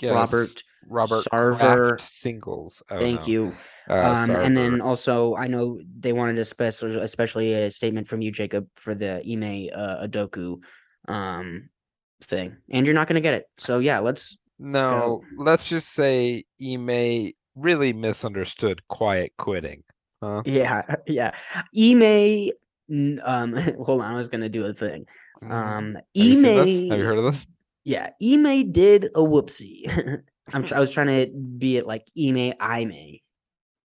Yes, 0.00 0.14
Robert 0.14 0.62
Robert 0.86 1.24
Sarver. 1.32 1.96
Kraft 1.96 2.12
singles. 2.12 2.82
Oh, 2.90 2.98
Thank 2.98 3.22
no. 3.22 3.26
you. 3.26 3.54
Uh, 3.88 3.94
Um, 3.94 4.30
and 4.30 4.56
then 4.56 4.80
also, 4.80 5.34
I 5.36 5.46
know 5.46 5.80
they 5.98 6.12
wanted 6.12 6.38
a 6.38 6.44
special, 6.44 7.00
especially 7.00 7.52
a 7.54 7.70
statement 7.70 8.08
from 8.08 8.22
you, 8.22 8.30
Jacob, 8.32 8.68
for 8.76 8.94
the 8.94 9.22
Ime 9.26 9.70
uh, 9.74 10.06
Udoka 10.06 10.58
um 11.08 11.70
thing, 12.22 12.56
and 12.70 12.86
you're 12.86 12.94
not 12.94 13.08
going 13.08 13.14
to 13.14 13.20
get 13.20 13.34
it. 13.34 13.46
So 13.58 13.78
yeah, 13.78 13.98
let's. 14.00 14.36
no, 14.58 15.22
let's 15.36 15.64
just 15.64 15.88
say 15.92 16.44
Ime 16.62 17.32
really 17.54 17.92
misunderstood 17.92 18.86
quiet 18.88 19.32
quitting. 19.38 19.82
Huh? 20.22 20.42
Yeah, 20.44 20.82
yeah. 21.06 21.32
Ime. 21.76 22.50
Um, 23.22 23.54
hold 23.84 24.02
on, 24.02 24.12
I 24.12 24.16
was 24.16 24.28
going 24.28 24.42
to 24.42 24.48
do 24.48 24.64
a 24.66 24.72
thing. 24.72 25.06
Mhm. 25.42 25.50
Um, 25.50 25.94
Have 25.94 26.04
you? 26.14 26.38
Ime. 26.60 26.88
Have 26.90 26.98
you 26.98 27.04
heard 27.04 27.18
of 27.18 27.32
this? 27.32 27.46
Yeah, 27.84 28.10
Ime 28.22 28.70
did 28.72 29.06
a 29.06 29.20
whoopsie. 29.20 30.22
I'm. 30.52 30.64
Tr- 30.64 30.76
I 30.76 30.80
was 30.84 30.92
trying 30.92 31.06
to 31.08 31.32
be 31.32 31.76
it 31.76 31.86
like 31.86 32.06
Ime 32.18 32.54
Ime. 32.60 33.18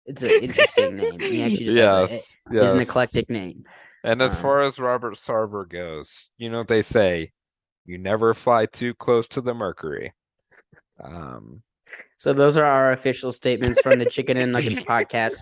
It's 0.06 0.22
an 0.22 0.30
interesting 0.30 0.96
name. 0.98 1.20
He 1.20 1.42
actually 1.44 1.66
just 1.66 1.78
has 1.78 2.12
a, 2.12 2.54
yes, 2.54 2.68
is 2.70 2.74
an 2.74 2.80
eclectic 2.82 3.30
name. 3.30 3.64
And 4.04 4.22
as 4.22 4.36
Um, 4.36 4.42
far 4.42 4.62
as 4.62 4.78
Robert 4.78 5.16
Sarver 5.16 5.68
goes, 5.68 6.30
you 6.38 6.50
know 6.52 6.60
what 6.60 6.68
they 6.68 6.84
say, 6.84 7.32
you 7.86 7.98
never 7.98 8.34
fly 8.36 8.68
too 8.68 8.94
close 8.94 9.28
to 9.30 9.42
the 9.42 9.54
Mercury. 9.56 10.14
Um, 11.04 11.64
So 12.18 12.34
those 12.34 12.58
are 12.58 12.66
our 12.66 12.92
official 12.92 13.32
statements 13.32 13.82
from 13.82 13.98
the 13.98 14.06
Chicken 14.06 14.38
and 14.38 14.52
Nuggets 14.52 14.80
podcast. 14.88 15.42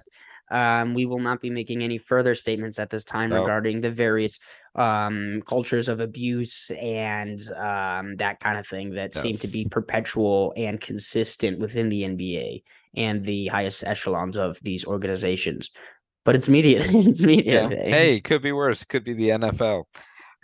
Um, 0.51 0.93
we 0.93 1.05
will 1.05 1.19
not 1.19 1.41
be 1.41 1.49
making 1.49 1.83
any 1.83 1.97
further 1.97 2.35
statements 2.35 2.77
at 2.77 2.89
this 2.89 3.03
time 3.03 3.29
No. 3.29 3.41
regarding 3.41 3.81
the 3.81 3.91
various 3.91 4.39
um, 4.75 5.41
cultures 5.47 5.89
of 5.89 5.99
abuse 5.99 6.69
and 6.71 7.39
um, 7.55 8.15
that 8.17 8.39
kind 8.39 8.57
of 8.57 8.67
thing 8.67 8.91
that 8.95 9.15
seem 9.15 9.37
to 9.37 9.47
be 9.47 9.65
perpetual 9.65 10.53
and 10.57 10.79
consistent 10.81 11.59
within 11.59 11.89
the 11.89 12.03
NBA 12.03 12.63
and 12.95 13.25
the 13.25 13.47
highest 13.47 13.83
echelons 13.83 14.37
of 14.37 14.59
these 14.61 14.85
organizations. 14.85 15.71
But 16.25 16.35
it's 16.35 16.49
media. 16.49 16.81
it's 16.83 17.23
media 17.23 17.69
yeah. 17.69 17.75
Hey, 17.75 18.21
could 18.21 18.41
be 18.41 18.51
worse. 18.51 18.83
Could 18.83 19.03
be 19.03 19.13
the 19.13 19.29
NFL. 19.29 19.83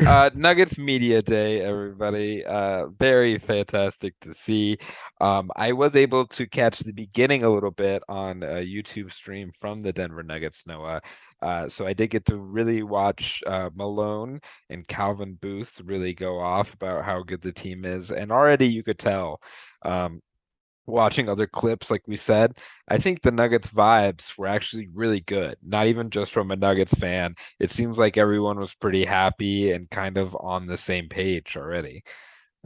Uh, 0.06 0.30
Nuggets 0.34 0.78
Media 0.78 1.22
Day, 1.22 1.62
everybody. 1.62 2.46
Uh, 2.46 2.88
very 2.88 3.38
fantastic 3.38 4.14
to 4.22 4.34
see. 4.34 4.78
Um, 5.20 5.52
I 5.58 5.74
was 5.74 5.96
able 5.96 6.26
to 6.28 6.48
catch 6.48 6.80
the 6.80 6.94
beginning 6.94 7.44
a 7.44 7.50
little 7.50 7.72
bit 7.72 8.02
on 8.08 8.42
a 8.44 8.66
YouTube 8.66 9.12
stream 9.12 9.52
from 9.60 9.82
the 9.82 9.92
Denver 9.92 10.24
Nuggets, 10.24 10.64
Noah. 10.66 11.02
Uh, 11.42 11.68
so 11.68 11.86
I 11.86 11.94
did 11.94 12.12
get 12.12 12.26
to 12.28 12.38
really 12.38 12.82
watch 12.82 13.44
uh, 13.46 13.70
Malone 13.76 14.40
and 14.70 14.88
Calvin 14.88 15.38
Booth 15.42 15.82
really 15.84 16.14
go 16.14 16.40
off 16.40 16.74
about 16.74 17.04
how 17.04 17.22
good 17.22 17.42
the 17.42 17.52
team 17.52 17.84
is, 17.84 18.10
and 18.10 18.32
already 18.32 18.68
you 18.68 18.84
could 18.84 19.00
tell. 19.00 19.42
Um, 19.84 20.22
watching 20.90 21.30
other 21.30 21.48
clips, 21.48 21.90
like 21.92 22.04
we 22.08 22.18
said, 22.18 22.58
I 22.88 22.98
think 22.98 23.22
the 23.22 23.32
Nuggets 23.32 23.70
vibes 23.70 24.38
were 24.38 24.48
actually 24.48 24.88
really 24.94 25.22
good. 25.22 25.58
Not 25.64 25.88
even 25.88 26.10
just 26.10 26.32
from 26.32 26.52
a 26.52 26.56
Nuggets 26.56 26.94
fan. 26.94 27.36
It 27.60 27.72
seems 27.72 27.98
like 27.98 28.18
everyone 28.18 28.60
was 28.60 28.74
pretty 28.76 29.06
happy 29.06 29.72
and 29.72 29.90
kind 29.90 30.18
of 30.18 30.36
on 30.40 30.66
the 30.68 30.78
same 30.78 31.10
page 31.10 31.56
already. 31.58 32.04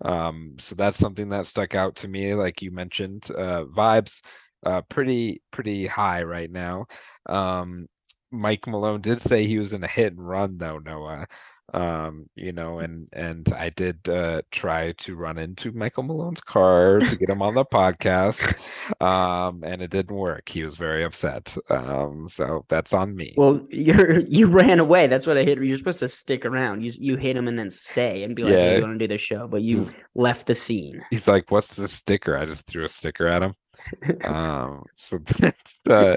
Um, 0.03 0.55
so 0.59 0.75
that's 0.75 0.97
something 0.97 1.29
that 1.29 1.47
stuck 1.47 1.75
out 1.75 1.95
to 1.97 2.07
me, 2.07 2.33
like 2.33 2.61
you 2.61 2.71
mentioned. 2.71 3.29
Uh, 3.31 3.65
vibes, 3.65 4.21
uh, 4.65 4.81
pretty 4.83 5.41
pretty 5.51 5.87
high 5.87 6.23
right 6.23 6.51
now. 6.51 6.85
Um, 7.27 7.87
Mike 8.31 8.65
Malone 8.67 9.01
did 9.01 9.21
say 9.21 9.45
he 9.45 9.59
was 9.59 9.73
in 9.73 9.83
a 9.83 9.87
hit 9.87 10.13
and 10.13 10.27
run 10.27 10.57
though, 10.57 10.79
Noah. 10.79 11.27
Um, 11.73 12.29
you 12.35 12.51
know, 12.51 12.79
and 12.79 13.07
and 13.13 13.51
I 13.53 13.69
did 13.69 14.07
uh 14.07 14.43
try 14.51 14.91
to 14.91 15.15
run 15.15 15.37
into 15.39 15.71
Michael 15.71 16.03
Malone's 16.03 16.41
car 16.41 16.99
to 16.99 17.15
get 17.15 17.29
him 17.29 17.41
on 17.41 17.55
the 17.55 17.65
podcast. 17.65 18.55
Um, 18.99 19.63
and 19.65 19.81
it 19.81 19.89
didn't 19.91 20.15
work. 20.15 20.49
He 20.49 20.63
was 20.63 20.75
very 20.77 21.03
upset. 21.03 21.55
Um, 21.69 22.27
so 22.29 22.65
that's 22.69 22.93
on 22.93 23.15
me. 23.15 23.33
Well, 23.37 23.65
you're 23.69 24.19
you 24.19 24.47
ran 24.47 24.79
away. 24.79 25.07
That's 25.07 25.25
what 25.25 25.37
I 25.37 25.43
hit. 25.43 25.61
You're 25.61 25.77
supposed 25.77 25.99
to 25.99 26.07
stick 26.09 26.45
around. 26.45 26.83
You 26.83 26.91
you 26.99 27.15
hit 27.15 27.35
him 27.37 27.47
and 27.47 27.57
then 27.57 27.69
stay 27.71 28.23
and 28.23 28.35
be 28.35 28.43
like, 28.43 28.53
"Hey, 28.53 28.71
Yeah. 28.71 28.75
you 28.77 28.81
want 28.83 28.99
to 28.99 29.07
do 29.07 29.07
the 29.07 29.17
show?" 29.17 29.47
But 29.47 29.61
you 29.61 29.89
left 30.15 30.47
the 30.47 30.53
scene. 30.53 31.01
He's 31.09 31.27
like, 31.27 31.49
"What's 31.49 31.75
this 31.75 31.93
sticker?" 31.93 32.37
I 32.37 32.45
just 32.45 32.65
threw 32.67 32.83
a 32.85 32.89
sticker 32.89 33.25
at 33.27 33.41
him. 33.43 33.55
Um, 34.25 34.83
so 34.95 35.19
uh, 35.89 36.15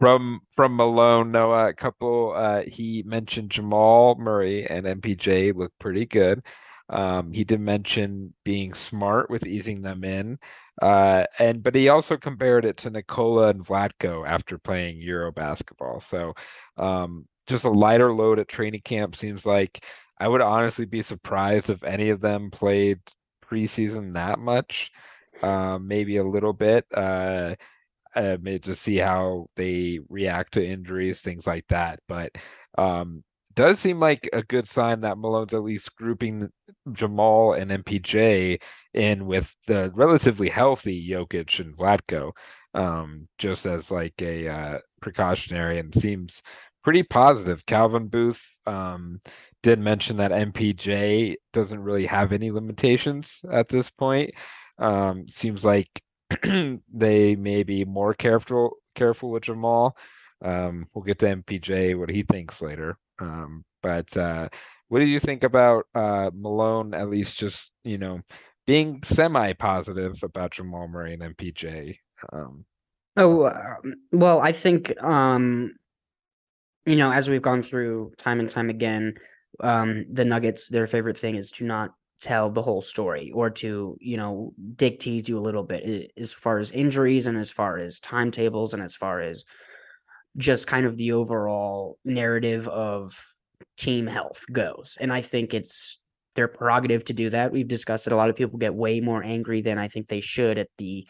from 0.00 0.40
from 0.54 0.76
Malone, 0.76 1.30
Noah, 1.30 1.68
a 1.68 1.74
couple. 1.74 2.32
Uh, 2.36 2.62
he 2.66 3.02
mentioned 3.06 3.50
Jamal 3.50 4.16
Murray 4.16 4.66
and 4.66 4.86
MPJ 4.86 5.54
look 5.54 5.72
pretty 5.78 6.06
good. 6.06 6.42
Um, 6.88 7.32
he 7.32 7.44
did 7.44 7.60
mention 7.60 8.34
being 8.44 8.74
smart 8.74 9.28
with 9.28 9.46
easing 9.46 9.82
them 9.82 10.04
in, 10.04 10.38
uh, 10.80 11.24
and 11.38 11.62
but 11.62 11.74
he 11.74 11.88
also 11.88 12.16
compared 12.16 12.64
it 12.64 12.76
to 12.78 12.90
Nikola 12.90 13.48
and 13.48 13.64
Vlatko 13.64 14.26
after 14.26 14.58
playing 14.58 14.98
Euro 15.00 15.32
basketball. 15.32 16.00
So, 16.00 16.34
um, 16.76 17.26
just 17.46 17.64
a 17.64 17.70
lighter 17.70 18.12
load 18.12 18.38
at 18.38 18.48
training 18.48 18.82
camp 18.82 19.16
seems 19.16 19.46
like. 19.46 19.84
I 20.18 20.28
would 20.28 20.40
honestly 20.40 20.86
be 20.86 21.02
surprised 21.02 21.68
if 21.68 21.84
any 21.84 22.08
of 22.08 22.22
them 22.22 22.50
played 22.50 23.00
preseason 23.44 24.14
that 24.14 24.38
much. 24.38 24.90
Um, 25.42 25.86
maybe 25.88 26.16
a 26.16 26.24
little 26.24 26.54
bit. 26.54 26.86
Uh, 26.92 27.56
uh, 28.16 28.36
to 28.62 28.74
see 28.74 28.96
how 28.96 29.46
they 29.56 30.00
react 30.08 30.54
to 30.54 30.66
injuries, 30.66 31.20
things 31.20 31.46
like 31.46 31.66
that. 31.68 32.00
But 32.08 32.32
um, 32.78 33.22
does 33.54 33.78
seem 33.78 34.00
like 34.00 34.28
a 34.32 34.42
good 34.42 34.68
sign 34.68 35.00
that 35.00 35.18
Malone's 35.18 35.54
at 35.54 35.62
least 35.62 35.94
grouping 35.96 36.50
Jamal 36.92 37.52
and 37.52 37.70
MPJ 37.70 38.60
in 38.94 39.26
with 39.26 39.54
the 39.66 39.90
relatively 39.94 40.48
healthy 40.48 41.08
Jokic 41.08 41.58
and 41.60 41.76
Vlatko, 41.76 42.32
um, 42.74 43.28
just 43.38 43.66
as 43.66 43.90
like 43.90 44.14
a 44.20 44.48
uh, 44.48 44.78
precautionary 45.00 45.78
and 45.78 45.94
seems 45.94 46.42
pretty 46.84 47.02
positive. 47.02 47.64
Calvin 47.66 48.08
Booth 48.08 48.42
um, 48.66 49.20
did 49.62 49.78
mention 49.78 50.18
that 50.18 50.30
MPJ 50.30 51.36
doesn't 51.52 51.82
really 51.82 52.06
have 52.06 52.32
any 52.32 52.50
limitations 52.50 53.40
at 53.50 53.68
this 53.68 53.90
point. 53.90 54.32
Um, 54.78 55.26
seems 55.28 55.64
like 55.64 56.02
they 56.92 57.36
may 57.36 57.62
be 57.62 57.84
more 57.84 58.14
careful 58.14 58.76
careful 58.94 59.30
with 59.30 59.44
Jamal. 59.44 59.96
Um, 60.44 60.88
we'll 60.92 61.04
get 61.04 61.18
to 61.20 61.26
MPJ 61.26 61.98
what 61.98 62.10
he 62.10 62.22
thinks 62.22 62.60
later. 62.60 62.98
Um, 63.18 63.64
but 63.82 64.14
uh, 64.16 64.48
what 64.88 65.00
do 65.00 65.06
you 65.06 65.20
think 65.20 65.44
about 65.44 65.86
uh, 65.94 66.30
Malone? 66.34 66.94
At 66.94 67.08
least 67.08 67.38
just 67.38 67.70
you 67.84 67.98
know 67.98 68.20
being 68.66 69.02
semi 69.04 69.52
positive 69.52 70.18
about 70.22 70.52
Jamal 70.52 70.88
Murray 70.88 71.14
and 71.14 71.36
MPJ. 71.36 71.98
Um, 72.32 72.64
oh 73.16 73.42
uh, 73.42 73.76
well, 74.12 74.40
I 74.40 74.52
think 74.52 75.00
um, 75.02 75.74
you 76.84 76.96
know 76.96 77.12
as 77.12 77.30
we've 77.30 77.42
gone 77.42 77.62
through 77.62 78.12
time 78.18 78.40
and 78.40 78.50
time 78.50 78.70
again, 78.70 79.14
um, 79.60 80.06
the 80.12 80.24
Nuggets, 80.24 80.68
their 80.68 80.86
favorite 80.86 81.18
thing 81.18 81.36
is 81.36 81.50
to 81.52 81.64
not 81.64 81.92
tell 82.20 82.50
the 82.50 82.62
whole 82.62 82.82
story 82.82 83.30
or 83.34 83.50
to, 83.50 83.96
you 84.00 84.16
know, 84.16 84.52
dig 84.76 84.98
tease 84.98 85.28
you 85.28 85.38
a 85.38 85.40
little 85.40 85.62
bit 85.62 86.12
as 86.16 86.32
far 86.32 86.58
as 86.58 86.70
injuries 86.70 87.26
and 87.26 87.36
as 87.36 87.50
far 87.50 87.78
as 87.78 88.00
timetables 88.00 88.74
and 88.74 88.82
as 88.82 88.96
far 88.96 89.20
as 89.20 89.44
just 90.36 90.66
kind 90.66 90.86
of 90.86 90.96
the 90.96 91.12
overall 91.12 91.98
narrative 92.04 92.68
of 92.68 93.22
team 93.76 94.06
health 94.06 94.44
goes. 94.52 94.96
And 95.00 95.12
I 95.12 95.20
think 95.20 95.54
it's 95.54 95.98
their 96.34 96.48
prerogative 96.48 97.04
to 97.06 97.12
do 97.12 97.30
that. 97.30 97.52
We've 97.52 97.68
discussed 97.68 98.06
it. 98.06 98.12
A 98.12 98.16
lot 98.16 98.30
of 98.30 98.36
people 98.36 98.58
get 98.58 98.74
way 98.74 99.00
more 99.00 99.22
angry 99.22 99.62
than 99.62 99.78
I 99.78 99.88
think 99.88 100.06
they 100.06 100.20
should 100.20 100.58
at 100.58 100.68
the, 100.78 101.06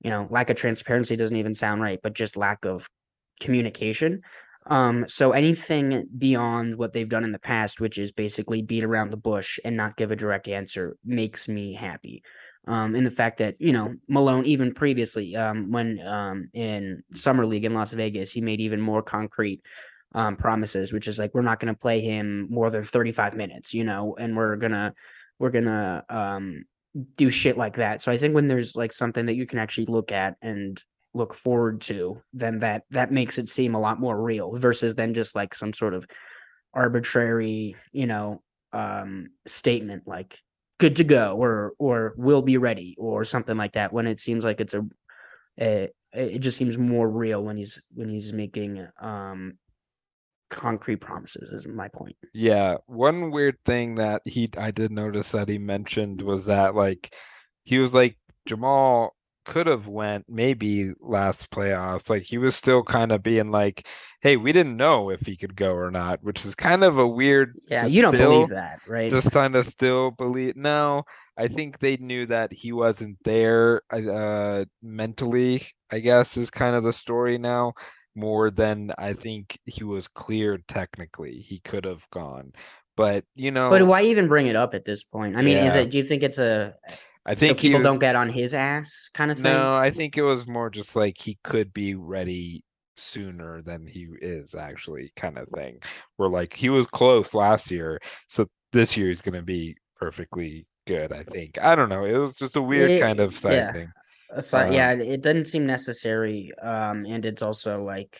you 0.00 0.10
know, 0.10 0.26
lack 0.30 0.50
of 0.50 0.56
transparency 0.56 1.16
doesn't 1.16 1.36
even 1.36 1.54
sound 1.54 1.82
right, 1.82 2.00
but 2.02 2.14
just 2.14 2.36
lack 2.36 2.64
of 2.64 2.88
communication. 3.40 4.22
Um, 4.68 5.06
so 5.08 5.32
anything 5.32 6.06
beyond 6.16 6.76
what 6.76 6.92
they've 6.92 7.08
done 7.08 7.24
in 7.24 7.32
the 7.32 7.38
past, 7.38 7.80
which 7.80 7.98
is 7.98 8.12
basically 8.12 8.62
beat 8.62 8.84
around 8.84 9.10
the 9.10 9.16
bush 9.16 9.58
and 9.64 9.76
not 9.76 9.96
give 9.96 10.10
a 10.10 10.16
direct 10.16 10.46
answer, 10.46 10.96
makes 11.04 11.48
me 11.48 11.74
happy. 11.74 12.22
Um, 12.66 12.94
and 12.94 13.06
the 13.06 13.10
fact 13.10 13.38
that 13.38 13.56
you 13.58 13.72
know 13.72 13.94
Malone, 14.08 14.44
even 14.44 14.74
previously, 14.74 15.34
um, 15.34 15.70
when 15.72 16.00
um 16.06 16.50
in 16.52 17.02
summer 17.14 17.46
league 17.46 17.64
in 17.64 17.72
Las 17.72 17.94
Vegas, 17.94 18.30
he 18.30 18.42
made 18.42 18.60
even 18.60 18.80
more 18.80 19.02
concrete 19.02 19.62
um 20.14 20.36
promises, 20.36 20.92
which 20.92 21.08
is 21.08 21.18
like 21.18 21.34
we're 21.34 21.42
not 21.42 21.60
going 21.60 21.74
to 21.74 21.80
play 21.80 22.00
him 22.00 22.46
more 22.50 22.70
than 22.70 22.84
thirty 22.84 23.12
five 23.12 23.34
minutes, 23.34 23.72
you 23.72 23.84
know, 23.84 24.16
and 24.18 24.36
we're 24.36 24.56
gonna 24.56 24.92
we're 25.38 25.50
gonna 25.50 26.04
um 26.10 26.64
do 27.16 27.30
shit 27.30 27.56
like 27.56 27.76
that. 27.76 28.02
So 28.02 28.12
I 28.12 28.18
think 28.18 28.34
when 28.34 28.48
there's 28.48 28.76
like 28.76 28.92
something 28.92 29.26
that 29.26 29.34
you 29.34 29.46
can 29.46 29.58
actually 29.58 29.86
look 29.86 30.12
at 30.12 30.36
and 30.42 30.82
look 31.14 31.34
forward 31.34 31.80
to, 31.82 32.20
then 32.32 32.58
that 32.60 32.84
that 32.90 33.12
makes 33.12 33.38
it 33.38 33.48
seem 33.48 33.74
a 33.74 33.80
lot 33.80 34.00
more 34.00 34.20
real 34.20 34.56
versus 34.56 34.94
then 34.94 35.14
just 35.14 35.34
like 35.34 35.54
some 35.54 35.72
sort 35.72 35.94
of 35.94 36.06
arbitrary, 36.74 37.76
you 37.92 38.06
know, 38.06 38.42
um 38.72 39.30
statement 39.46 40.02
like 40.06 40.38
good 40.78 40.96
to 40.96 41.04
go 41.04 41.36
or 41.36 41.72
or 41.78 42.14
will 42.16 42.42
be 42.42 42.58
ready 42.58 42.94
or 42.98 43.24
something 43.24 43.56
like 43.56 43.72
that 43.72 43.92
when 43.92 44.06
it 44.06 44.20
seems 44.20 44.44
like 44.44 44.60
it's 44.60 44.74
a, 44.74 44.84
a 45.58 45.88
it 46.12 46.38
just 46.38 46.56
seems 46.56 46.78
more 46.78 47.08
real 47.08 47.42
when 47.42 47.56
he's 47.56 47.80
when 47.94 48.08
he's 48.08 48.32
making 48.32 48.86
um 49.00 49.54
concrete 50.50 50.96
promises 50.96 51.50
is 51.50 51.66
my 51.66 51.88
point. 51.88 52.16
Yeah, 52.32 52.76
one 52.86 53.30
weird 53.30 53.56
thing 53.64 53.96
that 53.96 54.22
he 54.24 54.48
I 54.56 54.70
did 54.70 54.90
notice 54.90 55.30
that 55.32 55.48
he 55.48 55.58
mentioned 55.58 56.22
was 56.22 56.46
that 56.46 56.74
like 56.74 57.14
he 57.64 57.78
was 57.78 57.92
like 57.92 58.16
Jamal 58.46 59.14
could 59.48 59.66
have 59.66 59.88
went 59.88 60.26
maybe 60.28 60.92
last 61.00 61.50
playoffs. 61.50 62.10
Like 62.10 62.22
he 62.22 62.36
was 62.36 62.54
still 62.54 62.82
kind 62.82 63.10
of 63.10 63.22
being 63.22 63.50
like, 63.50 63.86
"Hey, 64.20 64.36
we 64.36 64.52
didn't 64.52 64.76
know 64.76 65.08
if 65.10 65.22
he 65.22 65.36
could 65.36 65.56
go 65.56 65.72
or 65.72 65.90
not," 65.90 66.22
which 66.22 66.44
is 66.44 66.54
kind 66.54 66.84
of 66.84 66.98
a 66.98 67.06
weird. 67.06 67.58
Yeah, 67.68 67.86
you 67.86 68.02
don't 68.02 68.14
still, 68.14 68.30
believe 68.30 68.50
that, 68.50 68.80
right? 68.86 69.10
Just 69.10 69.32
kind 69.32 69.56
of 69.56 69.66
still 69.66 70.10
believe. 70.10 70.54
No, 70.54 71.04
I 71.36 71.48
think 71.48 71.78
they 71.78 71.96
knew 71.96 72.26
that 72.26 72.52
he 72.52 72.72
wasn't 72.72 73.16
there 73.24 73.82
uh, 73.90 74.66
mentally. 74.82 75.66
I 75.90 76.00
guess 76.00 76.36
is 76.36 76.50
kind 76.50 76.76
of 76.76 76.84
the 76.84 76.92
story 76.92 77.38
now. 77.38 77.72
More 78.14 78.50
than 78.50 78.92
I 78.98 79.14
think 79.14 79.58
he 79.64 79.84
was 79.84 80.08
cleared 80.08 80.68
technically. 80.68 81.38
He 81.40 81.60
could 81.60 81.84
have 81.84 82.04
gone. 82.12 82.52
But 82.96 83.24
you 83.34 83.50
know, 83.50 83.70
but 83.70 83.86
why 83.86 84.02
even 84.02 84.28
bring 84.28 84.46
it 84.46 84.56
up 84.56 84.74
at 84.74 84.84
this 84.84 85.04
point? 85.04 85.36
I 85.36 85.42
mean, 85.42 85.56
yeah. 85.56 85.64
is 85.64 85.74
it? 85.74 85.90
Do 85.90 85.98
you 85.98 86.04
think 86.04 86.22
it's 86.22 86.38
a 86.38 86.74
I 87.28 87.34
think 87.34 87.58
so 87.58 87.60
people 87.60 87.80
was, 87.80 87.84
don't 87.84 87.98
get 87.98 88.16
on 88.16 88.30
his 88.30 88.54
ass 88.54 89.10
kind 89.12 89.30
of 89.30 89.36
thing. 89.36 89.52
No, 89.52 89.74
I 89.74 89.90
think 89.90 90.16
it 90.16 90.22
was 90.22 90.46
more 90.46 90.70
just 90.70 90.96
like 90.96 91.16
he 91.18 91.38
could 91.44 91.74
be 91.74 91.94
ready 91.94 92.64
sooner 92.96 93.60
than 93.60 93.86
he 93.86 94.08
is 94.22 94.54
actually 94.54 95.12
kind 95.14 95.36
of 95.36 95.46
thing. 95.54 95.80
Where 96.16 96.30
like 96.30 96.54
he 96.54 96.70
was 96.70 96.86
close 96.86 97.34
last 97.34 97.70
year, 97.70 98.00
so 98.28 98.48
this 98.72 98.96
year 98.96 99.08
he's 99.08 99.20
gonna 99.20 99.42
be 99.42 99.76
perfectly 99.96 100.66
good. 100.86 101.12
I 101.12 101.22
think. 101.22 101.58
I 101.60 101.76
don't 101.76 101.90
know. 101.90 102.04
It 102.04 102.16
was 102.16 102.34
just 102.34 102.56
a 102.56 102.62
weird 102.62 102.92
it, 102.92 103.00
kind 103.00 103.20
of 103.20 103.38
side 103.38 103.52
yeah. 103.52 103.72
thing. 103.72 103.92
Aside, 104.30 104.68
um, 104.68 104.72
yeah, 104.72 104.92
it 104.92 105.22
doesn't 105.22 105.48
seem 105.48 105.66
necessary. 105.66 106.50
Um, 106.62 107.04
and 107.06 107.24
it's 107.26 107.42
also 107.42 107.82
like, 107.82 108.18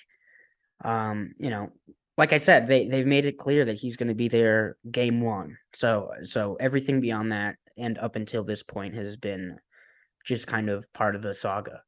um, 0.85 1.33
you 1.39 1.51
know, 1.51 1.71
like 2.19 2.35
I 2.35 2.39
said, 2.39 2.67
they 2.67 2.87
they've 2.87 3.07
made 3.07 3.25
it 3.25 3.39
clear 3.39 3.65
that 3.65 3.79
he's 3.79 3.97
going 3.97 4.09
to 4.09 4.15
be 4.15 4.29
there 4.29 4.77
game 4.91 5.23
one. 5.23 5.57
So 5.73 6.11
so 6.25 6.59
everything 6.61 7.01
beyond 7.01 7.33
that 7.33 7.57
and 7.79 7.99
up 7.99 8.17
until 8.17 8.45
this 8.45 8.63
point 8.63 8.95
has 8.95 9.17
been 9.17 9.59
just 10.25 10.47
kind 10.47 10.69
of 10.69 10.93
part 10.93 11.15
of 11.15 11.23
the 11.23 11.35
saga. 11.35 11.83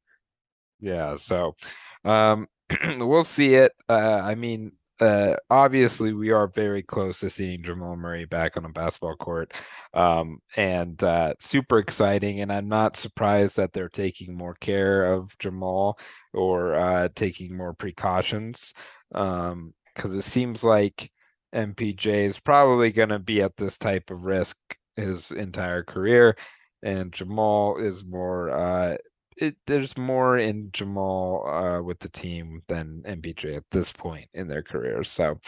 Yeah, 0.79 1.17
so 1.17 1.55
um 2.03 2.47
we'll 2.99 3.23
see 3.23 3.55
it. 3.55 3.73
Uh 3.89 4.21
I 4.23 4.35
mean 4.35 4.73
uh 4.99 5.35
obviously 5.49 6.13
we 6.13 6.31
are 6.31 6.47
very 6.47 6.83
close 6.83 7.19
to 7.19 7.29
seeing 7.29 7.63
Jamal 7.63 7.95
Murray 7.95 8.25
back 8.25 8.57
on 8.57 8.65
a 8.65 8.69
basketball 8.69 9.15
court. 9.15 9.53
Um 9.93 10.39
and 10.55 11.01
uh 11.03 11.33
super 11.39 11.77
exciting 11.79 12.41
and 12.41 12.51
I'm 12.51 12.67
not 12.67 12.97
surprised 12.97 13.57
that 13.57 13.73
they're 13.73 13.89
taking 13.89 14.35
more 14.35 14.55
care 14.55 15.13
of 15.13 15.37
Jamal 15.37 15.99
or 16.33 16.75
uh 16.75 17.09
taking 17.15 17.55
more 17.55 17.73
precautions. 17.73 18.73
Um 19.13 19.73
because 19.93 20.13
it 20.13 20.23
seems 20.23 20.63
like 20.63 21.11
MPJ 21.53 22.05
is 22.27 22.39
probably 22.39 22.91
going 22.91 23.09
to 23.09 23.19
be 23.19 23.41
at 23.41 23.57
this 23.57 23.77
type 23.77 24.09
of 24.09 24.23
risk 24.23 24.55
his 25.01 25.31
entire 25.31 25.83
career, 25.83 26.35
and 26.83 27.11
Jamal 27.11 27.77
is 27.77 28.03
more. 28.03 28.49
Uh, 28.49 28.97
it, 29.37 29.55
there's 29.65 29.97
more 29.97 30.37
in 30.37 30.69
Jamal 30.71 31.47
uh, 31.47 31.81
with 31.81 31.99
the 31.99 32.09
team 32.09 32.61
than 32.67 33.03
MPJ 33.07 33.55
at 33.57 33.63
this 33.71 33.91
point 33.91 34.29
in 34.33 34.47
their 34.47 34.61
careers. 34.61 35.09
So, 35.09 35.39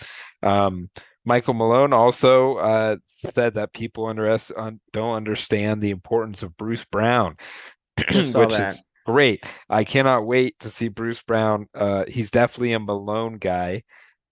um, 0.42 0.90
Michael 1.26 1.54
Malone 1.54 1.94
also 1.94 2.56
uh, 2.56 2.96
said 3.34 3.54
that 3.54 3.74
people 3.74 4.06
underest- 4.06 4.58
un- 4.58 4.80
don't 4.92 5.16
understand 5.16 5.82
the 5.82 5.92
importance 5.92 6.44
of 6.44 6.58
Bruce 6.58 6.86
Brown, 6.86 7.38
which 7.98 8.34
that. 8.34 8.76
is 8.76 8.82
great. 9.06 9.46
I 9.70 9.84
cannot 9.84 10.26
wait 10.26 10.60
to 10.60 10.70
see 10.70 10.88
Bruce 10.88 11.22
Brown. 11.22 11.68
Uh, 11.74 12.06
he's 12.08 12.32
definitely 12.32 12.74
a 12.74 12.80
Malone 12.80 13.38
guy 13.38 13.84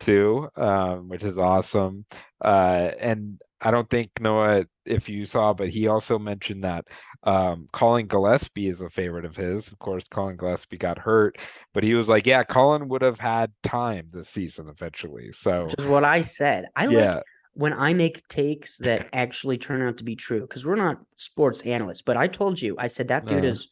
too, 0.02 0.50
um, 0.56 1.08
which 1.08 1.24
is 1.24 1.38
awesome. 1.38 2.06
Uh, 2.44 2.92
and 3.00 3.40
I 3.62 3.72
don't 3.72 3.90
think 3.90 4.12
Noah, 4.20 4.66
if 4.86 5.08
you 5.08 5.26
saw, 5.26 5.54
but 5.54 5.70
he 5.70 5.88
also 5.88 6.18
mentioned 6.18 6.64
that 6.64 6.86
um, 7.24 7.70
Collin 7.72 8.08
Gillespie 8.08 8.68
is 8.68 8.82
a 8.82 8.90
favorite 8.90 9.26
of 9.26 9.36
his. 9.36 9.68
Of 9.68 9.78
course, 9.80 10.08
Collin 10.10 10.38
Gillespie 10.38 10.78
got 10.78 10.98
hurt, 10.98 11.38
but 11.74 11.84
he 11.84 11.94
was 11.94 12.08
like, 12.08 12.26
"Yeah, 12.26 12.44
Collin 12.44 12.88
would 12.90 13.04
have 13.04 13.20
had 13.20 13.52
time 13.64 14.08
this 14.12 14.30
season 14.30 14.68
eventually." 14.68 15.32
So, 15.32 15.66
which 15.66 15.76
is 15.78 15.86
what 15.86 16.04
I 16.04 16.22
said. 16.24 16.66
I 16.76 16.88
yeah. 16.88 17.16
like 17.16 17.24
when 17.54 17.74
I 17.74 17.94
make 17.94 18.28
takes 18.28 18.78
that 18.80 19.10
actually 19.14 19.58
turn 19.58 19.82
out 19.82 19.98
to 19.98 20.04
be 20.04 20.16
true 20.16 20.42
because 20.42 20.66
we're 20.66 20.76
not 20.76 21.00
sports 21.18 21.62
analysts. 21.62 22.02
But 22.02 22.18
I 22.18 22.28
told 22.28 22.62
you, 22.62 22.76
I 22.80 22.88
said 22.88 23.10
that 23.10 23.26
dude 23.26 23.44
uh, 23.44 23.48
is, 23.48 23.68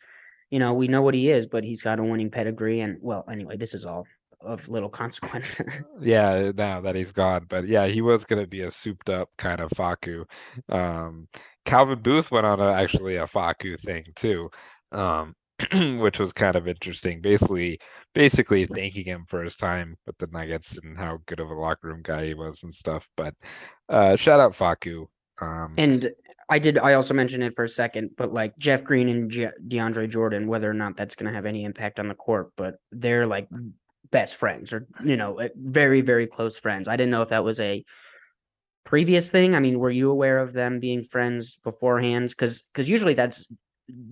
you 0.50 0.60
know, 0.60 0.74
we 0.74 0.88
know 0.88 1.02
what 1.02 1.14
he 1.14 1.30
is, 1.32 1.48
but 1.48 1.64
he's 1.64 1.82
got 1.82 2.00
a 2.00 2.04
winning 2.04 2.30
pedigree. 2.30 2.82
And 2.82 2.98
well, 3.02 3.26
anyway, 3.32 3.58
this 3.58 3.74
is 3.74 3.86
all 3.86 4.06
of 4.42 4.68
little 4.70 4.90
consequence. 4.90 5.60
yeah, 6.02 6.52
now 6.56 6.82
that 6.82 6.96
he's 6.96 7.12
gone, 7.12 7.46
but 7.50 7.68
yeah, 7.68 7.88
he 7.88 8.02
was 8.02 8.26
going 8.26 8.42
to 8.42 8.48
be 8.48 8.62
a 8.62 8.72
souped 8.72 9.10
up 9.10 9.30
kind 9.38 9.60
of 9.60 9.70
Facu. 9.72 10.26
Um, 10.70 11.28
Calvin 11.66 12.02
Booth 12.02 12.32
went 12.32 12.46
on 12.46 12.60
a, 12.60 12.72
actually 12.72 13.18
a 13.18 13.28
Facu 13.28 13.80
thing 13.80 14.06
too. 14.16 14.50
Um, 14.92 15.36
which 16.00 16.20
was 16.20 16.32
kind 16.32 16.56
of 16.56 16.68
interesting. 16.68 17.22
Basically, 17.22 17.80
basically 18.14 18.66
thanking 18.66 19.06
him 19.06 19.26
for 19.28 19.44
his 19.44 19.56
time 19.56 19.98
with 20.06 20.18
the 20.18 20.28
Nuggets 20.28 20.78
and 20.82 20.98
how 20.98 21.20
good 21.26 21.40
of 21.40 21.50
a 21.50 21.54
locker 21.54 21.90
room 21.90 22.02
guy 22.02 22.28
he 22.28 22.34
was 22.34 22.64
and 22.64 22.74
stuff. 22.74 23.08
But 23.18 23.34
uh, 23.90 24.16
shout 24.16 24.40
out 24.40 24.54
Facu. 24.54 25.08
Um, 25.42 25.74
and 25.78 26.12
I 26.50 26.60
did. 26.60 26.78
I 26.78 26.94
also 26.94 27.14
mentioned 27.14 27.44
it 27.44 27.54
for 27.56 27.64
a 27.64 27.70
second, 27.70 28.12
but 28.18 28.34
like 28.34 28.58
Jeff 28.58 28.84
Green 28.84 29.08
and 29.10 29.30
Je- 29.30 29.52
DeAndre 29.68 30.10
Jordan, 30.10 30.48
whether 30.48 30.70
or 30.70 30.74
not 30.74 30.98
that's 30.98 31.16
going 31.16 31.28
to 31.28 31.36
have 31.36 31.46
any 31.46 31.64
impact 31.64 32.00
on 32.00 32.08
the 32.08 32.16
court, 32.16 32.52
but 32.58 32.76
they're 32.92 33.28
like 33.28 33.48
best 34.12 34.36
friends 34.36 34.74
or 34.74 34.88
you 35.04 35.18
know 35.18 35.38
eh, 35.38 35.50
very 35.56 36.02
very 36.02 36.28
close 36.28 36.58
friends. 36.58 36.88
I 36.88 36.96
didn't 36.96 37.12
know 37.12 37.22
if 37.22 37.30
that 37.30 37.44
was 37.44 37.60
a 37.60 37.84
previous 38.86 39.30
thing. 39.30 39.56
I 39.56 39.60
mean, 39.60 39.80
were 39.80 39.92
you 39.92 40.10
aware 40.10 40.40
of 40.40 40.54
them 40.54 40.80
being 40.80 41.04
friends 41.04 41.58
beforehand? 41.58 42.30
Because 42.30 42.62
because 42.62 42.90
usually 42.90 43.14
that's 43.14 43.46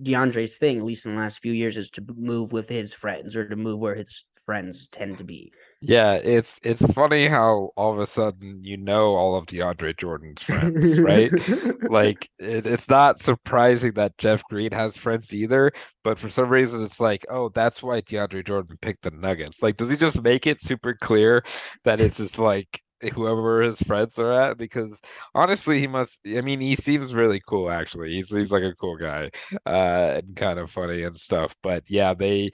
DeAndre's 0.02 0.58
thing, 0.58 0.78
at 0.78 0.84
least 0.84 1.06
in 1.06 1.14
the 1.14 1.20
last 1.20 1.40
few 1.40 1.52
years, 1.52 1.76
is 1.76 1.90
to 1.90 2.04
move 2.16 2.52
with 2.52 2.68
his 2.68 2.94
friends 2.94 3.36
or 3.36 3.48
to 3.48 3.56
move 3.56 3.80
where 3.80 3.94
his 3.94 4.24
friends 4.44 4.88
tend 4.88 5.18
to 5.18 5.24
be. 5.24 5.52
Yeah, 5.80 6.14
it's 6.14 6.58
it's 6.64 6.82
funny 6.92 7.28
how 7.28 7.70
all 7.76 7.92
of 7.92 8.00
a 8.00 8.06
sudden 8.08 8.64
you 8.64 8.76
know 8.76 9.14
all 9.14 9.36
of 9.36 9.46
DeAndre 9.46 9.96
Jordan's 9.96 10.42
friends, 10.42 10.98
right? 10.98 11.30
like 11.88 12.28
it, 12.40 12.66
it's 12.66 12.88
not 12.88 13.20
surprising 13.20 13.92
that 13.94 14.18
Jeff 14.18 14.42
Green 14.50 14.72
has 14.72 14.96
friends 14.96 15.32
either, 15.32 15.70
but 16.02 16.18
for 16.18 16.30
some 16.30 16.48
reason 16.48 16.82
it's 16.84 16.98
like, 16.98 17.24
oh, 17.30 17.50
that's 17.54 17.80
why 17.80 18.00
DeAndre 18.00 18.44
Jordan 18.44 18.76
picked 18.82 19.02
the 19.02 19.12
Nuggets. 19.12 19.62
Like, 19.62 19.76
does 19.76 19.88
he 19.88 19.96
just 19.96 20.20
make 20.20 20.48
it 20.48 20.60
super 20.60 20.94
clear 21.00 21.44
that 21.84 22.00
it's 22.00 22.16
just 22.16 22.38
like 22.40 22.82
whoever 23.14 23.62
his 23.62 23.78
friends 23.82 24.18
are 24.18 24.32
at? 24.32 24.58
Because 24.58 24.90
honestly, 25.32 25.78
he 25.78 25.86
must. 25.86 26.18
I 26.26 26.40
mean, 26.40 26.60
he 26.60 26.74
seems 26.74 27.14
really 27.14 27.40
cool. 27.48 27.70
Actually, 27.70 28.14
he 28.14 28.24
seems 28.24 28.50
like 28.50 28.64
a 28.64 28.74
cool 28.74 28.96
guy, 28.96 29.30
uh, 29.64 30.18
and 30.18 30.34
kind 30.34 30.58
of 30.58 30.72
funny 30.72 31.04
and 31.04 31.16
stuff. 31.16 31.54
But 31.62 31.84
yeah, 31.88 32.14
they 32.14 32.50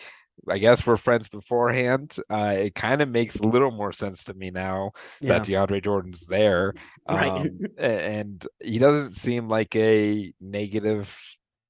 I 0.49 0.59
guess 0.59 0.87
we're 0.87 0.97
friends 0.97 1.29
beforehand. 1.29 2.17
Uh, 2.31 2.55
it 2.59 2.75
kind 2.75 3.01
of 3.01 3.09
makes 3.09 3.37
a 3.37 3.47
little 3.47 3.71
more 3.71 3.93
sense 3.93 4.25
to 4.25 4.35
me 4.35 4.51
now 4.51 4.93
Yeah. 5.21 5.39
that 5.39 5.47
DeAndre 5.49 5.83
Jordan's 5.83 6.27
there. 6.27 6.75
Um, 7.07 7.59
a- 7.79 7.83
and 7.83 8.47
he 8.63 8.79
doesn't 8.79 9.17
seem 9.17 9.49
like 9.49 9.75
a 9.77 10.33
negative 10.41 11.15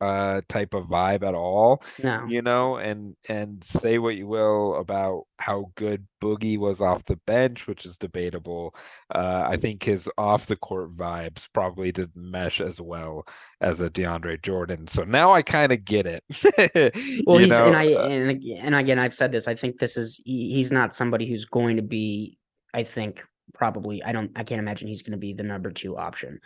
uh 0.05 0.40
type 0.48 0.74
of 0.74 0.84
vibe 0.86 1.22
at 1.26 1.34
all 1.34 1.82
No. 2.02 2.24
you 2.28 2.42
know 2.42 2.76
and 2.76 3.16
and 3.28 3.64
say 3.64 3.98
what 3.98 4.16
you 4.16 4.26
will 4.26 4.76
about 4.76 5.24
how 5.38 5.72
good 5.76 6.07
boogie 6.22 6.59
was 6.59 6.80
off 6.80 7.05
the 7.07 7.16
bench 7.26 7.66
which 7.66 7.86
is 7.86 7.96
debatable 7.96 8.74
uh 9.14 9.44
i 9.48 9.57
think 9.57 9.82
his 9.82 10.09
off 10.18 10.46
the 10.46 10.57
court 10.57 10.96
vibes 10.96 11.48
probably 11.52 11.90
didn't 11.92 12.16
mesh 12.16 12.61
as 12.61 12.80
well 12.80 13.26
as 13.61 13.80
a 13.80 13.90
deandre 13.90 14.40
jordan 14.42 14.86
so 14.86 15.05
now 15.05 15.32
i 15.32 15.42
kind 15.42 15.72
of 15.72 15.84
get 15.84 16.07
it 16.07 16.22
Well, 17.26 17.38
he's 17.38 17.50
know, 17.50 17.66
and 17.66 17.76
I 17.76 17.84
and 17.84 18.42
and 18.62 18.74
again, 18.74 18.98
I've 18.98 19.14
said 19.14 19.32
this. 19.32 19.48
I 19.48 19.55
think 19.55 19.78
this 19.78 19.96
is 19.96 20.20
he, 20.24 20.52
he's 20.52 20.70
not 20.72 20.94
somebody 20.94 21.26
who's 21.26 21.44
going 21.44 21.76
to 21.76 21.82
be. 21.82 22.38
I 22.72 22.82
think 22.82 23.24
probably 23.55 24.02
I 24.02 24.12
don't. 24.12 24.30
I 24.36 24.44
can't 24.44 24.59
imagine 24.59 24.88
he's 24.88 25.02
going 25.02 25.12
to 25.12 25.18
be 25.18 25.32
the 25.32 25.42
number 25.42 25.70
two 25.70 25.96
option 25.96 26.40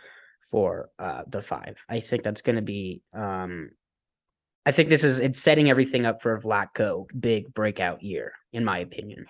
for 0.51 0.89
uh 0.99 1.23
the 1.27 1.41
five. 1.41 1.77
I 1.89 1.99
think 1.99 2.23
that's 2.23 2.41
going 2.41 2.55
to 2.57 2.61
be. 2.61 3.01
um 3.13 3.71
I 4.65 4.71
think 4.71 4.89
this 4.89 5.03
is 5.03 5.19
it's 5.19 5.39
setting 5.39 5.69
everything 5.69 6.05
up 6.05 6.21
for 6.21 6.35
a 6.35 6.41
Vlatko 6.41 7.05
big 7.19 7.53
breakout 7.53 8.03
year, 8.03 8.33
in 8.53 8.63
my 8.65 8.79
opinion. 8.79 9.25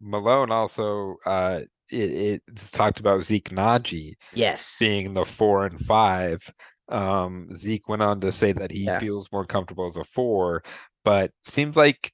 malone 0.00 0.52
also 0.52 1.16
uh 1.26 1.60
it, 1.90 2.42
it's 2.46 2.70
talked 2.70 3.00
about 3.00 3.24
zeke 3.24 3.48
Nnaji 3.50 4.14
Yes. 4.34 4.76
being 4.78 5.14
the 5.14 5.24
four 5.24 5.64
and 5.66 5.80
five. 5.80 6.38
Um, 6.90 7.54
Zeke 7.56 7.88
went 7.88 8.02
on 8.02 8.20
to 8.20 8.32
say 8.32 8.52
that 8.52 8.70
he 8.70 8.84
Yeah. 8.84 8.98
feels 8.98 9.30
more 9.32 9.44
comfortable 9.46 9.86
as 9.86 9.96
a 9.96 10.04
four, 10.04 10.62
but 11.04 11.32
seems 11.46 11.76
like 11.76 12.12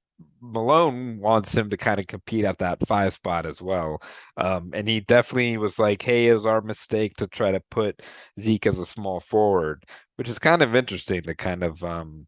Malone 0.53 1.18
wants 1.20 1.53
him 1.55 1.70
to 1.70 1.76
kind 1.76 1.99
of 2.01 2.07
compete 2.07 2.45
at 2.45 2.59
that 2.59 2.86
five 2.86 3.14
spot 3.14 3.47
as 3.47 3.62
well. 3.62 4.01
Um, 4.36 4.70
and 4.74 4.88
he 4.88 5.01
definitely 5.01 5.57
was 5.59 5.78
like, 5.78 6.03
"Hey, 6.03 6.28
it 6.28 6.34
was 6.34 6.47
our 6.47 6.61
mistake 6.61 7.16
to 7.16 7.26
try 7.26 7.53
to 7.53 7.61
put 7.70 8.03
Zeke 8.40 8.66
as 8.66 8.78
a 8.78 8.86
small 8.86 9.20
forward," 9.20 9.84
which 10.16 10.28
is 10.28 10.38
kind 10.38 10.62
of 10.62 10.74
interesting 10.74 11.22
to 11.22 11.34
kind 11.34 11.62
of 11.64 11.82
um, 11.82 12.26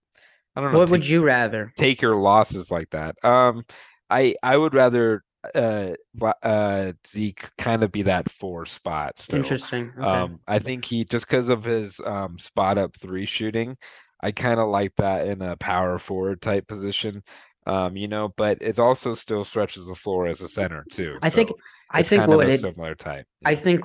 I 0.57 0.61
don't 0.63 0.73
know. 0.73 0.79
What 0.79 0.91
would 0.91 1.09
you 1.09 1.23
rather? 1.23 1.73
take 1.77 2.01
your 2.03 2.17
losses 2.17 2.71
like 2.71 2.91
that. 2.91 3.17
Um, 3.25 3.65
I 4.11 4.35
I 4.43 4.57
would 4.57 4.75
rather 4.75 5.23
uh 5.55 5.93
uh 6.43 6.93
Zeke 7.07 7.49
kind 7.59 7.83
of 7.83 7.93
be 7.93 8.03
that 8.03 8.31
four 8.31 8.67
spot 8.67 9.19
still. 9.19 9.39
Interesting. 9.39 9.93
Okay. 9.97 10.07
Um, 10.07 10.41
I 10.47 10.59
think 10.59 10.85
he 10.85 11.05
just 11.05 11.27
because 11.29 11.49
of 11.49 11.65
his 11.65 12.01
um 12.05 12.39
spot 12.39 12.79
up 12.79 12.97
three 13.01 13.27
shooting, 13.27 13.77
I 14.21 14.33
kind 14.33 14.61
of 14.61 14.69
like 14.69 14.95
that 14.97 15.27
in 15.27 15.43
a 15.43 15.57
power 15.57 15.99
forward 15.99 16.41
type 16.43 16.67
position. 16.67 17.23
Um, 17.67 17.97
you 17.97 18.07
know, 18.07 18.33
but 18.37 18.59
it 18.61 18.79
also 18.79 19.15
still 19.15 19.45
stretches 19.45 19.87
the 19.87 19.97
floor 19.97 20.29
as 20.29 20.41
a 20.41 20.49
center 20.49 20.85
too. 20.93 21.19
I 21.21 21.31
think 21.31 21.51
I 21.91 22.03
think 22.03 22.27
what 22.29 22.47
a 22.47 22.53
it 22.53 22.61
similar 22.61 22.95
type. 22.95 23.27
I 23.45 23.57
think 23.57 23.85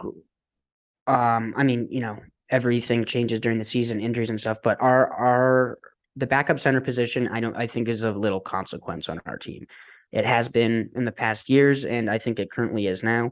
um 1.07 1.53
I 1.57 1.63
mean, 1.63 1.87
you 1.89 1.99
know, 1.99 2.19
everything 2.49 3.05
changes 3.05 3.39
during 3.39 3.57
the 3.57 3.65
season, 3.65 3.99
injuries 3.99 4.29
and 4.29 4.39
stuff, 4.39 4.59
but 4.63 4.77
our 4.81 5.11
our 5.13 5.79
the 6.15 6.27
backup 6.27 6.59
center 6.59 6.81
position 6.81 7.27
I 7.27 7.39
don't 7.39 7.55
I 7.55 7.65
think 7.65 7.87
is 7.87 8.03
of 8.03 8.15
little 8.15 8.39
consequence 8.39 9.09
on 9.09 9.19
our 9.25 9.37
team. 9.37 9.65
It 10.11 10.25
has 10.25 10.47
been 10.47 10.91
in 10.95 11.05
the 11.05 11.11
past 11.11 11.49
years 11.49 11.83
and 11.83 12.09
I 12.09 12.19
think 12.19 12.39
it 12.39 12.51
currently 12.51 12.85
is 12.85 13.03
now. 13.03 13.31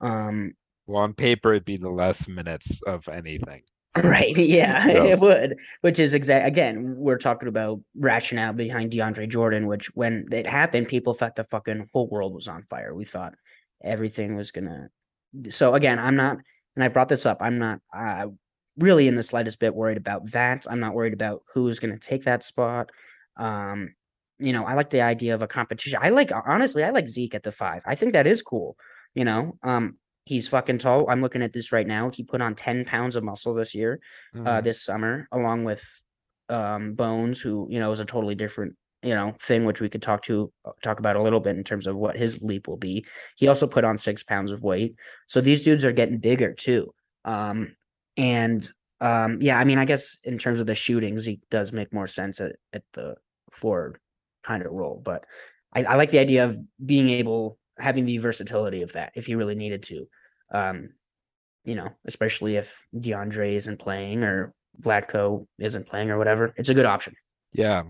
Um 0.00 0.54
Well, 0.86 1.02
on 1.02 1.12
paper, 1.12 1.52
it'd 1.52 1.66
be 1.66 1.76
the 1.76 1.90
less 1.90 2.26
minutes 2.26 2.80
of 2.86 3.06
anything. 3.08 3.62
right, 4.04 4.36
yeah, 4.36 4.86
Yes. 4.86 5.12
it 5.14 5.20
would, 5.20 5.58
which 5.80 5.98
is 5.98 6.14
exact 6.14 6.46
again, 6.46 6.94
we're 6.96 7.18
talking 7.18 7.48
about 7.48 7.80
rationale 7.96 8.52
behind 8.52 8.92
DeAndre 8.92 9.28
Jordan, 9.28 9.66
which 9.66 9.86
when 9.94 10.26
it 10.30 10.46
happened, 10.46 10.86
people 10.88 11.12
thought 11.12 11.34
the 11.34 11.44
fucking 11.44 11.88
whole 11.92 12.08
world 12.08 12.34
was 12.34 12.46
on 12.46 12.62
fire. 12.62 12.94
We 12.94 13.04
thought 13.04 13.34
everything 13.82 14.36
was 14.36 14.52
gonna 14.52 14.90
so 15.48 15.74
again, 15.74 15.98
I'm 15.98 16.16
not, 16.16 16.38
and 16.76 16.84
I 16.84 16.88
brought 16.88 17.08
this 17.08 17.26
up. 17.26 17.38
I'm 17.40 17.58
not 17.58 17.80
uh, 17.96 18.26
really 18.78 19.08
in 19.08 19.14
the 19.14 19.22
slightest 19.22 19.60
bit 19.60 19.74
worried 19.74 19.96
about 19.96 20.30
that. 20.32 20.66
I'm 20.68 20.80
not 20.80 20.94
worried 20.94 21.12
about 21.12 21.42
who's 21.52 21.78
going 21.78 21.92
to 21.92 21.98
take 22.00 22.24
that 22.24 22.42
spot. 22.44 22.90
Um, 23.36 23.94
you 24.38 24.52
know, 24.52 24.64
I 24.64 24.74
like 24.74 24.90
the 24.90 25.02
idea 25.02 25.34
of 25.34 25.42
a 25.42 25.46
competition. 25.46 25.98
I 26.02 26.08
like 26.10 26.30
honestly, 26.46 26.82
I 26.82 26.90
like 26.90 27.08
Zeke 27.08 27.34
at 27.34 27.42
the 27.42 27.52
five. 27.52 27.82
I 27.86 27.94
think 27.94 28.12
that 28.14 28.26
is 28.26 28.42
cool. 28.42 28.76
You 29.14 29.24
know, 29.24 29.56
um, 29.62 29.96
he's 30.30 30.48
fucking 30.48 30.78
tall. 30.78 31.08
I'm 31.10 31.20
looking 31.20 31.42
at 31.42 31.52
this 31.52 31.72
right 31.72 31.86
now. 31.86 32.10
He 32.10 32.22
put 32.22 32.40
on 32.40 32.54
10 32.54 32.84
pounds 32.84 33.16
of 33.16 33.24
muscle 33.24 33.54
this 33.54 33.74
year, 33.74 34.00
uh, 34.34 34.38
Mhm. 34.38 34.64
this 34.64 34.82
summer, 34.82 35.28
along 35.32 35.64
with 35.64 35.84
um 36.48 36.94
Bones, 36.94 37.40
who 37.40 37.66
you 37.70 37.78
know 37.78 37.92
is 37.92 38.00
a 38.00 38.04
totally 38.04 38.34
different 38.34 38.74
you 39.02 39.14
know 39.14 39.34
thing, 39.40 39.64
which 39.64 39.80
we 39.80 39.88
could 39.88 40.02
talk 40.02 40.22
to 40.22 40.52
uh, 40.64 40.72
talk 40.82 40.98
about 40.98 41.16
a 41.16 41.22
little 41.22 41.40
bit 41.40 41.56
in 41.56 41.64
terms 41.64 41.86
of 41.86 41.96
what 41.96 42.16
his 42.16 42.42
leap 42.42 42.66
will 42.68 42.76
be. 42.76 43.04
He 43.36 43.48
also 43.48 43.66
put 43.66 43.84
on 43.84 43.98
six 43.98 44.22
pounds 44.22 44.52
of 44.52 44.62
weight, 44.62 44.94
so 45.26 45.40
these 45.40 45.62
dudes 45.62 45.84
are 45.84 45.92
getting 45.92 46.18
bigger 46.18 46.52
too. 46.54 46.92
Um, 47.24 47.76
and 48.16 48.68
um, 49.00 49.38
yeah, 49.40 49.58
I 49.58 49.64
mean, 49.64 49.78
I 49.78 49.84
guess 49.86 50.18
in 50.24 50.36
terms 50.38 50.60
of 50.60 50.66
the 50.66 50.74
shooting, 50.74 51.18
Zeke 51.18 51.40
does 51.50 51.72
make 51.72 51.92
more 51.92 52.06
sense 52.06 52.40
at, 52.40 52.56
at 52.72 52.82
the 52.92 53.16
forward 53.50 53.98
kind 54.42 54.62
of 54.64 54.72
role, 54.72 55.00
but 55.02 55.24
I, 55.72 55.84
I 55.84 55.94
like 55.94 56.10
the 56.10 56.18
idea 56.18 56.44
of 56.44 56.58
being 56.84 57.08
able 57.10 57.58
having 57.78 58.04
the 58.04 58.18
versatility 58.18 58.82
of 58.82 58.92
that 58.92 59.12
if 59.14 59.28
you 59.28 59.38
really 59.38 59.54
needed 59.54 59.82
to. 59.84 60.06
Um, 60.50 60.90
you 61.64 61.74
know, 61.74 61.90
especially 62.06 62.56
if 62.56 62.74
DeAndre 62.94 63.52
isn't 63.52 63.78
playing 63.78 64.22
or 64.22 64.54
Vlatko 64.80 65.46
isn't 65.58 65.86
playing 65.86 66.10
or 66.10 66.18
whatever. 66.18 66.54
It's 66.56 66.68
a 66.68 66.74
good 66.74 66.86
option. 66.86 67.14
Yeah, 67.52 67.82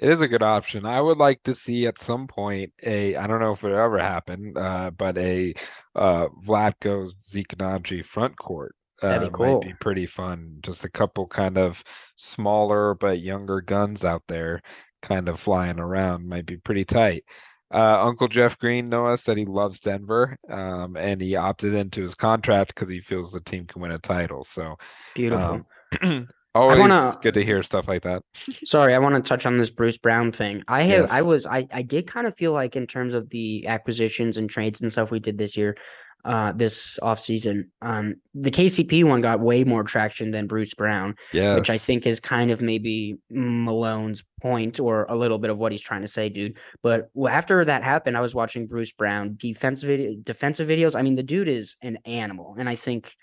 it 0.00 0.10
is 0.10 0.20
a 0.20 0.28
good 0.28 0.42
option. 0.42 0.86
I 0.86 1.00
would 1.00 1.18
like 1.18 1.42
to 1.44 1.54
see 1.54 1.86
at 1.86 1.98
some 1.98 2.28
point 2.28 2.72
a, 2.82 3.16
I 3.16 3.26
don't 3.26 3.40
know 3.40 3.52
if 3.52 3.64
it 3.64 3.72
ever 3.72 3.98
happened, 3.98 4.56
uh, 4.56 4.90
but 4.90 5.18
a 5.18 5.54
uh 5.94 6.28
Vlatko 6.46 7.10
Zeke 7.28 7.56
Nnaji 7.56 8.04
front 8.04 8.38
court. 8.38 8.74
That'd 9.02 9.20
be 9.20 9.26
uh, 9.26 9.30
cool. 9.30 9.54
might 9.54 9.66
be 9.66 9.74
pretty 9.80 10.06
fun. 10.06 10.58
Just 10.62 10.84
a 10.84 10.90
couple 10.90 11.26
kind 11.26 11.56
of 11.56 11.82
smaller 12.16 12.94
but 12.94 13.20
younger 13.20 13.60
guns 13.60 14.04
out 14.04 14.22
there 14.28 14.62
kind 15.02 15.28
of 15.28 15.40
flying 15.40 15.78
around 15.78 16.28
might 16.28 16.46
be 16.46 16.56
pretty 16.56 16.84
tight. 16.84 17.24
Uh, 17.72 18.02
Uncle 18.02 18.28
Jeff 18.28 18.58
Green, 18.58 18.88
Noah, 18.88 19.18
said 19.18 19.36
he 19.36 19.44
loves 19.44 19.78
Denver, 19.80 20.38
um, 20.48 20.96
and 20.96 21.20
he 21.20 21.36
opted 21.36 21.74
into 21.74 22.02
his 22.02 22.14
contract 22.14 22.74
because 22.74 22.90
he 22.90 23.00
feels 23.00 23.30
the 23.32 23.40
team 23.40 23.66
can 23.66 23.82
win 23.82 23.90
a 23.92 23.98
title. 23.98 24.44
So 24.44 24.76
Beautiful. 25.14 25.66
um, 26.00 26.28
always 26.54 26.78
wanna- 26.78 27.16
good 27.22 27.34
to 27.34 27.44
hear 27.44 27.62
stuff 27.62 27.86
like 27.86 28.02
that. 28.04 28.22
Sorry, 28.64 28.94
I 28.94 28.98
want 28.98 29.16
to 29.16 29.28
touch 29.28 29.44
on 29.44 29.58
this 29.58 29.70
Bruce 29.70 29.98
Brown 29.98 30.32
thing. 30.32 30.62
I 30.66 30.82
have 30.82 31.10
I 31.10 31.22
was 31.22 31.44
I 31.46 31.66
I 31.70 31.82
did 31.82 32.06
kind 32.06 32.26
of 32.26 32.34
feel 32.36 32.52
like 32.52 32.74
in 32.74 32.86
terms 32.86 33.12
of 33.14 33.28
the 33.30 33.66
acquisitions 33.66 34.38
and 34.38 34.48
trades 34.48 34.80
and 34.80 34.90
stuff 34.90 35.10
we 35.10 35.20
did 35.20 35.36
this 35.36 35.56
year, 35.56 35.76
uh 36.24 36.52
this 36.52 36.98
offseason, 37.02 37.64
um 37.80 38.16
the 38.34 38.50
KCP 38.50 39.04
one 39.04 39.20
got 39.20 39.40
way 39.40 39.64
more 39.64 39.84
traction 39.84 40.30
than 40.30 40.46
Bruce 40.46 40.74
Brown, 40.74 41.14
Yeah, 41.32 41.54
which 41.54 41.70
I 41.70 41.78
think 41.78 42.06
is 42.06 42.20
kind 42.20 42.50
of 42.50 42.60
maybe 42.60 43.16
Malone's 43.30 44.24
point 44.40 44.80
or 44.80 45.06
a 45.08 45.16
little 45.16 45.38
bit 45.38 45.50
of 45.50 45.58
what 45.58 45.72
he's 45.72 45.82
trying 45.82 46.02
to 46.02 46.08
say, 46.08 46.28
dude. 46.28 46.58
But 46.82 47.10
after 47.28 47.64
that 47.64 47.82
happened, 47.84 48.16
I 48.16 48.20
was 48.20 48.34
watching 48.34 48.66
Bruce 48.66 48.92
Brown 48.92 49.34
defensive 49.36 49.86
video, 49.88 50.14
defensive 50.22 50.68
videos. 50.68 50.96
I 50.96 51.02
mean, 51.02 51.16
the 51.16 51.22
dude 51.22 51.48
is 51.48 51.76
an 51.82 51.98
animal, 52.04 52.56
and 52.58 52.68
I 52.68 52.74
think 52.74 53.14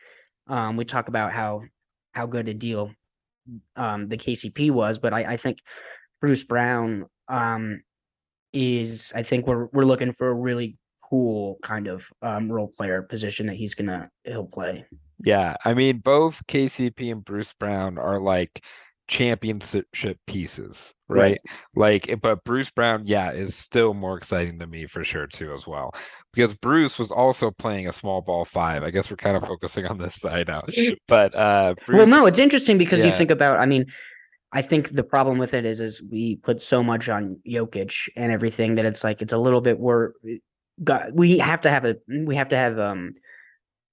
um, 0.48 0.78
we 0.78 0.86
talk 0.86 1.08
about 1.08 1.32
how 1.32 1.62
how 2.14 2.26
good 2.26 2.48
a 2.48 2.54
deal 2.54 2.92
um, 3.76 4.08
the 4.08 4.18
KCP 4.18 4.72
was, 4.72 5.00
but 5.00 5.14
I, 5.14 5.34
I 5.34 5.38
think 5.38 5.60
Bruce 6.22 6.44
Brown 6.44 7.06
um 7.28 7.82
is 8.54 9.12
I 9.16 9.24
think 9.24 9.48
we're 9.48 9.68
we're 9.74 9.84
looking 9.84 10.14
for 10.14 10.30
a 10.30 10.34
really 10.34 10.78
cool 11.16 11.58
kind 11.62 11.88
of 11.88 12.08
um 12.22 12.52
role 12.52 12.68
player 12.68 13.02
position 13.02 13.46
that 13.46 13.56
he's 13.56 13.74
gonna 13.74 14.10
he'll 14.24 14.46
play. 14.46 14.86
Yeah, 15.24 15.56
I 15.64 15.74
mean 15.74 16.00
both 16.00 16.46
KCP 16.48 17.12
and 17.12 17.24
Bruce 17.24 17.54
Brown 17.58 17.98
are 17.98 18.20
like 18.20 18.62
championship 19.08 20.18
pieces, 20.28 20.94
right? 21.08 21.20
right? 21.20 21.42
Like, 21.76 22.20
but 22.22 22.44
Bruce 22.44 22.70
Brown, 22.70 23.04
yeah, 23.06 23.32
is 23.32 23.56
still 23.56 23.94
more 23.94 24.18
exciting 24.18 24.60
to 24.60 24.68
me 24.68 24.88
for 24.88 25.04
sure 25.04 25.28
too 25.28 25.54
as 25.54 25.66
well, 25.66 25.94
because 26.34 26.54
Bruce 26.56 27.00
was 27.00 27.12
also 27.12 27.50
playing 27.52 27.88
a 27.88 27.94
small 27.94 28.22
ball 28.22 28.44
five. 28.44 28.84
I 28.84 28.92
guess 28.92 29.10
we're 29.10 29.16
kind 29.16 29.38
of 29.38 29.44
focusing 29.44 29.86
on 29.86 29.98
this 29.98 30.16
side 30.16 30.48
now, 30.48 30.64
but 31.08 31.34
uh, 31.34 31.76
Bruce, 31.86 31.98
well, 31.98 32.08
no, 32.08 32.26
it's 32.26 32.40
interesting 32.40 32.78
because 32.78 33.00
yeah. 33.00 33.06
you 33.06 33.12
think 33.12 33.32
about, 33.32 33.60
I 33.60 33.66
mean. 33.66 33.86
I 34.54 34.62
think 34.62 34.92
the 34.92 35.04
problem 35.04 35.38
with 35.38 35.54
it 35.54 35.66
is 35.66 35.82
is 35.82 36.02
we 36.10 36.38
put 36.38 36.62
so 36.62 36.82
much 36.82 37.10
on 37.10 37.42
Jokic 37.46 38.08
and 38.16 38.32
everything 38.32 38.76
that 38.76 38.86
it's 38.86 39.04
like 39.04 39.22
it's 39.22 39.34
a 39.34 39.38
little 39.38 39.60
bit 39.60 39.78
we're 39.78 40.14
got 40.84 41.14
we 41.14 41.38
have 41.38 41.62
to 41.62 41.70
have 41.70 41.86
a 41.86 41.96
we 42.08 42.36
have 42.36 42.50
to 42.50 42.58
have 42.58 42.78
um 42.80 43.14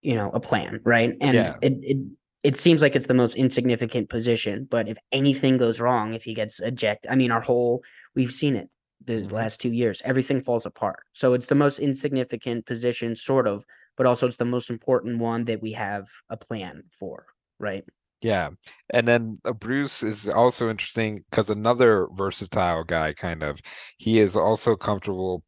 you 0.00 0.14
know 0.14 0.30
a 0.30 0.40
plan 0.40 0.80
right 0.84 1.16
and 1.20 1.34
yeah. 1.34 1.56
it, 1.62 1.74
it 1.82 1.98
it 2.42 2.56
seems 2.56 2.82
like 2.82 2.96
it's 2.96 3.06
the 3.06 3.14
most 3.14 3.36
insignificant 3.36 4.08
position, 4.08 4.66
but 4.68 4.88
if 4.88 4.98
anything 5.12 5.56
goes 5.56 5.78
wrong, 5.78 6.12
if 6.12 6.24
he 6.24 6.34
gets 6.34 6.58
ejected, 6.60 7.10
I 7.10 7.14
mean, 7.14 7.30
our 7.30 7.40
whole 7.40 7.82
we've 8.14 8.32
seen 8.32 8.56
it 8.56 8.68
the 9.04 9.14
mm-hmm. 9.14 9.34
last 9.34 9.60
two 9.60 9.72
years, 9.72 10.02
everything 10.04 10.40
falls 10.40 10.66
apart. 10.66 11.04
So 11.12 11.34
it's 11.34 11.46
the 11.46 11.54
most 11.54 11.78
insignificant 11.78 12.66
position, 12.66 13.16
sort 13.16 13.46
of, 13.46 13.64
but 13.96 14.06
also 14.06 14.26
it's 14.26 14.36
the 14.36 14.44
most 14.44 14.70
important 14.70 15.18
one 15.18 15.44
that 15.46 15.62
we 15.62 15.72
have 15.72 16.08
a 16.30 16.36
plan 16.36 16.84
for, 16.90 17.26
right? 17.58 17.84
Yeah. 18.20 18.50
And 18.90 19.06
then 19.06 19.38
uh, 19.44 19.52
Bruce 19.52 20.02
is 20.02 20.28
also 20.28 20.70
interesting 20.70 21.24
because 21.30 21.50
another 21.50 22.06
versatile 22.12 22.84
guy, 22.84 23.12
kind 23.12 23.42
of, 23.42 23.60
he 23.98 24.18
is 24.18 24.36
also 24.36 24.76
comfortable 24.76 25.42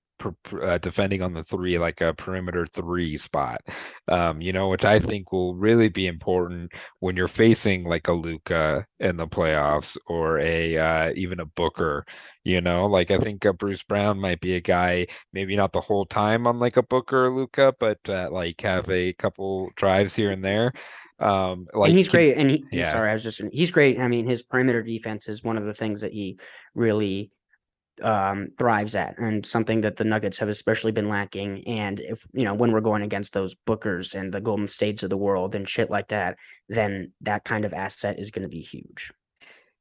uh, 0.63 0.79
defending 0.79 1.23
on 1.23 1.35
the 1.35 1.45
three, 1.45 1.79
like 1.79 2.01
a 2.01 2.15
perimeter 2.15 2.67
three 2.67 3.19
spot, 3.19 3.61
um, 4.09 4.41
you 4.41 4.53
know, 4.53 4.69
which 4.69 4.85
I 4.85 4.99
think 4.99 5.33
will 5.33 5.55
really 5.55 5.89
be 5.89 6.07
important 6.07 6.73
when 7.01 7.17
you're 7.17 7.29
facing 7.29 7.85
like 7.85 8.09
a 8.09 8.13
Luka 8.13 8.87
in 9.01 9.17
the 9.17 9.27
playoffs 9.27 9.97
or 10.07 10.39
a 10.39 10.77
uh, 10.77 11.13
even 11.17 11.41
a 11.41 11.47
Booker. 11.47 12.05
You 12.45 12.61
know, 12.61 12.87
like 12.87 13.11
I 13.11 13.19
think 13.19 13.47
uh, 13.47 13.53
Bruce 13.53 13.83
Brown 13.83 14.21
might 14.21 14.41
be 14.41 14.55
a 14.55 14.61
guy, 14.61 15.07
maybe 15.33 15.57
not 15.57 15.73
the 15.73 15.81
whole 15.81 16.05
time 16.05 16.47
on 16.47 16.59
like 16.59 16.77
a 16.77 16.83
Booker 16.83 17.27
or 17.27 17.35
Luka, 17.35 17.75
but 17.81 17.99
uh, 18.09 18.29
like 18.31 18.61
have 18.61 18.89
a 18.91 19.13
couple 19.15 19.71
drives 19.77 20.15
here 20.15 20.31
and 20.31 20.45
there. 20.45 20.73
Um, 21.19 21.69
like 21.73 21.89
and 21.89 21.97
he's 21.97 22.09
great. 22.09 22.37
And 22.37 22.51
he, 22.51 22.65
yeah. 22.73 22.91
sorry, 22.91 23.11
I 23.11 23.13
was 23.13 23.23
just 23.23 23.41
he's 23.53 23.71
great. 23.71 24.01
I 24.01 24.09
mean, 24.09 24.27
his 24.27 24.43
perimeter 24.43 24.83
defense 24.83 25.29
is 25.29 25.45
one 25.45 25.57
of 25.57 25.65
the 25.65 25.75
things 25.75 26.01
that 26.01 26.13
he 26.13 26.39
really 26.75 27.31
um, 28.03 28.49
thrives 28.59 28.95
at 28.95 29.19
and 29.19 29.45
something 29.45 29.83
that 29.83 29.97
the 29.97 30.05
Nuggets 30.05 30.39
have 30.39 30.49
especially 30.49 30.93
been 30.93 31.09
lacking. 31.09 31.67
And 31.67 32.01
if, 32.01 32.27
you 32.33 32.45
know, 32.45 32.55
when 32.55 32.73
we're 32.73 32.81
going 32.81 33.03
against 33.03 33.33
those 33.33 33.55
Bookers 33.55 34.15
and 34.15 34.33
the 34.33 34.41
Golden 34.41 34.69
States 34.69 35.03
of 35.03 35.11
the 35.11 35.17
world 35.17 35.55
and 35.55 35.69
shit 35.69 35.91
like 35.91 36.09
that, 36.09 36.37
then 36.69 37.13
that 37.21 37.45
kind 37.45 37.65
of 37.65 37.73
asset 37.73 38.19
is 38.19 38.31
going 38.31 38.43
to 38.43 38.49
be 38.49 38.61
huge. 38.61 39.13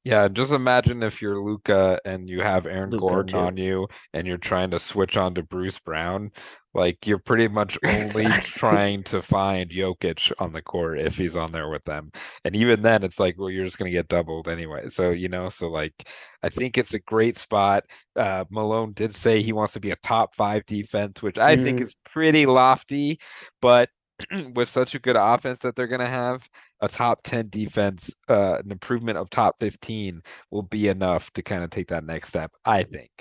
Yeah, 0.03 0.27
just 0.27 0.51
imagine 0.51 1.01
if 1.01 1.21
you're 1.21 1.41
Luka 1.41 1.97
and 2.03 2.27
you 2.27 2.41
have 2.41 2.65
Aaron 2.65 2.89
Luka 2.89 2.99
Gordon 2.99 3.27
too. 3.27 3.37
on 3.37 3.57
you 3.57 3.87
and 4.13 4.27
you're 4.27 4.37
trying 4.37 4.71
to 4.71 4.79
switch 4.79 5.15
on 5.15 5.33
to 5.35 5.43
Bruce 5.43 5.79
Brown. 5.79 6.31
Like 6.73 7.07
you're 7.07 7.19
pretty 7.19 7.47
much 7.47 7.77
only 7.85 8.29
trying 8.41 9.03
to 9.05 9.21
find 9.21 9.69
Jokic 9.69 10.33
on 10.39 10.51
the 10.51 10.61
court 10.61 10.99
if 10.99 11.17
he's 11.17 11.37
on 11.37 11.53
there 11.53 11.69
with 11.69 11.85
them. 11.85 12.11
And 12.43 12.53
even 12.53 12.81
then 12.81 13.03
it's 13.03 13.17
like, 13.17 13.35
well, 13.37 13.49
you're 13.49 13.63
just 13.63 13.77
gonna 13.77 13.91
get 13.91 14.09
doubled 14.09 14.49
anyway. 14.49 14.89
So, 14.89 15.11
you 15.11 15.29
know, 15.29 15.47
so 15.47 15.69
like 15.69 15.93
I 16.41 16.49
think 16.49 16.77
it's 16.77 16.93
a 16.93 16.99
great 16.99 17.37
spot. 17.37 17.85
Uh 18.17 18.43
Malone 18.49 18.91
did 18.91 19.15
say 19.15 19.41
he 19.41 19.53
wants 19.53 19.73
to 19.73 19.79
be 19.79 19.91
a 19.91 19.95
top 19.97 20.35
five 20.35 20.65
defense, 20.65 21.21
which 21.21 21.37
I 21.37 21.55
mm. 21.55 21.63
think 21.63 21.79
is 21.81 21.95
pretty 22.03 22.45
lofty, 22.45 23.19
but 23.61 23.89
with 24.55 24.69
such 24.69 24.95
a 24.95 24.99
good 24.99 25.15
offense 25.15 25.59
that 25.59 25.75
they're 25.75 25.87
going 25.87 26.01
to 26.01 26.07
have, 26.07 26.47
a 26.81 26.87
top 26.87 27.21
10 27.23 27.49
defense, 27.49 28.13
uh, 28.29 28.57
an 28.63 28.71
improvement 28.71 29.17
of 29.17 29.29
top 29.29 29.55
15 29.59 30.21
will 30.51 30.63
be 30.63 30.87
enough 30.87 31.31
to 31.33 31.41
kind 31.41 31.63
of 31.63 31.69
take 31.69 31.87
that 31.89 32.03
next 32.03 32.29
step, 32.29 32.51
I 32.65 32.83
think. 32.83 33.11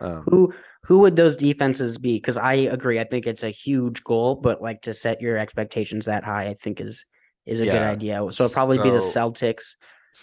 Um, 0.00 0.22
who 0.22 0.54
who 0.84 1.00
would 1.00 1.16
those 1.16 1.36
defenses 1.36 1.98
be? 1.98 2.16
Because 2.16 2.38
I 2.38 2.54
agree, 2.54 3.00
I 3.00 3.04
think 3.04 3.26
it's 3.26 3.42
a 3.42 3.50
huge 3.50 4.04
goal, 4.04 4.36
but 4.36 4.62
like 4.62 4.82
to 4.82 4.94
set 4.94 5.20
your 5.20 5.36
expectations 5.36 6.04
that 6.06 6.24
high, 6.24 6.48
I 6.48 6.54
think 6.54 6.80
is 6.80 7.04
is 7.46 7.60
a 7.60 7.66
yeah. 7.66 7.72
good 7.72 7.82
idea. 7.82 8.26
So 8.30 8.44
it'll 8.44 8.54
probably 8.54 8.76
so, 8.78 8.82
be 8.84 8.90
the 8.90 8.98
Celtics. 8.98 9.74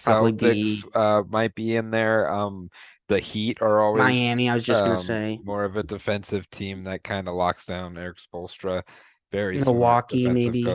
Probably 0.03 0.33
Celtics, 0.33 0.51
be 0.53 0.83
uh, 0.93 1.23
might 1.27 1.55
be 1.55 1.75
in 1.75 1.91
there. 1.91 2.31
Um, 2.31 2.69
the 3.07 3.19
Heat 3.19 3.61
are 3.61 3.81
always 3.81 3.99
Miami. 3.99 4.49
I 4.49 4.53
was 4.53 4.63
just 4.63 4.81
um, 4.81 4.89
gonna 4.89 4.97
say 4.97 5.39
more 5.43 5.65
of 5.65 5.75
a 5.75 5.83
defensive 5.83 6.49
team 6.49 6.85
that 6.85 7.03
kind 7.03 7.27
of 7.27 7.35
locks 7.35 7.65
down 7.65 7.97
Erik 7.97 8.17
Spoelstra. 8.17 8.83
Very 9.35 9.59
Milwaukee, 9.59 10.29
maybe. 10.29 10.65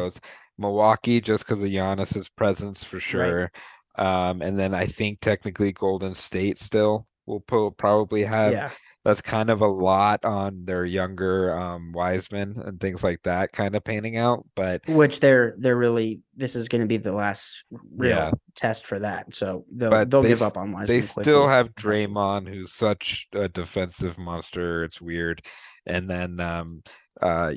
Milwaukee, 0.58 1.20
just 1.20 1.46
because 1.46 1.62
of 1.62 1.68
Giannis's 1.68 2.28
presence 2.28 2.84
for 2.84 3.00
sure. 3.00 3.50
Right. 3.96 4.28
Um, 4.28 4.42
and 4.42 4.58
then 4.58 4.74
I 4.74 4.86
think 4.86 5.20
technically 5.20 5.72
Golden 5.72 6.14
State 6.14 6.58
still 6.58 7.06
will 7.26 7.40
probably 7.40 8.24
have 8.24 8.52
yeah 8.52 8.70
that's 9.04 9.22
kind 9.22 9.48
of 9.48 9.62
a 9.62 9.66
lot 9.66 10.24
on 10.24 10.64
their 10.64 10.84
younger 10.84 11.56
um 11.58 11.92
Wiseman 11.92 12.60
and 12.64 12.80
things 12.80 13.02
like 13.02 13.22
that 13.22 13.52
kind 13.52 13.74
of 13.74 13.84
painting 13.84 14.16
out 14.16 14.46
but 14.54 14.82
which 14.86 15.20
they're 15.20 15.54
they're 15.58 15.76
really 15.76 16.22
this 16.36 16.54
is 16.54 16.68
going 16.68 16.82
to 16.82 16.86
be 16.86 16.98
the 16.98 17.12
last 17.12 17.64
real 17.96 18.10
yeah. 18.10 18.30
test 18.54 18.86
for 18.86 18.98
that 18.98 19.34
so 19.34 19.64
they'll 19.72 20.04
they'll 20.06 20.22
they, 20.22 20.28
give 20.28 20.42
up 20.42 20.56
on 20.56 20.72
Wiseman 20.72 21.00
they 21.00 21.06
quickly. 21.06 21.24
still 21.24 21.48
have 21.48 21.74
Draymond 21.74 22.48
who's 22.48 22.72
such 22.72 23.28
a 23.32 23.48
defensive 23.48 24.18
monster 24.18 24.84
it's 24.84 25.00
weird 25.00 25.42
and 25.86 26.08
then 26.08 26.38
um 26.40 26.82
uh 27.22 27.52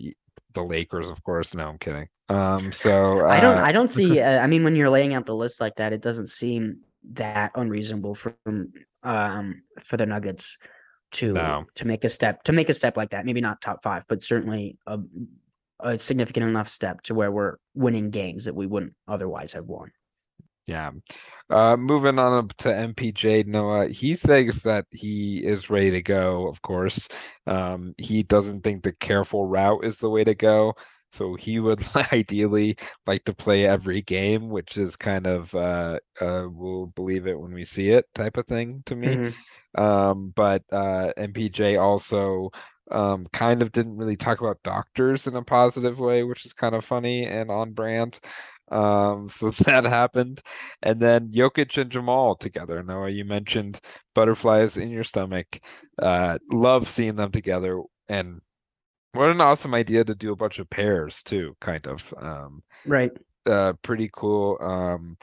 the 0.53 0.63
Lakers 0.63 1.09
of 1.09 1.23
course 1.23 1.53
no 1.53 1.69
I'm 1.69 1.77
kidding 1.77 2.07
um 2.29 2.71
so 2.71 3.21
uh... 3.25 3.29
I 3.29 3.39
don't 3.39 3.59
I 3.59 3.71
don't 3.77 3.89
see 3.89 4.19
uh, 4.19 4.39
I 4.39 4.47
mean 4.47 4.63
when 4.63 4.75
you're 4.75 4.89
laying 4.89 5.13
out 5.13 5.25
the 5.25 5.35
list 5.35 5.61
like 5.61 5.75
that 5.75 5.93
it 5.93 6.01
doesn't 6.01 6.27
seem 6.27 6.81
that 7.13 7.51
unreasonable 7.55 8.15
for 8.15 8.35
um 9.03 9.63
for 9.83 9.97
the 9.97 10.05
Nuggets 10.05 10.57
to 11.13 11.33
no. 11.33 11.65
to 11.75 11.87
make 11.87 12.03
a 12.03 12.09
step 12.09 12.43
to 12.43 12.51
make 12.51 12.69
a 12.69 12.73
step 12.73 12.97
like 12.97 13.11
that. 13.11 13.25
Maybe 13.25 13.41
not 13.41 13.61
top 13.61 13.81
five, 13.81 14.05
but 14.07 14.21
certainly 14.21 14.77
a, 14.85 14.99
a 15.79 15.97
significant 15.97 16.47
enough 16.47 16.67
step 16.67 17.01
to 17.03 17.13
where 17.13 17.31
we're 17.31 17.57
winning 17.73 18.09
games 18.09 18.45
that 18.45 18.55
we 18.55 18.67
wouldn't 18.67 18.95
otherwise 19.07 19.53
have 19.53 19.65
won. 19.65 19.91
Yeah. 20.65 20.91
Uh, 21.49 21.75
moving 21.75 22.17
on 22.19 22.33
up 22.45 22.55
to 22.57 22.69
MPJ 22.69 23.45
Noah, 23.45 23.89
he 23.89 24.15
thinks 24.15 24.61
that 24.63 24.85
he 24.91 25.39
is 25.39 25.69
ready 25.69 25.91
to 25.91 26.01
go. 26.01 26.47
Of 26.47 26.61
course, 26.61 27.07
um, 27.45 27.93
he 27.97 28.23
doesn't 28.23 28.61
think 28.61 28.83
the 28.83 28.93
careful 28.93 29.45
route 29.47 29.83
is 29.83 29.97
the 29.97 30.09
way 30.09 30.23
to 30.23 30.35
go. 30.35 30.73
So 31.13 31.35
he 31.35 31.59
would 31.59 31.85
ideally 32.13 32.77
like 33.05 33.23
to 33.25 33.33
play 33.33 33.65
every 33.65 34.01
game, 34.01 34.49
which 34.49 34.77
is 34.77 34.95
kind 34.95 35.27
of 35.27 35.53
uh, 35.53 35.99
uh, 36.19 36.47
we'll 36.49 36.87
believe 36.87 37.27
it 37.27 37.39
when 37.39 37.53
we 37.53 37.65
see 37.65 37.89
it 37.89 38.05
type 38.15 38.37
of 38.37 38.47
thing 38.47 38.83
to 38.87 38.95
me. 38.95 39.07
Mm-hmm. 39.15 39.81
Um, 39.81 40.33
but 40.35 40.63
uh, 40.71 41.11
MPJ 41.17 41.79
also 41.79 42.51
um, 42.91 43.27
kind 43.31 43.61
of 43.61 43.71
didn't 43.71 43.97
really 43.97 44.17
talk 44.17 44.41
about 44.41 44.61
doctors 44.63 45.27
in 45.27 45.35
a 45.35 45.43
positive 45.43 45.99
way, 45.99 46.23
which 46.23 46.45
is 46.45 46.53
kind 46.53 46.75
of 46.75 46.85
funny 46.85 47.25
and 47.25 47.49
on 47.49 47.73
brand. 47.73 48.19
Um, 48.71 49.29
so 49.33 49.51
that 49.51 49.85
happened. 49.85 50.41
And 50.81 50.99
then 50.99 51.31
Jokic 51.31 51.77
and 51.79 51.91
Jamal 51.91 52.35
together. 52.35 52.81
Noah, 52.83 53.09
you 53.09 53.25
mentioned 53.25 53.79
butterflies 54.15 54.77
in 54.77 54.89
your 54.89 55.03
stomach. 55.03 55.59
Uh, 56.01 56.37
love 56.51 56.89
seeing 56.89 57.15
them 57.15 57.31
together. 57.31 57.81
And 58.07 58.41
what 59.13 59.29
an 59.29 59.41
awesome 59.41 59.73
idea 59.73 60.03
to 60.03 60.15
do 60.15 60.31
a 60.31 60.35
bunch 60.35 60.59
of 60.59 60.69
pairs 60.69 61.21
too, 61.23 61.55
kind 61.61 61.87
of. 61.87 62.13
Um, 62.19 62.63
right. 62.85 63.11
Uh, 63.45 63.73
pretty 63.81 64.09
cool. 64.11 64.57
Um, 64.59 65.17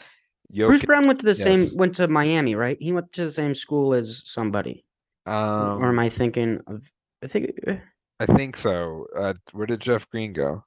Jokic, 0.53 0.67
Bruce 0.67 0.83
Brown 0.83 1.07
went 1.07 1.21
to 1.21 1.27
the 1.27 1.31
yes. 1.31 1.43
same 1.43 1.71
went 1.75 1.95
to 1.97 2.09
Miami, 2.09 2.55
right? 2.55 2.77
He 2.81 2.93
went 2.93 3.13
to 3.13 3.25
the 3.25 3.31
same 3.31 3.55
school 3.55 3.95
as 3.95 4.23
somebody. 4.25 4.85
Um, 5.27 5.83
or 5.83 5.89
am 5.89 5.99
I 5.99 6.09
thinking 6.09 6.61
of? 6.67 6.91
I 7.23 7.29
think. 7.29 7.53
Uh, 7.67 7.75
I 8.19 8.27
think 8.27 8.57
so. 8.57 9.07
Uh, 9.17 9.35
where 9.53 9.67
did 9.67 9.81
Jeff 9.81 10.09
Green 10.11 10.33
go? 10.33 10.65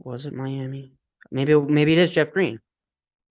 Was 0.00 0.26
it 0.26 0.34
Miami? 0.34 0.94
Maybe 1.30 1.54
maybe 1.54 1.92
it 1.92 1.98
is 1.98 2.12
Jeff 2.12 2.32
Green. 2.32 2.60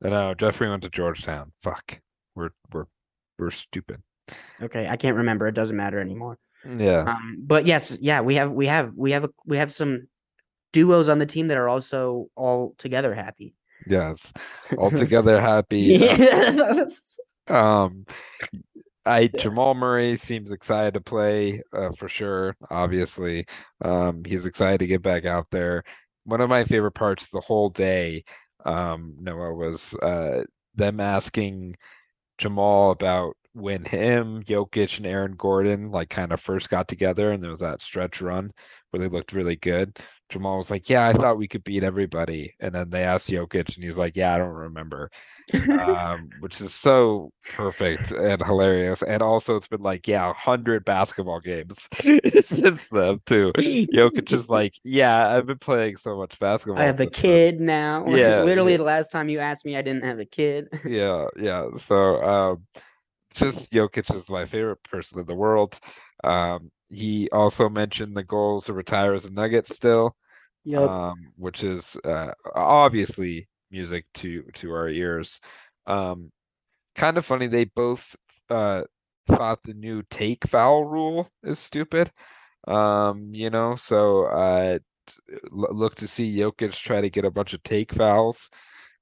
No, 0.02 0.34
Jeff 0.34 0.58
Green 0.58 0.72
went 0.72 0.84
to 0.84 0.90
Georgetown. 0.90 1.52
Fuck, 1.64 2.00
we're 2.36 2.52
we're 2.74 2.86
we're 3.38 3.52
stupid. 3.52 4.02
Okay, 4.62 4.88
I 4.88 4.96
can't 4.96 5.18
remember. 5.18 5.48
It 5.48 5.56
doesn't 5.56 5.78
matter 5.78 6.00
anymore. 6.00 6.38
Yeah. 6.66 7.04
Um, 7.08 7.38
but 7.40 7.66
yes, 7.66 7.98
yeah, 8.02 8.22
we 8.22 8.36
have 8.36 8.52
we 8.52 8.68
have 8.68 8.94
we 8.96 9.12
have 9.12 9.26
a, 9.26 9.30
we 9.46 9.58
have 9.58 9.74
some 9.74 10.08
duos 10.74 11.10
on 11.10 11.18
the 11.18 11.26
team 11.26 11.48
that 11.48 11.58
are 11.58 11.70
also 11.70 12.28
all 12.36 12.76
together 12.78 13.14
happy. 13.14 13.56
Yes. 13.88 14.32
all 14.78 14.92
together 14.92 15.42
happy. 15.42 15.82
Yes. 15.98 17.20
Um 17.48 18.06
I 19.04 19.28
Jamal 19.28 19.74
Murray 19.74 20.18
seems 20.18 20.52
excited 20.52 20.94
to 20.94 21.02
play 21.02 21.64
uh, 21.74 21.92
for 21.98 22.08
sure. 22.08 22.56
Obviously, 22.70 23.48
um, 23.84 24.24
he's 24.24 24.46
excited 24.46 24.78
to 24.80 24.86
get 24.86 25.02
back 25.02 25.26
out 25.26 25.48
there. 25.50 25.84
One 26.24 26.42
of 26.42 26.50
my 26.50 26.64
favorite 26.66 26.94
parts 26.94 27.28
the 27.28 27.42
whole 27.42 27.70
day, 27.70 28.24
um, 28.66 29.16
Noah 29.20 29.54
was 29.54 29.94
uh, 29.96 30.44
them 30.76 31.00
asking 31.00 31.78
Jamal 32.38 32.92
about 32.92 33.38
when 33.54 33.86
him, 33.86 34.44
Jokic, 34.44 34.98
and 34.98 35.06
Aaron 35.06 35.36
Gordon 35.36 35.92
like 35.92 36.10
kind 36.10 36.32
of 36.32 36.40
first 36.40 36.70
got 36.70 36.88
together, 36.88 37.32
and 37.32 37.44
there 37.44 37.52
was 37.52 37.60
that 37.62 37.82
stretch 37.82 38.22
run 38.22 38.52
where 38.90 39.02
they 39.02 39.10
looked 39.10 39.34
really 39.34 39.56
good. 39.56 40.00
Jamal 40.32 40.58
was 40.58 40.72
like, 40.72 40.90
"Yeah, 40.90 41.08
I 41.08 41.14
thought 41.14 41.38
we 41.38 41.48
could 41.48 41.64
beat 41.64 41.84
everybody," 41.84 42.56
and 42.60 42.74
then 42.74 42.90
they 42.90 43.04
asked 43.04 43.30
Jokic, 43.30 43.76
and 43.76 43.84
he's 43.84 43.98
like, 43.98 44.16
"Yeah, 44.16 44.34
I 44.34 44.38
don't 44.38 44.50
remember," 44.50 45.12
um, 45.80 46.30
which 46.40 46.62
is 46.62 46.74
so 46.74 47.32
perfect 47.54 48.12
and 48.12 48.44
hilarious. 48.44 49.04
And 49.04 49.22
also, 49.22 49.56
it's 49.58 49.68
been 49.68 49.82
like, 49.82 50.08
yeah, 50.08 50.34
hundred 50.34 50.86
basketball 50.86 51.40
games 51.40 51.88
since 52.46 52.88
then 52.88 53.20
too. 53.26 53.52
Jokic 53.58 54.32
is 54.32 54.50
like, 54.50 54.76
"Yeah, 54.84 55.30
I've 55.30 55.46
been 55.46 55.60
playing 55.60 55.98
so 55.98 56.18
much 56.18 56.40
basketball." 56.40 56.82
I 56.82 56.86
have 56.86 57.00
a 57.00 57.04
since 57.04 57.22
then." 57.22 57.22
kid 57.22 57.62
now. 57.62 58.08
Yeah, 58.08 58.42
Literally 58.44 58.74
yeah. 58.74 58.78
the 58.78 58.84
last 58.84 59.12
time 59.12 59.30
you 59.30 59.40
asked 59.40 59.66
me, 59.66 59.76
I 59.78 59.82
didn't 59.82 60.04
have 60.06 60.20
a 60.20 60.26
kid. 60.26 60.70
Yeah, 60.86 61.26
yeah. 61.38 61.68
So, 61.88 62.24
um, 62.24 62.66
just 63.34 63.72
Jokic 63.72 64.14
is 64.16 64.30
my 64.30 64.46
favorite 64.46 64.84
person 64.84 65.20
in 65.20 65.26
the 65.26 65.36
world. 65.36 65.80
Um, 66.24 66.72
he 66.90 67.30
also 67.32 67.70
mentioned 67.70 68.16
the 68.16 68.24
goals 68.24 68.66
to 68.66 68.74
retire 68.74 69.14
as 69.14 69.26
a 69.26 69.30
Nugget 69.30 69.68
still, 69.68 70.16
Yep. 70.64 70.90
um, 70.90 71.16
which 71.38 71.64
is 71.64 71.98
uh, 72.04 72.32
obviously 72.56 73.48
music 73.72 74.06
to 74.16 74.44
to 74.56 74.72
our 74.72 74.90
ears. 74.90 75.40
Um, 75.88 76.32
kind 76.96 77.18
of 77.18 77.26
funny. 77.26 77.48
They 77.48 77.66
both 77.66 78.16
uh, 78.50 78.84
thought 79.28 79.60
the 79.64 79.74
new 79.74 80.04
take 80.10 80.48
foul 80.48 80.86
rule 80.86 81.30
is 81.44 81.60
stupid. 81.60 82.12
Um, 82.68 83.34
you 83.34 83.50
know, 83.50 83.76
so 83.76 84.26
uh, 84.26 84.80
look 85.52 85.96
to 85.96 86.08
see 86.08 86.36
Jokic 86.36 86.74
try 86.74 87.02
to 87.02 87.10
get 87.10 87.26
a 87.26 87.32
bunch 87.32 87.54
of 87.54 87.64
take 87.64 87.92
fouls 87.94 88.50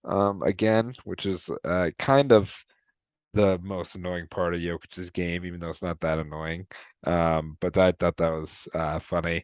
um, 0.06 0.42
again, 0.44 0.94
which 1.04 1.26
is 1.26 1.50
uh, 1.66 1.90
kind 2.00 2.32
of 2.32 2.54
the 3.34 3.60
most 3.62 3.96
annoying 3.96 4.28
part 4.30 4.54
of 4.56 4.62
Jokic's 4.62 5.10
game, 5.12 5.46
even 5.46 5.60
though 5.60 5.70
it's 5.70 5.82
not 5.82 6.00
that 6.02 6.20
annoying. 6.20 6.68
Um, 7.04 7.58
but 7.62 7.78
I 7.78 7.92
thought 7.92 8.18
that 8.18 8.32
was 8.32 8.68
uh, 8.74 9.00
funny. 9.00 9.44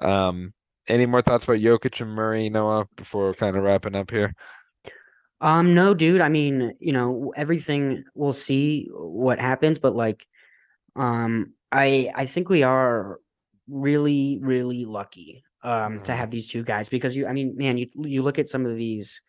Um, 0.00 0.52
any 0.88 1.06
more 1.06 1.22
thoughts 1.22 1.44
about 1.44 1.58
Jokic 1.58 2.00
and 2.00 2.10
Murray, 2.10 2.48
Noah, 2.50 2.86
before 2.96 3.34
kind 3.34 3.56
of 3.56 3.62
wrapping 3.62 3.94
up 3.94 4.10
here? 4.10 4.34
Um, 5.40 5.74
no, 5.74 5.92
dude. 5.94 6.20
I 6.20 6.28
mean, 6.28 6.74
you 6.78 6.92
know, 6.92 7.32
everything 7.36 8.04
we'll 8.14 8.32
see 8.32 8.88
what 8.92 9.40
happens, 9.40 9.78
but 9.78 9.94
like, 9.96 10.26
um, 10.96 11.54
I 11.72 12.10
I 12.14 12.26
think 12.26 12.48
we 12.50 12.62
are 12.64 13.20
really, 13.68 14.38
really 14.42 14.84
lucky 14.86 15.44
um 15.64 16.00
to 16.02 16.12
Mhm. 16.12 16.16
have 16.16 16.30
these 16.30 16.48
two 16.48 16.62
guys 16.64 16.88
because 16.90 17.16
you 17.16 17.26
I 17.26 17.32
mean, 17.34 17.56
man, 17.56 17.78
you 17.78 17.88
you 17.98 18.22
look 18.22 18.38
at 18.38 18.48
some 18.48 18.66
of 18.66 18.76
these 18.76 19.22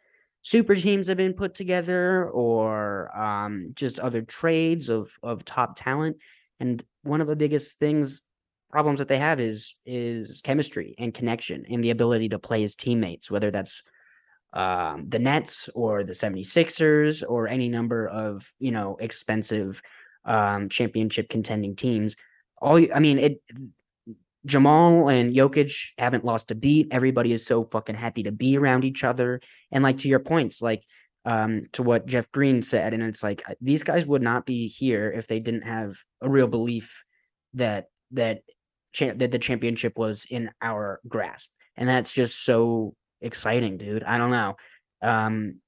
super 0.44 0.76
teams 0.76 1.08
that 1.08 1.12
have 1.14 1.18
been 1.18 1.34
put 1.34 1.56
together 1.56 2.30
or 2.30 3.16
um 3.18 3.72
just 3.76 4.00
other 4.00 4.22
trades 4.24 4.90
of 4.90 5.12
of 5.24 5.46
top 5.46 5.76
talent. 5.78 6.18
And 6.60 6.84
one 7.04 7.22
of 7.22 7.28
the 7.28 7.36
biggest 7.38 7.80
things 7.80 8.24
problems 8.74 8.98
that 8.98 9.08
they 9.08 9.20
have 9.20 9.40
is 9.40 9.76
is 9.86 10.42
chemistry 10.42 10.96
and 10.98 11.14
connection 11.14 11.64
and 11.70 11.84
the 11.84 11.92
ability 11.92 12.28
to 12.30 12.40
play 12.40 12.64
as 12.64 12.76
teammates, 12.76 13.30
whether 13.30 13.52
that's 13.52 13.84
um, 14.52 15.06
the 15.08 15.20
Nets 15.20 15.70
or 15.76 16.04
the 16.04 16.14
76ers 16.14 17.24
or 17.28 17.48
any 17.48 17.70
number 17.70 18.08
of, 18.08 18.52
you 18.58 18.72
know, 18.72 18.98
expensive 19.00 19.80
um, 20.26 20.70
championship 20.70 21.30
contending 21.30 21.76
teams. 21.76 22.16
All 22.60 22.84
I 22.92 23.00
mean, 23.00 23.20
it 23.20 23.44
Jamal 24.44 25.08
and 25.08 25.36
Jokic 25.36 25.92
haven't 26.00 26.26
lost 26.26 26.50
a 26.50 26.56
beat. 26.56 26.88
Everybody 26.90 27.32
is 27.32 27.46
so 27.46 27.66
fucking 27.66 27.96
happy 27.96 28.24
to 28.24 28.32
be 28.32 28.58
around 28.58 28.86
each 28.86 29.04
other. 29.04 29.40
And 29.72 29.84
like 29.84 30.00
to 30.00 30.08
your 30.08 30.20
points, 30.20 30.64
like 30.64 30.84
um 31.26 31.62
to 31.74 31.84
what 31.84 32.08
Jeff 32.08 32.32
Green 32.32 32.64
said, 32.64 32.96
and 32.96 33.04
it's 33.04 33.22
like 33.22 33.44
these 33.62 33.84
guys 33.84 34.04
would 34.08 34.24
not 34.24 34.48
be 34.48 34.68
here 34.68 35.12
if 35.12 35.28
they 35.28 35.40
didn't 35.40 35.62
have 35.76 35.94
a 36.22 36.28
real 36.28 36.48
belief 36.48 37.04
that 37.54 37.90
that 38.14 38.42
cha- 38.94 39.14
that 39.16 39.32
the 39.32 39.40
championship 39.40 39.98
was 39.98 40.26
in 40.30 40.52
our 40.62 41.00
grasp. 41.08 41.50
And 41.76 41.90
that's 41.90 42.14
just 42.14 42.46
so 42.46 42.96
exciting, 43.22 43.78
dude. 43.78 44.04
I 44.04 44.18
don't 44.18 44.32
know. 44.32 44.56
Um 45.02 45.60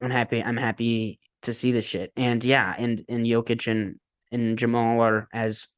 I'm 0.00 0.10
happy 0.10 0.42
I'm 0.42 0.56
happy 0.56 1.20
to 1.42 1.54
see 1.54 1.72
this 1.72 1.86
shit. 1.86 2.12
And 2.16 2.44
yeah, 2.44 2.74
and 2.76 3.04
and 3.08 3.26
Jokic 3.26 3.70
and 3.70 4.00
and 4.30 4.58
Jamal 4.58 5.00
are 5.00 5.28
as 5.32 5.68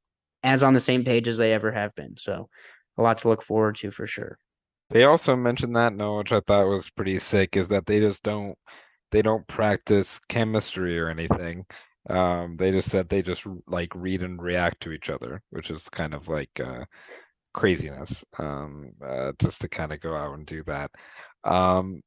as 0.43 0.63
on 0.63 0.75
the 0.75 0.81
same 0.81 1.05
page 1.05 1.27
as 1.29 1.39
they 1.39 1.53
ever 1.53 1.73
have 1.73 1.95
been. 1.95 2.17
So 2.17 2.49
a 2.97 3.03
lot 3.03 3.19
to 3.19 3.29
look 3.29 3.43
forward 3.43 3.77
to 3.77 3.91
for 3.91 4.07
sure. 4.07 4.39
They 4.91 5.05
also 5.05 5.35
mentioned 5.35 5.75
that, 5.77 5.95
no, 5.95 6.19
which 6.19 6.33
I 6.33 6.41
thought 6.41 6.69
was 6.69 6.91
pretty 6.91 7.19
sick, 7.19 7.57
is 7.57 7.69
that 7.69 7.87
they 7.87 8.01
just 8.01 8.23
don't 8.23 8.57
they 9.11 9.23
don't 9.23 9.47
practice 9.47 10.21
chemistry 10.29 10.99
or 10.99 11.09
anything. 11.09 11.67
Um, 12.09 12.57
they 12.59 12.71
just 12.71 12.91
said 12.91 13.09
they 13.09 13.23
just 13.23 13.45
like 13.67 13.93
read 13.95 14.23
and 14.23 14.41
react 14.43 14.83
to 14.83 14.93
each 14.93 15.11
other, 15.11 15.43
which 15.51 15.71
is 15.71 15.89
kind 15.89 16.15
of 16.15 16.29
like 16.29 16.61
uh 16.61 16.85
craziness. 17.55 18.25
Um, 18.39 18.93
uh, 19.05 19.33
just 19.41 19.61
to 19.63 19.69
kind 19.69 19.93
of 19.93 20.01
go 20.01 20.17
out 20.17 20.35
and 20.37 20.47
do 20.47 20.63
that. 20.65 20.91
Um, 21.45 22.03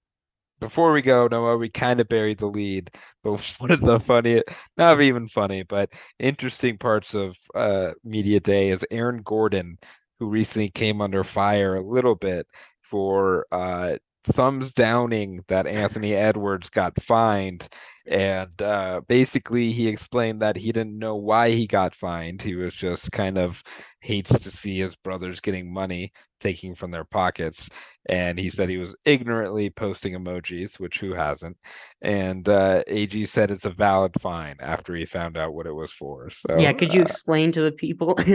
before 0.60 0.92
we 0.94 1.02
go, 1.02 1.28
Noah, 1.28 1.58
we 1.58 1.70
kind 1.70 2.00
of 2.00 2.10
buried 2.10 2.40
the 2.40 2.48
lead, 2.48 2.92
but 3.24 3.40
one 3.60 3.72
of 3.72 3.82
the 3.82 4.00
funny, 4.00 4.44
not 4.78 5.02
even 5.02 5.28
funny, 5.28 5.64
but 5.64 5.90
interesting 6.20 6.78
parts 6.78 7.14
of 7.16 7.36
uh 7.56 7.92
Media 8.04 8.40
Day 8.40 8.70
is 8.70 8.86
Aaron 8.92 9.22
Gordon, 9.24 9.78
who 10.20 10.28
recently 10.30 10.70
came 10.70 11.02
under 11.02 11.24
fire 11.24 11.76
a 11.76 11.82
little 11.88 12.16
bit 12.16 12.48
for 12.84 13.46
uh 13.52 13.98
thumbs 14.28 14.72
downing 14.72 15.44
that 15.48 15.68
Anthony 15.68 16.14
Edwards 16.14 16.70
got 16.70 17.02
fined. 17.02 17.68
And 18.06 18.62
uh 18.62 19.02
basically 19.08 19.72
he 19.72 19.88
explained 19.88 20.42
that 20.42 20.56
he 20.56 20.72
didn't 20.72 20.98
know 20.98 21.16
why 21.16 21.50
he 21.52 21.68
got 21.68 21.96
fined. 21.96 22.42
He 22.42 22.56
was 22.56 22.74
just 22.74 23.12
kind 23.12 23.38
of 23.38 23.64
hates 24.00 24.30
to 24.32 24.52
see 24.52 24.80
his 24.80 24.96
brothers 24.96 25.42
getting 25.42 25.74
money 25.74 26.14
taking 26.40 26.76
from 26.76 26.92
their 26.92 27.04
pockets 27.04 27.70
and 28.08 28.40
he 28.40 28.50
said 28.50 28.70
he 28.70 28.78
was 28.78 28.96
ignorantly 29.06 29.70
posting 29.70 30.14
emojis, 30.14 30.80
which 30.80 31.00
who 31.00 31.14
hasn't? 31.14 31.58
And 32.02 32.48
uh, 32.48 32.84
AG 32.88 33.26
said 33.26 33.52
it's 33.52 33.66
a 33.66 33.70
valid 33.70 34.14
fine 34.22 34.56
after 34.60 34.96
he 34.96 35.06
found 35.06 35.38
out 35.38 35.54
what 35.54 35.68
it 35.68 35.74
was 35.74 35.92
for. 35.92 36.30
So 36.30 36.58
yeah, 36.58 36.74
could 36.74 36.94
you 36.94 37.02
uh, 37.02 37.06
explain 37.06 37.52
to 37.52 37.62
the 37.62 37.72
people? 37.72 38.18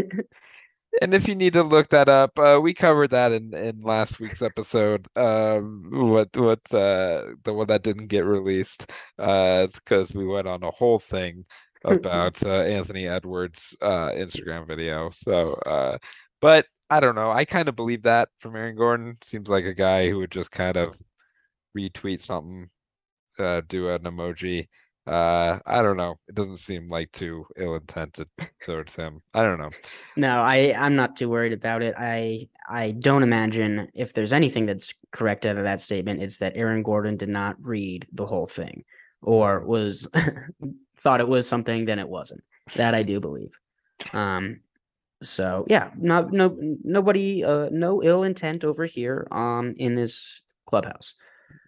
and 1.00 1.14
if 1.14 1.26
you 1.26 1.34
need 1.34 1.54
to 1.54 1.62
look 1.62 1.88
that 1.90 2.08
up, 2.08 2.38
uh, 2.38 2.60
we 2.62 2.74
covered 2.74 3.10
that 3.10 3.32
in 3.32 3.54
in 3.54 3.80
last 3.80 4.20
week's 4.20 4.42
episode. 4.42 5.06
Um, 5.16 5.88
what 5.92 6.36
what 6.36 6.60
uh 6.72 7.32
the 7.44 7.52
one 7.54 7.68
that 7.68 7.82
didn't 7.82 8.08
get 8.08 8.24
released? 8.24 8.90
Uh, 9.18 9.68
because 9.68 10.12
we 10.12 10.26
went 10.26 10.46
on 10.48 10.62
a 10.62 10.70
whole 10.70 10.98
thing 10.98 11.44
about 11.84 12.42
uh, 12.44 12.60
Anthony 12.62 13.06
Edwards' 13.06 13.76
uh 13.80 14.10
Instagram 14.10 14.66
video. 14.66 15.10
So 15.12 15.54
uh, 15.66 15.98
but 16.40 16.66
I 16.90 17.00
don't 17.00 17.14
know. 17.14 17.30
I 17.30 17.44
kind 17.46 17.68
of 17.68 17.76
believe 17.76 18.02
that 18.02 18.28
from 18.40 18.56
Aaron 18.56 18.76
Gordon. 18.76 19.16
Seems 19.24 19.48
like 19.48 19.64
a 19.64 19.74
guy 19.74 20.10
who 20.10 20.18
would 20.18 20.30
just 20.30 20.50
kind 20.50 20.76
of 20.76 20.96
retweet 21.76 22.22
something, 22.22 22.70
uh, 23.38 23.62
do 23.66 23.88
an 23.88 24.02
emoji. 24.02 24.68
Uh, 25.06 25.58
I 25.66 25.82
don't 25.82 25.96
know. 25.96 26.18
It 26.28 26.34
doesn't 26.36 26.58
seem 26.58 26.88
like 26.88 27.10
too 27.10 27.44
ill-intended 27.56 28.28
towards 28.64 28.94
him. 28.94 29.20
I 29.34 29.42
don't 29.42 29.58
know. 29.58 29.70
no, 30.16 30.42
I 30.42 30.74
I'm 30.78 30.94
not 30.94 31.16
too 31.16 31.28
worried 31.28 31.52
about 31.52 31.82
it. 31.82 31.94
I 31.98 32.48
I 32.68 32.92
don't 32.92 33.24
imagine 33.24 33.88
if 33.94 34.14
there's 34.14 34.32
anything 34.32 34.66
that's 34.66 34.94
correct 35.10 35.44
out 35.44 35.56
of 35.56 35.64
that 35.64 35.80
statement, 35.80 36.22
it's 36.22 36.38
that 36.38 36.52
Aaron 36.54 36.82
Gordon 36.84 37.16
did 37.16 37.28
not 37.28 37.56
read 37.60 38.06
the 38.12 38.26
whole 38.26 38.46
thing 38.46 38.84
or 39.22 39.60
was 39.60 40.08
thought 40.98 41.20
it 41.20 41.28
was 41.28 41.48
something 41.48 41.84
then 41.84 41.98
it 41.98 42.08
wasn't. 42.08 42.42
That 42.76 42.94
I 42.94 43.02
do 43.02 43.18
believe. 43.18 43.58
Um 44.12 44.60
so 45.22 45.64
yeah, 45.68 45.90
not 45.96 46.32
no 46.32 46.56
nobody 46.84 47.44
uh 47.44 47.68
no 47.72 48.02
ill 48.04 48.22
intent 48.22 48.64
over 48.64 48.86
here 48.86 49.26
um 49.32 49.74
in 49.78 49.96
this 49.96 50.42
clubhouse. 50.66 51.14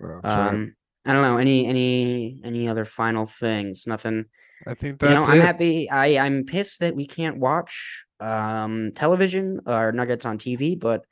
Well. 0.01 0.21
Um 0.23 0.77
I 1.07 1.13
don't 1.13 1.23
know 1.23 1.39
any 1.39 1.67
any 1.67 2.41
any 2.45 2.69
other 2.69 2.85
final 2.85 3.27
things. 3.27 3.87
Nothing 3.87 4.27
I 4.67 4.75
think 4.75 5.03
you 5.03 5.09
know, 5.09 5.25
I'm 5.25 5.41
it. 5.41 5.45
happy. 5.45 5.91
I 5.91 6.25
I'm 6.25 6.45
pissed 6.45 6.81
that 6.81 6.97
we 6.97 7.07
can't 7.07 7.39
watch 7.39 8.05
um 8.21 8.93
television 8.95 9.61
or 9.67 9.93
Nuggets 9.93 10.25
on 10.25 10.39
TV, 10.39 10.79
but 10.79 11.03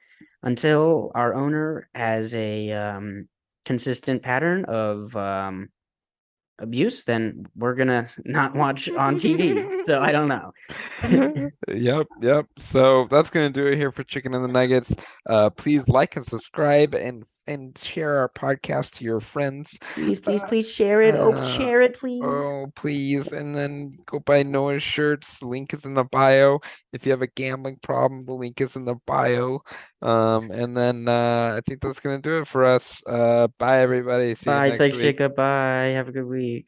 until 0.43 1.12
our 1.14 1.34
owner 1.34 1.88
has 1.95 2.34
a 2.34 2.72
um 2.72 3.28
consistent 3.64 4.22
pattern 4.22 4.64
of 4.64 5.14
um 5.16 5.68
abuse, 6.59 7.03
then 7.03 7.47
we're 7.57 7.74
gonna 7.74 8.07
not 8.24 8.55
watch 8.55 8.90
on 8.90 9.16
TV. 9.16 9.68
So 9.82 10.01
I 10.01 10.12
don't 10.12 10.28
know. 10.28 10.53
Yep, 11.68 12.07
yep. 12.20 12.47
So 12.61 13.09
that's 13.11 13.30
gonna 13.30 13.51
do 13.51 13.66
it 13.66 13.76
here 13.76 13.90
for 13.90 14.05
Chicken 14.05 14.32
and 14.32 14.45
the 14.45 14.49
Nuggets. 14.49 14.95
Uh, 15.28 15.51
please 15.51 15.86
like 15.88 16.14
and 16.14 16.24
subscribe 16.24 16.95
and 16.95 17.24
and 17.47 17.76
share 17.78 18.18
our 18.18 18.28
podcast 18.28 18.93
to 18.93 19.05
your 19.05 19.20
friends. 19.20 19.76
Please, 19.95 20.20
please, 20.20 20.43
please 20.45 20.72
share 20.72 21.01
it. 21.03 21.14
Oh, 21.16 21.32
Uh, 21.32 21.43
share 21.45 21.80
it, 21.80 21.95
please. 21.99 22.22
Oh, 22.24 22.66
please. 22.76 23.28
And 23.28 23.57
then 23.57 23.99
go 24.07 24.20
buy 24.20 24.43
Noah's 24.43 24.82
shirts. 24.82 25.38
The 25.38 25.47
link 25.47 25.74
is 25.74 25.84
in 25.84 25.95
the 25.95 26.05
bio. 26.05 26.61
If 26.93 27.05
you 27.07 27.12
have 27.12 27.22
a 27.22 27.26
gambling 27.26 27.78
problem, 27.82 28.24
the 28.24 28.34
link 28.34 28.61
is 28.61 28.76
in 28.76 28.84
the 28.84 28.97
bio. 29.07 29.61
Um, 30.01 30.51
and 30.51 30.76
then 30.76 31.09
uh, 31.09 31.55
I 31.57 31.61
think 31.66 31.80
that's 31.82 32.01
gonna 32.01 32.20
do 32.20 32.38
it 32.38 32.49
for 32.49 32.64
us. 32.64 33.03
Uh, 33.07 33.49
bye 33.59 33.80
everybody. 33.80 34.34
See 34.34 34.51
you 34.51 34.57
Bye. 34.57 34.76
Thanks, 34.76 34.97
week. 34.97 35.18
Jacob. 35.18 35.36
Bye. 35.36 35.93
Have 35.95 36.09
a 36.09 36.12
good 36.12 36.26
week. 36.26 36.66